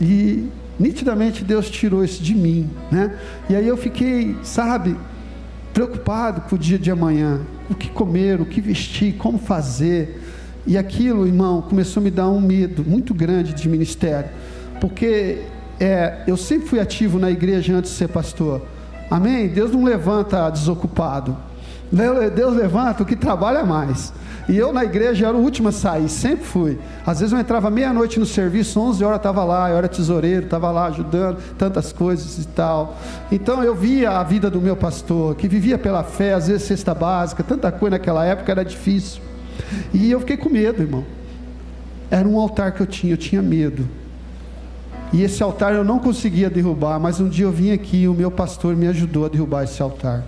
E 0.00 0.48
nitidamente 0.78 1.44
Deus 1.44 1.68
tirou 1.68 2.04
isso 2.04 2.22
de 2.22 2.34
mim, 2.34 2.70
né? 2.90 3.16
E 3.48 3.56
aí 3.56 3.66
eu 3.66 3.76
fiquei, 3.76 4.36
sabe, 4.42 4.96
preocupado 5.74 6.42
com 6.42 6.56
o 6.56 6.58
dia 6.58 6.78
de 6.78 6.90
amanhã, 6.90 7.40
o 7.68 7.74
que 7.74 7.88
comer, 7.90 8.40
o 8.40 8.46
que 8.46 8.60
vestir, 8.60 9.14
como 9.16 9.38
fazer. 9.38 10.22
E 10.66 10.76
aquilo, 10.76 11.26
irmão, 11.26 11.62
começou 11.62 12.00
a 12.00 12.04
me 12.04 12.10
dar 12.10 12.28
um 12.28 12.40
medo 12.40 12.84
muito 12.84 13.14
grande 13.14 13.54
de 13.54 13.68
ministério, 13.68 14.30
porque 14.80 15.42
é, 15.78 16.22
eu 16.26 16.36
sempre 16.36 16.68
fui 16.68 16.80
ativo 16.80 17.18
na 17.18 17.30
igreja 17.30 17.74
antes 17.74 17.90
de 17.90 17.96
ser 17.96 18.08
pastor. 18.08 18.62
Amém? 19.10 19.48
Deus 19.48 19.72
não 19.72 19.82
levanta 19.82 20.48
desocupado. 20.50 21.36
Deus 22.34 22.54
levanta 22.54 23.02
o 23.02 23.06
que 23.06 23.16
trabalha 23.16 23.64
mais. 23.64 24.12
E 24.48 24.56
eu 24.56 24.72
na 24.72 24.84
igreja 24.84 25.28
era 25.28 25.36
o 25.36 25.40
último 25.40 25.68
a 25.68 25.72
sair, 25.72 26.08
sempre 26.08 26.44
fui. 26.44 26.78
Às 27.06 27.20
vezes 27.20 27.32
eu 27.32 27.38
entrava 27.38 27.70
meia-noite 27.70 28.18
no 28.18 28.26
serviço, 28.26 28.80
11 28.80 29.04
horas 29.04 29.18
estava 29.18 29.44
lá, 29.44 29.70
eu 29.70 29.76
era 29.76 29.88
tesoureiro, 29.88 30.44
estava 30.44 30.70
lá 30.70 30.86
ajudando, 30.86 31.38
tantas 31.56 31.92
coisas 31.92 32.38
e 32.38 32.48
tal. 32.48 32.96
Então 33.30 33.62
eu 33.62 33.74
via 33.74 34.10
a 34.10 34.24
vida 34.24 34.50
do 34.50 34.60
meu 34.60 34.74
pastor, 34.74 35.34
que 35.36 35.46
vivia 35.46 35.78
pela 35.78 36.02
fé, 36.02 36.32
às 36.32 36.48
vezes 36.48 36.62
cesta 36.62 36.94
básica, 36.94 37.44
tanta 37.44 37.70
coisa 37.70 37.96
naquela 37.96 38.24
época 38.24 38.50
era 38.50 38.64
difícil. 38.64 39.20
E 39.92 40.10
eu 40.10 40.20
fiquei 40.20 40.36
com 40.36 40.48
medo, 40.48 40.82
irmão. 40.82 41.04
Era 42.10 42.26
um 42.26 42.38
altar 42.38 42.72
que 42.72 42.80
eu 42.80 42.86
tinha, 42.86 43.12
eu 43.12 43.16
tinha 43.16 43.42
medo. 43.42 43.86
E 45.12 45.22
esse 45.22 45.42
altar 45.42 45.74
eu 45.74 45.84
não 45.84 45.98
conseguia 45.98 46.48
derrubar, 46.48 46.98
mas 46.98 47.20
um 47.20 47.28
dia 47.28 47.44
eu 47.44 47.52
vim 47.52 47.72
aqui 47.72 48.02
e 48.02 48.08
o 48.08 48.14
meu 48.14 48.30
pastor 48.30 48.76
me 48.76 48.86
ajudou 48.88 49.26
a 49.26 49.28
derrubar 49.28 49.64
esse 49.64 49.80
altar. 49.82 50.24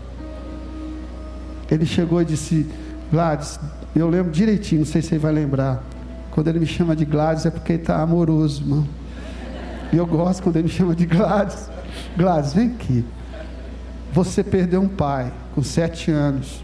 Ele 1.72 1.86
chegou 1.86 2.20
e 2.20 2.24
disse: 2.24 2.66
Gladys, 3.10 3.58
eu 3.96 4.08
lembro 4.08 4.30
direitinho, 4.30 4.80
não 4.80 4.86
sei 4.86 5.00
se 5.00 5.08
você 5.08 5.18
vai 5.18 5.32
lembrar. 5.32 5.82
Quando 6.30 6.48
ele 6.48 6.58
me 6.58 6.66
chama 6.66 6.94
de 6.94 7.04
Gladys 7.06 7.46
é 7.46 7.50
porque 7.50 7.72
ele 7.72 7.82
está 7.82 8.00
amoroso, 8.00 8.62
irmão. 8.62 8.86
E 9.90 9.96
eu 9.96 10.06
gosto 10.06 10.42
quando 10.42 10.56
ele 10.56 10.64
me 10.64 10.70
chama 10.70 10.94
de 10.94 11.06
Gladys. 11.06 11.70
Gladys, 12.16 12.52
vem 12.52 12.68
aqui. 12.68 13.04
Você 14.12 14.44
perdeu 14.44 14.82
um 14.82 14.88
pai 14.88 15.32
com 15.54 15.62
sete 15.62 16.10
anos. 16.10 16.62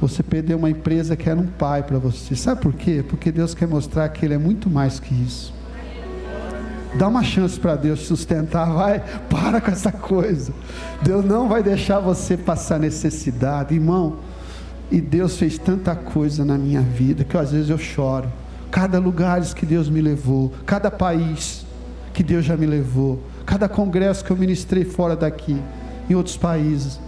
Você 0.00 0.22
perdeu 0.22 0.56
uma 0.58 0.70
empresa 0.70 1.16
que 1.16 1.28
era 1.28 1.38
um 1.38 1.46
pai 1.46 1.82
para 1.82 1.98
você. 1.98 2.36
Sabe 2.36 2.60
por 2.60 2.72
quê? 2.72 3.04
Porque 3.06 3.32
Deus 3.32 3.52
quer 3.52 3.66
mostrar 3.66 4.08
que 4.10 4.24
Ele 4.24 4.34
é 4.34 4.38
muito 4.38 4.70
mais 4.70 5.00
que 5.00 5.12
isso. 5.12 5.52
Dá 6.94 7.06
uma 7.06 7.22
chance 7.22 7.58
para 7.58 7.76
Deus 7.76 8.00
sustentar, 8.00 8.72
vai, 8.72 9.02
para 9.28 9.60
com 9.60 9.70
essa 9.70 9.92
coisa. 9.92 10.52
Deus 11.02 11.24
não 11.24 11.48
vai 11.48 11.62
deixar 11.62 12.00
você 12.00 12.36
passar 12.36 12.78
necessidade, 12.78 13.74
irmão. 13.74 14.16
E 14.90 15.00
Deus 15.00 15.36
fez 15.36 15.56
tanta 15.56 15.94
coisa 15.94 16.44
na 16.44 16.58
minha 16.58 16.80
vida 16.80 17.22
que 17.22 17.36
às 17.36 17.52
vezes 17.52 17.70
eu 17.70 17.78
choro. 17.78 18.28
Cada 18.70 18.98
lugar 18.98 19.40
que 19.54 19.64
Deus 19.64 19.88
me 19.88 20.00
levou, 20.00 20.52
cada 20.66 20.90
país 20.90 21.64
que 22.12 22.22
Deus 22.22 22.44
já 22.44 22.56
me 22.56 22.66
levou, 22.66 23.22
cada 23.46 23.68
congresso 23.68 24.24
que 24.24 24.30
eu 24.30 24.36
ministrei 24.36 24.84
fora 24.84 25.14
daqui, 25.14 25.60
em 26.08 26.14
outros 26.14 26.36
países. 26.36 26.98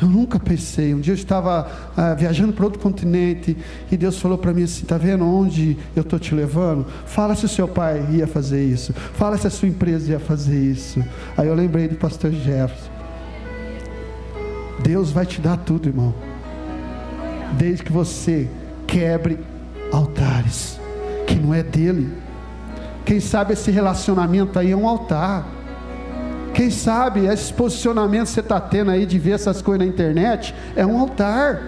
Eu 0.00 0.08
nunca 0.08 0.38
pensei. 0.38 0.94
Um 0.94 1.00
dia 1.00 1.12
eu 1.12 1.16
estava 1.16 1.70
ah, 1.96 2.14
viajando 2.14 2.52
para 2.52 2.64
outro 2.64 2.80
continente 2.80 3.56
e 3.90 3.96
Deus 3.96 4.18
falou 4.20 4.38
para 4.38 4.52
mim 4.52 4.62
assim: 4.62 4.82
Está 4.82 4.96
vendo 4.96 5.26
onde 5.26 5.76
eu 5.96 6.02
estou 6.02 6.18
te 6.18 6.34
levando? 6.34 6.86
Fala 7.06 7.34
se 7.34 7.44
o 7.44 7.48
seu 7.48 7.66
pai 7.66 8.06
ia 8.10 8.26
fazer 8.26 8.64
isso. 8.64 8.92
Fala 8.92 9.36
se 9.36 9.46
a 9.46 9.50
sua 9.50 9.68
empresa 9.68 10.12
ia 10.12 10.20
fazer 10.20 10.58
isso. 10.58 11.02
Aí 11.36 11.48
eu 11.48 11.54
lembrei 11.54 11.88
do 11.88 11.96
pastor 11.96 12.30
Jefferson. 12.30 12.90
Deus 14.82 15.10
vai 15.10 15.26
te 15.26 15.40
dar 15.40 15.56
tudo, 15.56 15.88
irmão 15.88 16.14
desde 17.56 17.82
que 17.82 17.92
você 17.92 18.48
quebre 18.86 19.38
altares 19.92 20.78
que 21.26 21.34
não 21.34 21.54
é 21.54 21.62
dele. 21.62 22.12
Quem 23.04 23.20
sabe 23.20 23.54
esse 23.54 23.70
relacionamento 23.70 24.58
aí 24.58 24.72
é 24.72 24.76
um 24.76 24.86
altar. 24.86 25.46
Quem 26.58 26.72
sabe 26.72 27.24
esse 27.24 27.52
posicionamento 27.52 28.26
que 28.26 28.32
você 28.32 28.40
está 28.40 28.58
tendo 28.60 28.90
aí 28.90 29.06
de 29.06 29.16
ver 29.16 29.30
essas 29.30 29.62
coisas 29.62 29.86
na 29.86 29.92
internet 29.94 30.52
é 30.74 30.84
um 30.84 30.98
altar. 30.98 31.62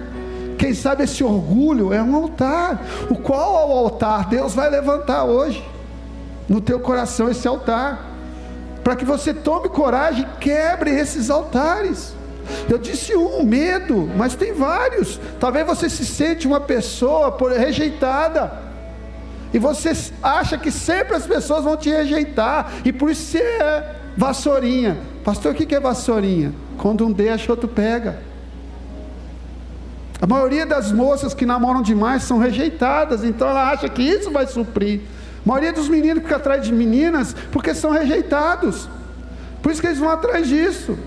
Quem 0.58 0.74
sabe 0.74 1.04
esse 1.04 1.22
orgulho 1.22 1.92
é 1.92 2.02
um 2.02 2.16
altar. 2.16 2.82
O 3.08 3.14
qual 3.14 3.54
é 3.54 3.72
o 3.72 3.78
altar? 3.78 4.28
Deus 4.28 4.52
vai 4.52 4.68
levantar 4.68 5.22
hoje 5.26 5.64
no 6.48 6.60
teu 6.60 6.80
coração 6.80 7.30
esse 7.30 7.46
altar, 7.46 8.04
para 8.82 8.96
que 8.96 9.04
você 9.04 9.32
tome 9.32 9.68
coragem 9.68 10.24
e 10.24 10.38
quebre 10.40 10.90
esses 10.90 11.30
altares. 11.30 12.12
Eu 12.68 12.76
disse 12.76 13.14
um, 13.14 13.44
medo, 13.44 14.10
mas 14.16 14.34
tem 14.34 14.52
vários. 14.52 15.20
Talvez 15.38 15.64
você 15.64 15.88
se 15.88 16.04
sente 16.04 16.48
uma 16.48 16.60
pessoa 16.60 17.38
rejeitada. 17.56 18.54
E 19.54 19.58
você 19.60 19.92
acha 20.20 20.58
que 20.58 20.72
sempre 20.72 21.14
as 21.14 21.28
pessoas 21.28 21.62
vão 21.62 21.76
te 21.76 21.88
rejeitar. 21.88 22.72
E 22.84 22.92
por 22.92 23.08
isso 23.08 23.22
você 23.22 23.38
é 23.38 23.99
vassourinha. 24.20 24.98
Pastor, 25.24 25.52
o 25.52 25.54
que 25.54 25.74
é 25.74 25.80
vassourinha? 25.80 26.52
Quando 26.76 27.06
um 27.06 27.10
deixa, 27.10 27.50
outro 27.50 27.66
pega. 27.66 28.18
A 30.20 30.26
maioria 30.26 30.66
das 30.66 30.92
moças 30.92 31.32
que 31.32 31.46
namoram 31.46 31.80
demais 31.80 32.24
são 32.24 32.36
rejeitadas, 32.36 33.24
então 33.24 33.48
ela 33.48 33.70
acha 33.70 33.88
que 33.88 34.02
isso 34.02 34.30
vai 34.30 34.46
suprir. 34.46 35.00
A 35.42 35.48
maioria 35.48 35.72
dos 35.72 35.88
meninos 35.88 36.22
fica 36.22 36.36
atrás 36.36 36.62
de 36.62 36.70
meninas 36.70 37.34
porque 37.50 37.74
são 37.74 37.90
rejeitados. 37.90 38.90
Por 39.62 39.72
isso 39.72 39.80
que 39.80 39.86
eles 39.86 39.98
vão 39.98 40.10
atrás 40.10 40.46
disso. 40.46 40.98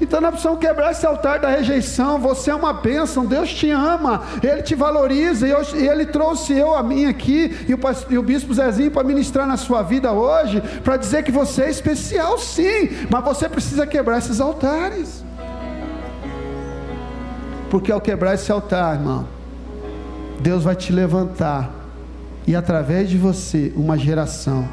Então 0.00 0.20
nós 0.20 0.30
precisamos 0.30 0.60
quebrar 0.60 0.92
esse 0.92 1.04
altar 1.04 1.40
da 1.40 1.48
rejeição. 1.48 2.18
Você 2.18 2.50
é 2.50 2.54
uma 2.54 2.72
bênção, 2.72 3.26
Deus 3.26 3.52
te 3.52 3.70
ama, 3.70 4.22
Ele 4.42 4.62
te 4.62 4.74
valoriza. 4.74 5.46
E, 5.46 5.50
eu, 5.50 5.62
e 5.74 5.88
Ele 5.88 6.06
trouxe 6.06 6.56
eu 6.56 6.74
a 6.74 6.82
mim 6.82 7.06
aqui 7.06 7.66
e 7.68 7.74
o, 7.74 7.78
e 8.10 8.18
o 8.18 8.22
bispo 8.22 8.54
Zezinho 8.54 8.90
para 8.90 9.02
ministrar 9.02 9.46
na 9.46 9.56
sua 9.56 9.82
vida 9.82 10.12
hoje, 10.12 10.62
para 10.84 10.96
dizer 10.96 11.24
que 11.24 11.32
você 11.32 11.62
é 11.64 11.70
especial, 11.70 12.38
sim, 12.38 12.90
mas 13.10 13.24
você 13.24 13.48
precisa 13.48 13.86
quebrar 13.86 14.18
esses 14.18 14.40
altares. 14.40 15.24
Porque 17.70 17.92
ao 17.92 18.00
quebrar 18.00 18.34
esse 18.34 18.50
altar, 18.50 18.94
irmão, 18.94 19.26
Deus 20.40 20.64
vai 20.64 20.76
te 20.76 20.92
levantar 20.92 21.70
e 22.46 22.56
através 22.56 23.10
de 23.10 23.18
você 23.18 23.72
uma 23.76 23.98
geração. 23.98 24.66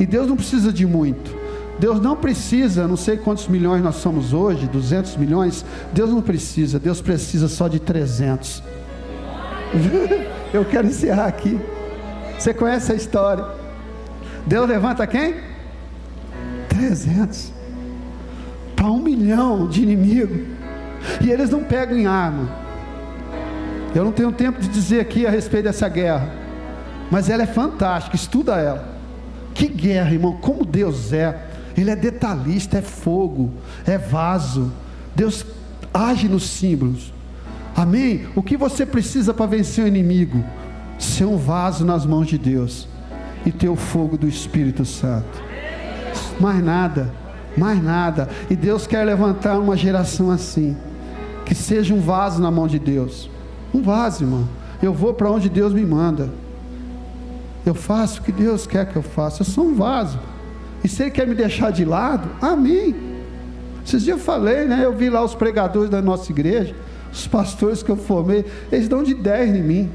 E 0.00 0.04
Deus 0.04 0.26
não 0.26 0.36
precisa 0.36 0.72
de 0.72 0.84
muito. 0.84 1.35
Deus 1.78 2.00
não 2.00 2.16
precisa, 2.16 2.88
não 2.88 2.96
sei 2.96 3.18
quantos 3.18 3.48
milhões 3.48 3.82
nós 3.82 3.96
somos 3.96 4.32
hoje, 4.32 4.66
200 4.66 5.16
milhões. 5.16 5.64
Deus 5.92 6.10
não 6.10 6.22
precisa, 6.22 6.78
Deus 6.78 7.00
precisa 7.00 7.48
só 7.48 7.68
de 7.68 7.78
300. 7.78 8.62
Eu 10.54 10.64
quero 10.64 10.86
encerrar 10.86 11.26
aqui. 11.26 11.60
Você 12.38 12.54
conhece 12.54 12.92
a 12.92 12.94
história? 12.94 13.44
Deus 14.46 14.68
levanta 14.68 15.06
quem? 15.06 15.34
300 16.68 17.52
para 18.74 18.86
um 18.86 19.00
milhão 19.00 19.66
de 19.66 19.82
inimigos. 19.82 20.46
E 21.20 21.30
eles 21.30 21.50
não 21.50 21.64
pegam 21.64 21.96
em 21.96 22.06
arma. 22.06 22.48
Eu 23.94 24.04
não 24.04 24.12
tenho 24.12 24.30
tempo 24.30 24.60
de 24.60 24.68
dizer 24.68 25.00
aqui 25.00 25.26
a 25.26 25.30
respeito 25.30 25.64
dessa 25.64 25.88
guerra, 25.88 26.30
mas 27.10 27.30
ela 27.30 27.42
é 27.42 27.46
fantástica. 27.46 28.14
Estuda 28.14 28.56
ela. 28.56 28.96
Que 29.54 29.66
guerra, 29.66 30.12
irmão! 30.12 30.34
Como 30.34 30.64
Deus 30.64 31.12
é. 31.12 31.55
Ele 31.76 31.90
é 31.90 31.96
detalhista, 31.96 32.78
é 32.78 32.82
fogo, 32.82 33.52
é 33.86 33.98
vaso. 33.98 34.72
Deus 35.14 35.44
age 35.92 36.28
nos 36.28 36.44
símbolos. 36.44 37.12
Amém? 37.76 38.26
O 38.34 38.42
que 38.42 38.56
você 38.56 38.86
precisa 38.86 39.34
para 39.34 39.46
vencer 39.46 39.84
o 39.84 39.88
inimigo? 39.88 40.42
Ser 40.98 41.26
um 41.26 41.36
vaso 41.36 41.84
nas 41.84 42.06
mãos 42.06 42.26
de 42.26 42.38
Deus 42.38 42.88
e 43.44 43.52
ter 43.52 43.68
o 43.68 43.76
fogo 43.76 44.16
do 44.16 44.26
Espírito 44.26 44.84
Santo. 44.84 45.42
Mais 46.40 46.64
nada, 46.64 47.12
mais 47.56 47.82
nada. 47.82 48.28
E 48.48 48.56
Deus 48.56 48.86
quer 48.86 49.04
levantar 49.04 49.58
uma 49.58 49.76
geração 49.76 50.30
assim, 50.30 50.74
que 51.44 51.54
seja 51.54 51.92
um 51.92 52.00
vaso 52.00 52.40
na 52.40 52.50
mão 52.50 52.66
de 52.66 52.78
Deus. 52.78 53.30
Um 53.74 53.82
vaso, 53.82 54.24
irmão. 54.24 54.48
Eu 54.82 54.94
vou 54.94 55.12
para 55.12 55.30
onde 55.30 55.50
Deus 55.50 55.74
me 55.74 55.84
manda. 55.84 56.30
Eu 57.64 57.74
faço 57.74 58.20
o 58.20 58.24
que 58.24 58.32
Deus 58.32 58.66
quer 58.66 58.86
que 58.86 58.96
eu 58.96 59.02
faça. 59.02 59.42
Eu 59.42 59.46
sou 59.46 59.66
um 59.66 59.74
vaso. 59.74 60.18
E 60.84 60.88
se 60.88 61.02
Ele 61.02 61.10
quer 61.10 61.26
me 61.26 61.34
deixar 61.34 61.70
de 61.70 61.84
lado, 61.84 62.28
amém. 62.40 62.94
Esses 63.86 64.02
dias 64.02 64.18
eu 64.18 64.22
falei, 64.22 64.64
né? 64.64 64.84
Eu 64.84 64.92
vi 64.92 65.08
lá 65.08 65.22
os 65.24 65.34
pregadores 65.34 65.88
da 65.88 66.02
nossa 66.02 66.32
igreja, 66.32 66.74
os 67.12 67.26
pastores 67.26 67.82
que 67.82 67.90
eu 67.90 67.96
formei, 67.96 68.44
eles 68.72 68.88
dão 68.88 69.02
de 69.02 69.14
10 69.14 69.56
em 69.56 69.62
mim. 69.62 69.90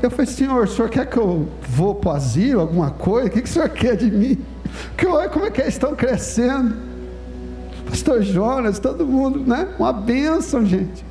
Eu 0.00 0.10
falei, 0.10 0.26
Senhor, 0.26 0.64
o 0.64 0.68
senhor 0.68 0.88
quer 0.88 1.06
que 1.06 1.16
eu 1.16 1.48
vou 1.68 1.96
para 1.96 2.10
o 2.10 2.12
asilo, 2.12 2.60
alguma 2.60 2.90
coisa? 2.90 3.26
O 3.26 3.30
que, 3.30 3.42
que 3.42 3.48
o 3.48 3.52
senhor 3.52 3.68
quer 3.68 3.96
de 3.96 4.08
mim? 4.08 4.38
Que 4.96 5.06
olha 5.06 5.28
como 5.28 5.44
é 5.44 5.50
que 5.50 5.60
eles 5.60 5.74
estão 5.74 5.96
crescendo. 5.96 6.76
Pastor 7.88 8.22
Jonas, 8.22 8.78
todo 8.78 9.04
mundo, 9.04 9.40
né? 9.40 9.66
Uma 9.76 9.92
bênção, 9.92 10.64
gente. 10.64 11.04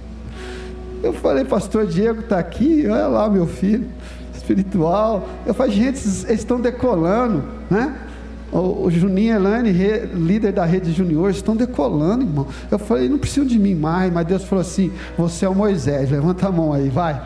Eu 1.04 1.12
falei, 1.12 1.44
pastor 1.44 1.86
Diego 1.86 2.22
está 2.22 2.40
aqui, 2.40 2.88
olha 2.88 3.08
lá 3.08 3.30
meu 3.30 3.46
filho, 3.46 3.88
espiritual. 4.34 5.28
Eu 5.46 5.54
falei, 5.54 5.74
gente, 5.74 6.00
eles 6.00 6.30
estão 6.30 6.60
decolando, 6.60 7.44
né? 7.70 8.07
O, 8.52 8.90
Juninho 8.90 9.36
Elane, 9.36 9.72
líder 9.72 10.54
da 10.54 10.66
rede 10.66 10.94
junior, 10.94 11.30
estão 11.30 11.56
decolando, 11.56 12.24
irmão. 12.24 12.48
Eu 12.72 12.80
falei, 12.80 13.10
não 13.10 13.18
precisam 13.18 13.46
de 13.46 13.60
mim 13.60 13.76
mais, 13.76 14.12
mas 14.12 14.26
Deus 14.26 14.44
falou 14.44 14.62
assim: 14.62 14.92
você 15.18 15.46
é 15.46 15.50
o 15.50 15.56
Moisés, 15.56 16.10
levanta 16.10 16.48
a 16.48 16.52
mão 16.52 16.72
aí, 16.74 16.90
vai. 16.90 17.22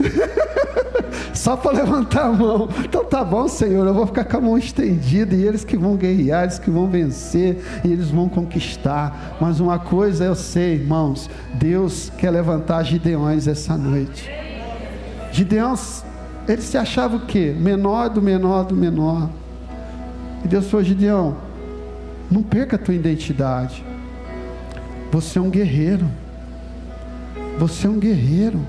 Só 1.32 1.56
para 1.56 1.70
levantar 1.72 2.26
a 2.26 2.32
mão. 2.32 2.68
Então 2.84 3.04
tá 3.04 3.22
bom, 3.22 3.46
Senhor, 3.46 3.86
eu 3.86 3.94
vou 3.94 4.06
ficar 4.06 4.24
com 4.24 4.38
a 4.38 4.40
mão 4.40 4.58
estendida 4.58 5.34
e 5.34 5.46
eles 5.46 5.64
que 5.64 5.76
vão 5.76 5.96
guerrear, 5.96 6.44
eles 6.44 6.58
que 6.58 6.70
vão 6.70 6.88
vencer 6.88 7.62
e 7.84 7.92
eles 7.92 8.10
vão 8.10 8.28
conquistar. 8.28 9.36
Mas 9.40 9.60
uma 9.60 9.78
coisa 9.78 10.24
eu 10.24 10.34
sei, 10.34 10.74
irmãos, 10.74 11.30
Deus 11.54 12.10
quer 12.18 12.30
levantar 12.30 12.82
Gideões 12.82 13.46
essa 13.46 13.76
noite. 13.76 14.28
Gideão, 15.30 15.74
ele 16.48 16.62
se 16.62 16.76
achava 16.76 17.16
o 17.16 17.20
quê? 17.20 17.54
Menor 17.56 18.08
do 18.08 18.22
menor 18.22 18.64
do 18.64 18.74
menor. 18.74 19.28
E 20.44 20.48
Deus 20.48 20.70
falou: 20.70 20.84
Gideão, 20.84 21.36
não 22.30 22.42
perca 22.42 22.76
a 22.76 22.78
tua 22.78 22.94
identidade. 22.94 23.84
Você 25.10 25.38
é 25.38 25.42
um 25.42 25.50
guerreiro. 25.50 26.06
Você 27.58 27.86
é 27.86 27.90
um 27.90 27.98
guerreiro. 27.98 28.60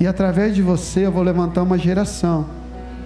E 0.00 0.06
através 0.06 0.54
de 0.54 0.62
você 0.62 1.06
eu 1.06 1.12
vou 1.12 1.22
levantar 1.22 1.62
uma 1.62 1.78
geração 1.78 2.46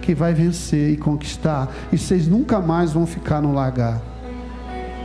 que 0.01 0.15
vai 0.15 0.33
vencer 0.33 0.91
e 0.91 0.97
conquistar. 0.97 1.69
E 1.91 1.97
vocês 1.97 2.27
nunca 2.27 2.59
mais 2.59 2.93
vão 2.93 3.05
ficar 3.05 3.41
no 3.41 3.53
lagar. 3.53 4.01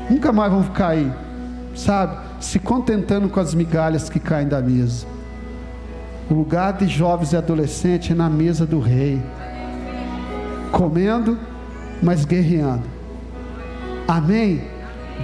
Nunca 0.09 0.32
mais 0.32 0.52
vão 0.52 0.62
ficar 0.62 0.88
aí, 0.88 1.11
sabe? 1.74 2.18
Se 2.40 2.59
contentando 2.59 3.28
com 3.28 3.40
as 3.40 3.55
migalhas 3.55 4.09
que 4.09 4.20
caem 4.20 4.46
da 4.46 4.61
mesa. 4.61 5.07
O 6.30 6.34
lugar 6.34 6.74
de 6.74 6.86
jovens 6.86 7.32
e 7.32 7.36
adolescentes 7.36 8.11
é 8.11 8.14
na 8.14 8.28
mesa 8.28 8.66
do 8.66 8.80
rei. 8.80 9.20
Comendo 10.70 11.38
mas 12.03 12.24
guerreando. 12.24 12.84
Amém? 14.07 14.62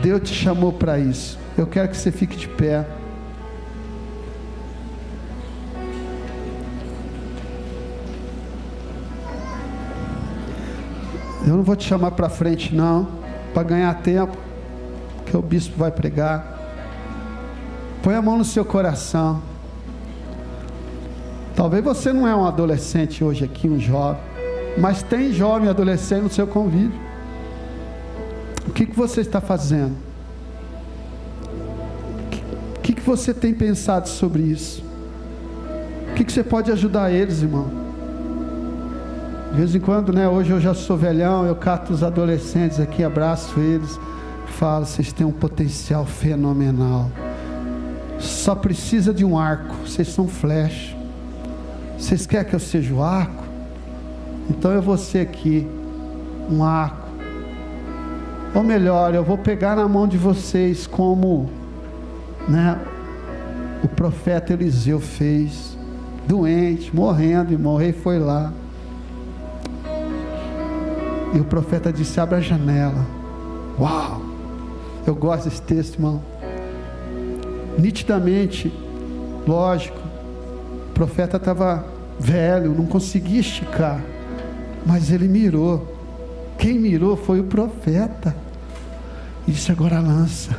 Deus 0.02 0.22
te 0.22 0.34
chamou 0.34 0.72
para 0.72 0.98
isso. 0.98 1.38
Eu 1.56 1.66
quero 1.66 1.88
que 1.88 1.96
você 1.96 2.10
fique 2.10 2.36
de 2.36 2.48
pé. 2.48 2.86
Eu 11.46 11.56
não 11.56 11.62
vou 11.62 11.74
te 11.74 11.86
chamar 11.86 12.12
para 12.12 12.28
frente, 12.28 12.74
não, 12.74 13.08
para 13.52 13.62
ganhar 13.62 13.92
tempo, 14.02 14.36
que 15.26 15.36
o 15.36 15.42
bispo 15.42 15.76
vai 15.76 15.90
pregar. 15.90 16.58
Põe 18.02 18.14
a 18.14 18.22
mão 18.22 18.38
no 18.38 18.44
seu 18.44 18.64
coração. 18.64 19.42
Talvez 21.56 21.82
você 21.82 22.12
não 22.12 22.26
é 22.26 22.34
um 22.34 22.46
adolescente 22.46 23.22
hoje 23.24 23.44
aqui, 23.44 23.68
um 23.68 23.78
jovem. 23.78 24.29
Mas 24.78 25.02
tem 25.02 25.32
jovem 25.32 25.68
adolescente 25.68 26.22
no 26.22 26.30
seu 26.30 26.46
convívio. 26.46 26.98
O 28.66 28.72
que, 28.72 28.86
que 28.86 28.96
você 28.96 29.20
está 29.20 29.40
fazendo? 29.40 29.96
O 32.76 32.80
que, 32.80 32.94
que 32.94 33.02
você 33.02 33.34
tem 33.34 33.52
pensado 33.52 34.08
sobre 34.08 34.42
isso? 34.42 34.82
O 36.10 36.14
que, 36.14 36.24
que 36.24 36.32
você 36.32 36.42
pode 36.42 36.70
ajudar 36.70 37.10
eles, 37.10 37.42
irmão? 37.42 37.68
De 39.50 39.56
vez 39.56 39.74
em 39.74 39.80
quando, 39.80 40.12
né? 40.12 40.28
Hoje 40.28 40.50
eu 40.50 40.60
já 40.60 40.74
sou 40.74 40.96
velhão, 40.96 41.44
eu 41.44 41.56
cato 41.56 41.92
os 41.92 42.04
adolescentes 42.04 42.78
aqui, 42.78 43.02
abraço 43.02 43.58
eles, 43.58 43.98
falo, 44.46 44.86
vocês 44.86 45.12
têm 45.12 45.26
um 45.26 45.32
potencial 45.32 46.06
fenomenal. 46.06 47.10
Só 48.18 48.54
precisa 48.54 49.12
de 49.12 49.24
um 49.24 49.38
arco, 49.38 49.74
vocês 49.86 50.08
são 50.08 50.28
flecha. 50.28 50.96
Vocês 51.98 52.26
querem 52.26 52.48
que 52.48 52.54
eu 52.54 52.60
seja 52.60 52.94
o 52.94 53.02
arco? 53.02 53.49
Então 54.50 54.72
eu 54.72 54.82
vou 54.82 54.98
ser 54.98 55.20
aqui 55.20 55.64
um 56.50 56.64
arco. 56.64 57.08
Ou 58.52 58.64
melhor, 58.64 59.14
eu 59.14 59.22
vou 59.22 59.38
pegar 59.38 59.76
na 59.76 59.86
mão 59.86 60.08
de 60.08 60.18
vocês 60.18 60.88
como 60.88 61.48
né, 62.48 62.76
o 63.84 63.86
profeta 63.86 64.52
Eliseu 64.52 64.98
fez, 64.98 65.78
doente, 66.26 66.94
morrendo, 66.94 67.52
e 67.52 67.56
morrer 67.56 67.92
foi 67.92 68.18
lá. 68.18 68.52
E 71.32 71.38
o 71.38 71.44
profeta 71.44 71.92
disse: 71.92 72.18
abre 72.18 72.38
a 72.38 72.40
janela. 72.40 73.06
Uau! 73.78 74.20
Eu 75.06 75.14
gosto 75.14 75.44
desse 75.44 75.62
texto, 75.62 75.94
irmão. 75.94 76.20
Nitidamente, 77.78 78.74
lógico, 79.46 79.98
o 80.88 80.92
profeta 80.92 81.36
estava 81.36 81.84
velho, 82.18 82.74
não 82.74 82.84
conseguia 82.84 83.40
esticar. 83.40 84.00
Mas 84.84 85.10
ele 85.10 85.28
mirou. 85.28 85.96
Quem 86.58 86.78
mirou 86.78 87.16
foi 87.16 87.40
o 87.40 87.44
profeta. 87.44 88.34
Disse: 89.46 89.72
agora 89.72 90.00
lança. 90.00 90.56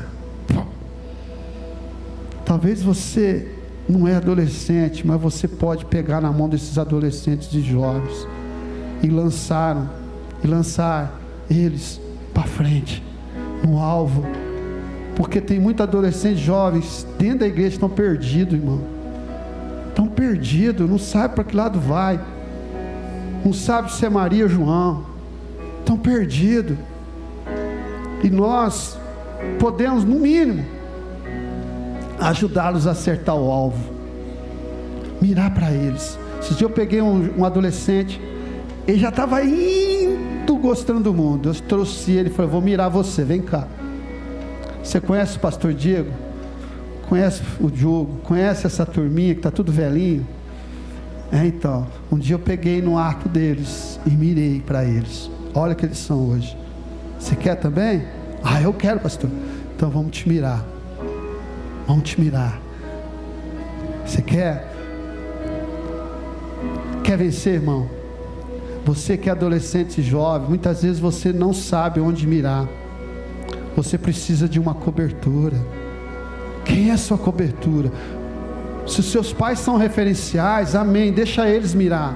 Talvez 2.46 2.82
você 2.82 3.48
não 3.88 4.08
é 4.08 4.16
adolescente, 4.16 5.06
mas 5.06 5.22
você 5.22 5.48
pode 5.48 5.86
pegar 5.86 6.20
na 6.20 6.32
mão 6.32 6.50
desses 6.50 6.78
adolescentes 6.78 7.54
e 7.54 7.62
jovens 7.62 8.28
e 9.02 9.08
lançaram 9.08 9.90
e 10.44 10.48
lançar 10.48 11.20
eles 11.50 12.00
para 12.34 12.44
frente 12.44 13.04
no 13.64 13.80
alvo. 13.80 14.26
Porque 15.16 15.40
tem 15.40 15.60
muitos 15.60 15.84
adolescentes 15.84 16.40
jovens 16.40 17.06
dentro 17.18 17.40
da 17.40 17.48
igreja 17.48 17.76
estão 17.76 17.90
perdidos, 17.90 18.54
irmão. 18.54 18.82
Estão 19.90 20.08
perdidos, 20.08 20.90
não 20.90 20.98
sabe 20.98 21.36
para 21.36 21.44
que 21.44 21.56
lado 21.56 21.80
vai. 21.80 22.20
Não 23.44 23.54
sabe 23.54 23.92
se 23.92 24.06
é 24.06 24.10
Maria 24.10 24.44
ou 24.44 24.50
João. 24.50 25.06
Estão 25.80 25.98
perdidos. 25.98 26.78
E 28.24 28.30
nós 28.30 28.98
podemos, 29.60 30.04
no 30.04 30.20
mínimo, 30.20 30.64
ajudá-los 32.20 32.86
a 32.86 32.92
acertar 32.92 33.36
o 33.36 33.50
alvo, 33.50 33.84
mirar 35.20 35.52
para 35.54 35.72
eles. 35.72 36.18
Esse 36.40 36.54
dia 36.54 36.66
eu 36.66 36.70
peguei 36.70 37.02
um, 37.02 37.40
um 37.40 37.46
adolescente, 37.46 38.22
ele 38.88 39.00
já 39.00 39.10
estava 39.10 39.44
indo 39.44 40.56
gostando 40.56 41.02
do 41.02 41.14
mundo. 41.14 41.50
Eu 41.50 41.56
trouxe 41.56 42.12
ele 42.12 42.30
e 42.30 42.32
falei: 42.32 42.52
Vou 42.52 42.62
mirar 42.62 42.90
você, 42.90 43.24
vem 43.24 43.42
cá. 43.42 43.68
Você 44.84 45.02
conhece 45.02 45.38
o 45.38 45.40
pastor 45.40 45.74
Diego? 45.74 46.12
Conhece 47.10 47.42
o 47.60 47.70
Diogo? 47.70 48.20
Conhece 48.24 48.66
essa 48.66 48.86
turminha 48.86 49.34
que 49.34 49.40
está 49.40 49.52
tudo 49.52 49.72
velhinho? 49.72 50.26
É, 51.32 51.46
então, 51.46 51.88
um 52.12 52.18
dia 52.18 52.36
eu 52.36 52.40
peguei 52.40 52.82
no 52.82 52.98
arco 52.98 53.30
deles 53.30 54.00
e 54.06 54.10
mirei 54.10 54.60
para 54.60 54.84
eles. 54.84 55.32
Olha 55.54 55.74
que 55.74 55.86
eles 55.86 55.98
são 55.98 56.30
hoje. 56.30 56.58
Você 57.18 57.36
quer 57.36 57.56
também? 57.56 58.04
Ah, 58.44 58.62
eu 58.62 58.74
quero, 58.74 59.00
pastor. 59.00 59.30
Então 59.76 59.90
vamos 59.90 60.12
te 60.12 60.28
mirar. 60.28 60.66
Vamos 61.88 62.10
te 62.10 62.20
mirar. 62.20 62.60
Você 64.06 64.22
quer? 64.22 64.74
Quer 67.04 67.18
vencer, 67.18 67.56
irmão? 67.56 67.88
Você 68.86 69.16
que 69.16 69.30
é 69.30 69.32
adolescente 69.32 70.02
e 70.02 70.04
jovem, 70.04 70.50
muitas 70.50 70.82
vezes 70.82 71.00
você 71.00 71.32
não 71.32 71.54
sabe 71.54 72.02
onde 72.02 72.28
mirar. 72.28 72.68
Você 73.76 73.98
precisa 73.98 74.50
de 74.50 74.60
uma 74.60 74.74
cobertura. 74.74 75.58
Quem 76.66 76.90
é 76.90 76.94
a 76.94 76.98
sua 76.98 77.18
cobertura? 77.18 77.92
Se 78.92 79.00
os 79.00 79.12
seus 79.12 79.32
pais 79.32 79.60
são 79.60 79.78
referenciais, 79.78 80.76
amém, 80.76 81.12
deixa 81.12 81.50
eles 81.50 81.74
mirar. 81.74 82.16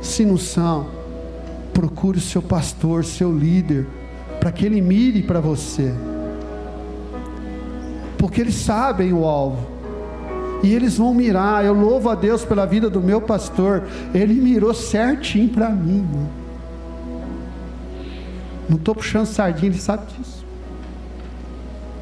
Se 0.00 0.24
não 0.24 0.36
são, 0.36 0.88
procure 1.72 2.18
o 2.18 2.20
seu 2.20 2.40
pastor, 2.40 3.04
seu 3.04 3.36
líder, 3.36 3.86
para 4.38 4.52
que 4.52 4.64
ele 4.64 4.80
mire 4.80 5.22
para 5.22 5.40
você 5.40 5.92
porque 8.22 8.40
eles 8.40 8.54
sabem 8.54 9.12
o 9.12 9.24
alvo. 9.24 9.66
E 10.62 10.72
eles 10.72 10.96
vão 10.96 11.12
mirar. 11.12 11.64
Eu 11.64 11.74
louvo 11.74 12.08
a 12.08 12.14
Deus 12.14 12.44
pela 12.44 12.64
vida 12.64 12.88
do 12.88 13.00
meu 13.00 13.20
pastor. 13.20 13.82
Ele 14.14 14.34
mirou 14.34 14.72
certinho 14.72 15.48
para 15.48 15.68
mim. 15.68 16.08
Não 18.68 18.76
estou 18.76 18.94
puxando 18.94 19.26
sardinha, 19.26 19.72
ele 19.72 19.78
sabe 19.78 20.06
disso. 20.06 20.46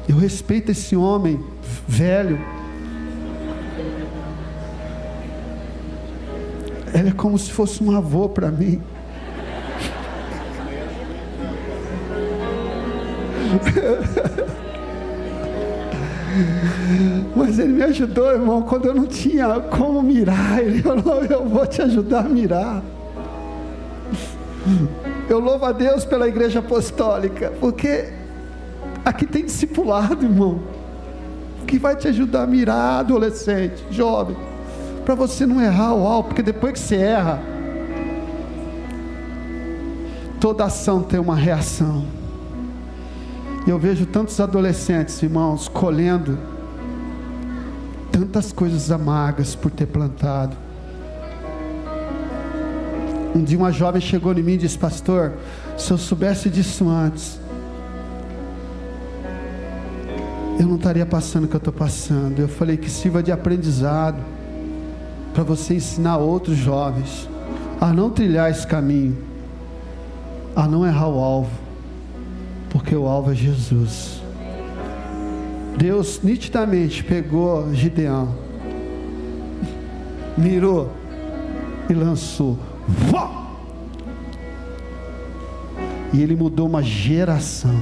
Eu 0.07 0.15
respeito 0.15 0.71
esse 0.71 0.95
homem 0.95 1.43
velho. 1.87 2.39
Ele 7.01 7.09
é 7.09 7.13
como 7.13 7.35
se 7.35 7.51
fosse 7.51 7.83
um 7.83 7.97
avô 7.97 8.29
para 8.29 8.51
mim. 8.51 8.79
Mas 17.35 17.57
ele 17.57 17.73
me 17.73 17.81
ajudou, 17.81 18.31
irmão, 18.31 18.61
quando 18.61 18.85
eu 18.85 18.93
não 18.93 19.07
tinha 19.07 19.59
como 19.61 20.03
mirar. 20.03 20.61
Ele 20.61 20.83
falou: 20.83 21.25
Eu 21.25 21.43
vou 21.43 21.65
te 21.65 21.81
ajudar 21.81 22.19
a 22.19 22.29
mirar. 22.29 22.83
Eu 25.27 25.39
louvo 25.39 25.65
a 25.65 25.71
Deus 25.71 26.05
pela 26.05 26.27
igreja 26.27 26.59
apostólica, 26.59 27.51
porque 27.59 28.13
aqui 29.03 29.25
tem 29.25 29.43
discipulado, 29.43 30.23
irmão, 30.23 30.61
que 31.65 31.79
vai 31.79 31.95
te 31.95 32.07
ajudar 32.09 32.43
a 32.43 32.47
mirar, 32.47 32.99
adolescente, 32.99 33.83
jovem, 33.89 34.37
para 35.01 35.15
você 35.15 35.45
não 35.45 35.61
errar 35.61 35.93
o 35.93 36.05
alvo, 36.05 36.29
porque 36.29 36.41
depois 36.43 36.73
que 36.73 36.79
você 36.79 36.95
erra, 36.95 37.41
toda 40.39 40.65
ação 40.65 41.01
tem 41.01 41.19
uma 41.19 41.35
reação. 41.35 42.05
E 43.65 43.69
eu 43.69 43.77
vejo 43.77 44.05
tantos 44.05 44.39
adolescentes, 44.39 45.21
irmãos, 45.21 45.67
colhendo 45.67 46.37
tantas 48.11 48.51
coisas 48.51 48.91
amargas 48.91 49.55
por 49.55 49.69
ter 49.69 49.85
plantado. 49.85 50.57
Um 53.35 53.43
dia 53.43 53.57
uma 53.57 53.71
jovem 53.71 54.01
chegou 54.01 54.33
em 54.33 54.43
mim 54.43 54.53
e 54.53 54.57
disse: 54.57 54.77
Pastor, 54.77 55.33
se 55.77 55.91
eu 55.91 55.97
soubesse 55.97 56.49
disso 56.49 56.89
antes, 56.89 57.39
eu 60.59 60.67
não 60.67 60.75
estaria 60.75 61.05
passando 61.05 61.45
o 61.45 61.47
que 61.47 61.55
eu 61.55 61.59
estou 61.59 61.73
passando. 61.73 62.39
Eu 62.39 62.47
falei 62.47 62.77
que 62.77 62.89
sirva 62.89 63.23
de 63.23 63.31
aprendizado 63.31 64.17
para 65.33 65.43
você 65.43 65.75
ensinar 65.75 66.17
outros 66.17 66.57
jovens 66.57 67.29
a 67.79 67.91
não 67.91 68.09
trilhar 68.09 68.51
esse 68.51 68.65
caminho, 68.65 69.17
a 70.55 70.67
não 70.67 70.85
errar 70.85 71.07
o 71.07 71.19
alvo 71.19 71.61
porque 72.71 72.95
o 72.95 73.05
alvo 73.05 73.31
é 73.31 73.35
Jesus. 73.35 74.21
Deus 75.77 76.21
nitidamente 76.23 77.03
pegou 77.03 77.73
Gideão, 77.73 78.33
mirou 80.37 80.91
e 81.89 81.93
lançou. 81.93 82.57
E 86.13 86.21
ele 86.21 86.35
mudou 86.35 86.67
uma 86.67 86.83
geração. 86.83 87.75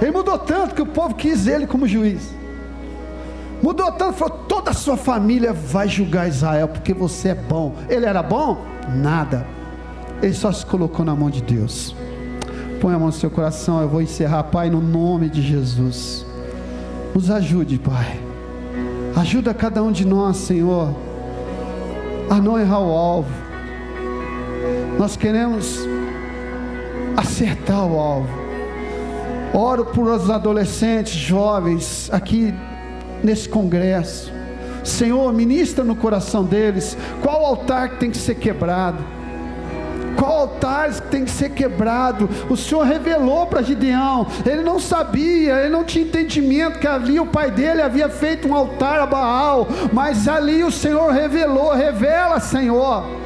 Ele 0.00 0.10
mudou 0.10 0.38
tanto 0.38 0.74
que 0.74 0.82
o 0.82 0.86
povo 0.86 1.14
quis 1.14 1.46
ele 1.46 1.66
como 1.66 1.86
juiz. 1.86 2.34
Mudou 3.62 3.92
tanto, 3.92 4.14
falou: 4.14 4.38
toda 4.48 4.72
a 4.72 4.74
sua 4.74 4.96
família 4.96 5.52
vai 5.52 5.88
julgar 5.88 6.28
Israel, 6.28 6.68
porque 6.68 6.92
você 6.92 7.28
é 7.28 7.34
bom. 7.34 7.74
Ele 7.88 8.04
era 8.04 8.22
bom? 8.22 8.60
Nada. 8.94 9.46
Ele 10.20 10.34
só 10.34 10.50
se 10.50 10.66
colocou 10.66 11.04
na 11.04 11.14
mão 11.14 11.30
de 11.30 11.40
Deus. 11.40 11.94
Põe 12.80 12.94
a 12.94 12.98
mão 12.98 13.06
no 13.06 13.12
seu 13.12 13.30
coração, 13.30 13.80
eu 13.80 13.88
vou 13.88 14.02
encerrar, 14.02 14.42
Pai, 14.44 14.68
no 14.68 14.80
nome 14.80 15.28
de 15.28 15.40
Jesus. 15.40 16.26
Nos 17.14 17.30
ajude, 17.30 17.78
Pai. 17.78 18.20
Ajuda 19.14 19.54
cada 19.54 19.82
um 19.82 19.92
de 19.92 20.04
nós, 20.04 20.38
Senhor, 20.38 20.92
a 22.28 22.40
não 22.40 22.58
errar 22.58 22.80
o 22.80 22.90
alvo. 22.90 23.30
Nós 24.98 25.16
queremos 25.16 25.78
acertar 27.16 27.86
o 27.86 27.98
alvo. 27.98 28.28
Oro 29.54 29.84
por 29.84 30.08
os 30.08 30.30
adolescentes, 30.30 31.12
jovens, 31.12 32.08
aqui 32.10 32.54
nesse 33.22 33.48
congresso. 33.48 34.32
Senhor, 34.84 35.32
ministra 35.32 35.84
no 35.84 35.94
coração 35.94 36.44
deles 36.44 36.96
qual 37.22 37.44
altar 37.44 37.90
que 37.90 37.96
tem 37.96 38.10
que 38.10 38.18
ser 38.18 38.34
quebrado 38.34 39.02
qual 40.16 40.40
altar 40.40 40.92
tem 41.10 41.24
que 41.24 41.30
ser 41.30 41.50
quebrado? 41.50 42.28
O 42.48 42.56
Senhor 42.56 42.84
revelou 42.84 43.46
para 43.46 43.62
Gideão. 43.62 44.26
Ele 44.44 44.62
não 44.62 44.78
sabia, 44.78 45.60
ele 45.60 45.70
não 45.70 45.84
tinha 45.84 46.04
entendimento 46.04 46.78
que 46.78 46.86
ali 46.86 47.18
o 47.18 47.26
pai 47.26 47.50
dele 47.50 47.82
havia 47.82 48.08
feito 48.08 48.46
um 48.48 48.54
altar 48.54 49.00
a 49.00 49.06
Baal, 49.06 49.66
mas 49.92 50.28
ali 50.28 50.62
o 50.62 50.70
Senhor 50.70 51.10
revelou, 51.10 51.74
revela, 51.74 52.40
Senhor 52.40 53.21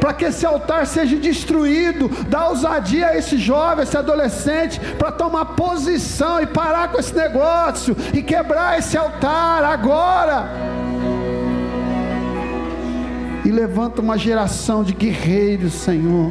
para 0.00 0.14
que 0.14 0.24
esse 0.24 0.46
altar 0.46 0.86
seja 0.86 1.16
destruído, 1.16 2.08
dá 2.28 2.48
ousadia 2.48 3.08
a 3.08 3.16
esse 3.16 3.36
jovem, 3.36 3.84
esse 3.84 3.96
adolescente, 3.96 4.80
para 4.98 5.12
tomar 5.12 5.44
posição 5.44 6.40
e 6.40 6.46
parar 6.46 6.88
com 6.88 6.98
esse 6.98 7.14
negócio 7.14 7.96
e 8.14 8.22
quebrar 8.22 8.78
esse 8.78 8.96
altar 8.96 9.62
agora. 9.62 10.48
E 13.44 13.50
levanta 13.50 14.00
uma 14.00 14.16
geração 14.16 14.82
de 14.82 14.92
guerreiros, 14.92 15.74
Senhor. 15.74 16.30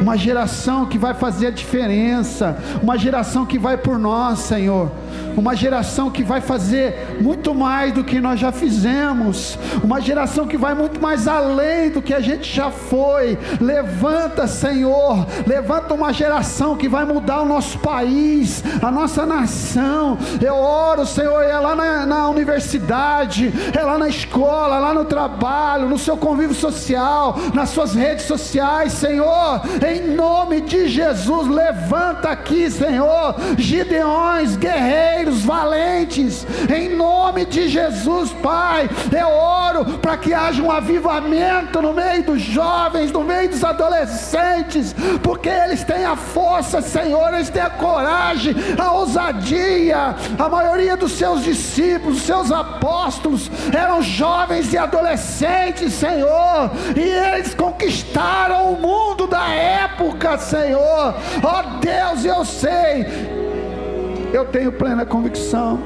Uma 0.00 0.16
geração 0.16 0.86
que 0.86 0.98
vai 0.98 1.14
fazer 1.14 1.48
a 1.48 1.50
diferença, 1.50 2.56
uma 2.82 2.96
geração 2.96 3.44
que 3.44 3.58
vai 3.58 3.76
por 3.76 3.98
nós, 3.98 4.38
Senhor 4.40 4.90
uma 5.36 5.54
geração 5.54 6.10
que 6.10 6.22
vai 6.22 6.40
fazer 6.40 7.18
muito 7.20 7.54
mais 7.54 7.92
do 7.92 8.04
que 8.04 8.20
nós 8.20 8.38
já 8.38 8.52
fizemos, 8.52 9.58
uma 9.82 10.00
geração 10.00 10.46
que 10.46 10.56
vai 10.56 10.74
muito 10.74 11.00
mais 11.00 11.26
além 11.26 11.90
do 11.90 12.02
que 12.02 12.14
a 12.14 12.20
gente 12.20 12.52
já 12.54 12.70
foi. 12.70 13.38
Levanta, 13.60 14.46
Senhor, 14.46 15.26
levanta 15.46 15.94
uma 15.94 16.12
geração 16.12 16.76
que 16.76 16.88
vai 16.88 17.04
mudar 17.04 17.42
o 17.42 17.46
nosso 17.46 17.78
país, 17.78 18.62
a 18.82 18.90
nossa 18.90 19.24
nação. 19.24 20.18
Eu 20.40 20.54
oro, 20.54 21.06
Senhor, 21.06 21.42
é 21.42 21.58
lá 21.58 21.74
na, 21.74 22.06
na 22.06 22.28
universidade, 22.28 23.52
é 23.76 23.82
lá 23.82 23.98
na 23.98 24.08
escola, 24.08 24.78
lá 24.78 24.94
no 24.94 25.04
trabalho, 25.04 25.88
no 25.88 25.98
seu 25.98 26.16
convívio 26.16 26.54
social, 26.54 27.36
nas 27.54 27.70
suas 27.70 27.94
redes 27.94 28.26
sociais, 28.26 28.92
Senhor, 28.92 29.60
Em 29.86 30.14
nome 30.14 30.60
de 30.60 30.88
Jesus, 30.88 31.48
levanta 31.48 32.30
aqui, 32.30 32.70
Senhor, 32.70 33.34
gideões, 33.56 34.56
guerreiros, 34.56 34.99
valentes. 35.50 36.46
Em 36.72 36.88
nome 36.96 37.44
de 37.44 37.68
Jesus, 37.68 38.32
Pai, 38.42 38.88
eu 39.12 39.28
oro 39.28 39.98
para 39.98 40.16
que 40.16 40.32
haja 40.32 40.62
um 40.62 40.70
avivamento 40.70 41.82
no 41.82 41.92
meio 41.92 42.22
dos 42.22 42.40
jovens, 42.40 43.10
no 43.10 43.24
meio 43.24 43.48
dos 43.48 43.64
adolescentes, 43.64 44.94
porque 45.22 45.48
eles 45.48 45.84
têm 45.84 46.04
a 46.04 46.16
força, 46.16 46.80
Senhor, 46.80 47.34
eles 47.34 47.50
têm 47.50 47.62
a 47.62 47.70
coragem, 47.70 48.54
a 48.78 48.92
ousadia. 48.92 50.14
A 50.38 50.48
maioria 50.48 50.96
dos 50.96 51.12
seus 51.12 51.42
discípulos, 51.42 52.22
seus 52.22 52.50
apóstolos, 52.52 53.50
eram 53.72 54.02
jovens 54.02 54.72
e 54.72 54.78
adolescentes, 54.78 55.92
Senhor, 55.94 56.70
e 56.96 57.00
eles 57.00 57.54
conquistaram 57.54 58.72
o 58.72 58.80
mundo 58.80 59.26
da 59.26 59.48
época, 59.48 60.38
Senhor. 60.38 61.14
Ó 61.42 61.60
oh, 61.60 61.78
Deus, 61.80 62.24
eu 62.24 62.44
sei, 62.44 63.39
eu 64.32 64.44
tenho 64.46 64.72
plena 64.72 65.04
convicção. 65.04 65.80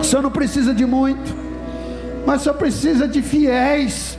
O 0.00 0.04
Senhor 0.04 0.22
não 0.22 0.30
precisa 0.30 0.72
de 0.72 0.86
muito, 0.86 1.34
mas 2.26 2.42
só 2.42 2.52
precisa 2.52 3.06
de 3.06 3.20
fiéis, 3.22 4.18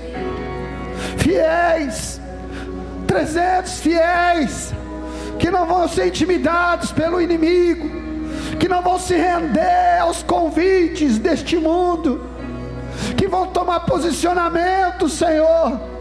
fiéis, 1.17 2.21
trezentos 3.07 3.79
fiéis, 3.79 4.73
que 5.39 5.49
não 5.49 5.65
vão 5.65 5.87
ser 5.87 6.07
intimidados 6.07 6.91
pelo 6.91 7.21
inimigo, 7.21 7.89
que 8.59 8.67
não 8.67 8.81
vão 8.81 8.99
se 8.99 9.15
render 9.15 9.99
aos 9.99 10.21
convites 10.23 11.17
deste 11.17 11.57
mundo, 11.57 12.21
que 13.17 13.27
vão 13.27 13.47
tomar 13.47 13.81
posicionamento, 13.81 15.09
Senhor 15.09 15.91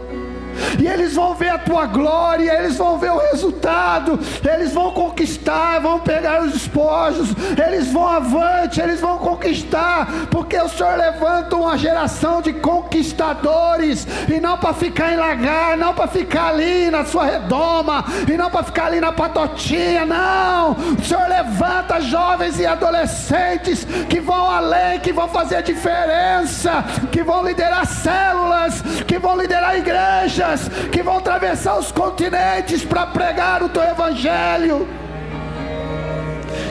e 0.79 0.87
eles 0.87 1.15
vão 1.15 1.33
ver 1.33 1.49
a 1.49 1.57
tua 1.57 1.85
glória, 1.85 2.51
eles 2.53 2.77
vão 2.77 2.97
ver 2.97 3.11
o 3.11 3.17
resultado, 3.17 4.19
eles 4.47 4.73
vão 4.73 4.91
conquistar, 4.91 5.79
vão 5.79 5.99
pegar 5.99 6.43
os 6.43 6.53
despojos, 6.53 7.29
eles 7.63 7.91
vão 7.91 8.07
avante, 8.07 8.79
eles 8.79 8.99
vão 8.99 9.17
conquistar, 9.17 10.07
porque 10.29 10.57
o 10.57 10.69
Senhor 10.69 10.97
levanta 10.97 11.55
uma 11.55 11.77
geração 11.77 12.41
de 12.41 12.53
conquistadores, 12.53 14.07
e 14.29 14.39
não 14.39 14.57
para 14.57 14.73
ficar 14.73 15.13
em 15.13 15.17
lagar, 15.17 15.77
não 15.77 15.93
para 15.93 16.07
ficar 16.07 16.49
ali 16.49 16.89
na 16.89 17.05
sua 17.05 17.25
redoma, 17.25 18.05
e 18.27 18.37
não 18.37 18.49
para 18.49 18.63
ficar 18.63 18.85
ali 18.85 18.99
na 18.99 19.11
patotinha, 19.11 20.05
não. 20.05 20.71
O 20.71 21.03
Senhor 21.03 21.27
levanta 21.27 22.01
jovens 22.01 22.59
e 22.59 22.65
adolescentes 22.65 23.85
que 24.09 24.19
vão 24.19 24.49
além, 24.49 24.99
que 24.99 25.13
vão 25.13 25.27
fazer 25.27 25.61
diferença, 25.63 26.83
que 27.11 27.23
vão 27.23 27.45
liderar 27.45 27.85
células, 27.85 28.81
que 29.07 29.17
vão 29.19 29.37
liderar 29.37 29.77
igrejas 29.77 30.50
que 30.91 31.01
vão 31.01 31.17
atravessar 31.17 31.77
os 31.77 31.91
continentes 31.91 32.83
para 32.83 33.07
pregar 33.07 33.63
o 33.63 33.69
teu 33.69 33.83
evangelho, 33.83 34.87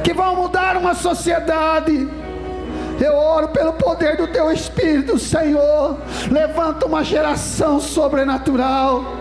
que 0.02 0.12
vão 0.12 0.36
mudar 0.36 0.76
uma 0.76 0.94
sociedade. 0.94 2.08
Eu 3.00 3.14
oro 3.14 3.48
pelo 3.48 3.72
poder 3.72 4.16
do 4.16 4.26
teu 4.26 4.52
Espírito, 4.52 5.18
Senhor. 5.18 5.96
Levanta 6.30 6.84
uma 6.84 7.02
geração 7.02 7.80
sobrenatural 7.80 9.19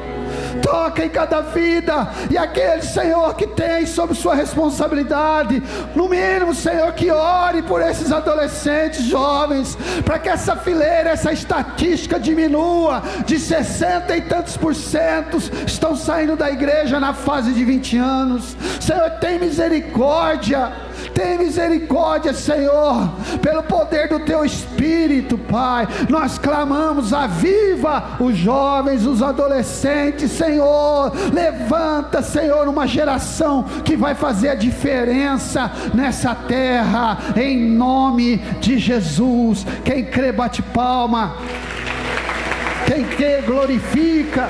toca 0.61 1.03
em 1.03 1.09
cada 1.09 1.41
vida, 1.41 2.07
e 2.29 2.37
aquele 2.37 2.81
Senhor 2.81 3.33
que 3.35 3.47
tem 3.47 3.85
sob 3.85 4.13
sua 4.13 4.35
responsabilidade, 4.35 5.61
no 5.95 6.07
mínimo, 6.07 6.53
Senhor, 6.53 6.91
que 6.93 7.11
ore 7.11 7.61
por 7.61 7.81
esses 7.81 8.11
adolescentes, 8.11 9.03
jovens, 9.05 9.77
para 10.05 10.19
que 10.19 10.29
essa 10.29 10.55
fileira, 10.55 11.11
essa 11.11 11.31
estatística 11.31 12.19
diminua 12.19 13.03
de 13.25 13.39
60 13.39 14.17
e 14.17 14.21
tantos 14.21 14.57
por 14.57 14.75
cento 14.75 15.37
estão 15.65 15.95
saindo 15.95 16.35
da 16.35 16.49
igreja 16.49 16.99
na 16.99 17.13
fase 17.13 17.53
de 17.53 17.63
20 17.63 17.97
anos. 17.97 18.55
Senhor, 18.79 19.09
tem 19.19 19.39
misericórdia 19.39 20.88
tem 21.13 21.37
misericórdia, 21.37 22.33
Senhor, 22.33 23.09
pelo 23.41 23.63
poder 23.63 24.07
do 24.07 24.19
teu 24.19 24.43
Espírito, 24.45 25.37
Pai. 25.37 25.87
Nós 26.09 26.37
clamamos: 26.37 27.13
aviva 27.13 28.17
os 28.19 28.35
jovens, 28.37 29.05
os 29.05 29.21
adolescentes, 29.21 30.31
Senhor. 30.31 31.11
Levanta, 31.33 32.21
Senhor, 32.21 32.67
uma 32.67 32.87
geração 32.87 33.63
que 33.83 33.95
vai 33.95 34.15
fazer 34.15 34.49
a 34.49 34.55
diferença 34.55 35.71
nessa 35.93 36.35
terra, 36.35 37.17
em 37.35 37.59
nome 37.59 38.37
de 38.59 38.77
Jesus. 38.77 39.65
Quem 39.83 40.05
crê, 40.05 40.31
bate 40.31 40.61
palma. 40.61 41.35
Quem 42.85 43.03
crê, 43.03 43.41
glorifica. 43.41 44.49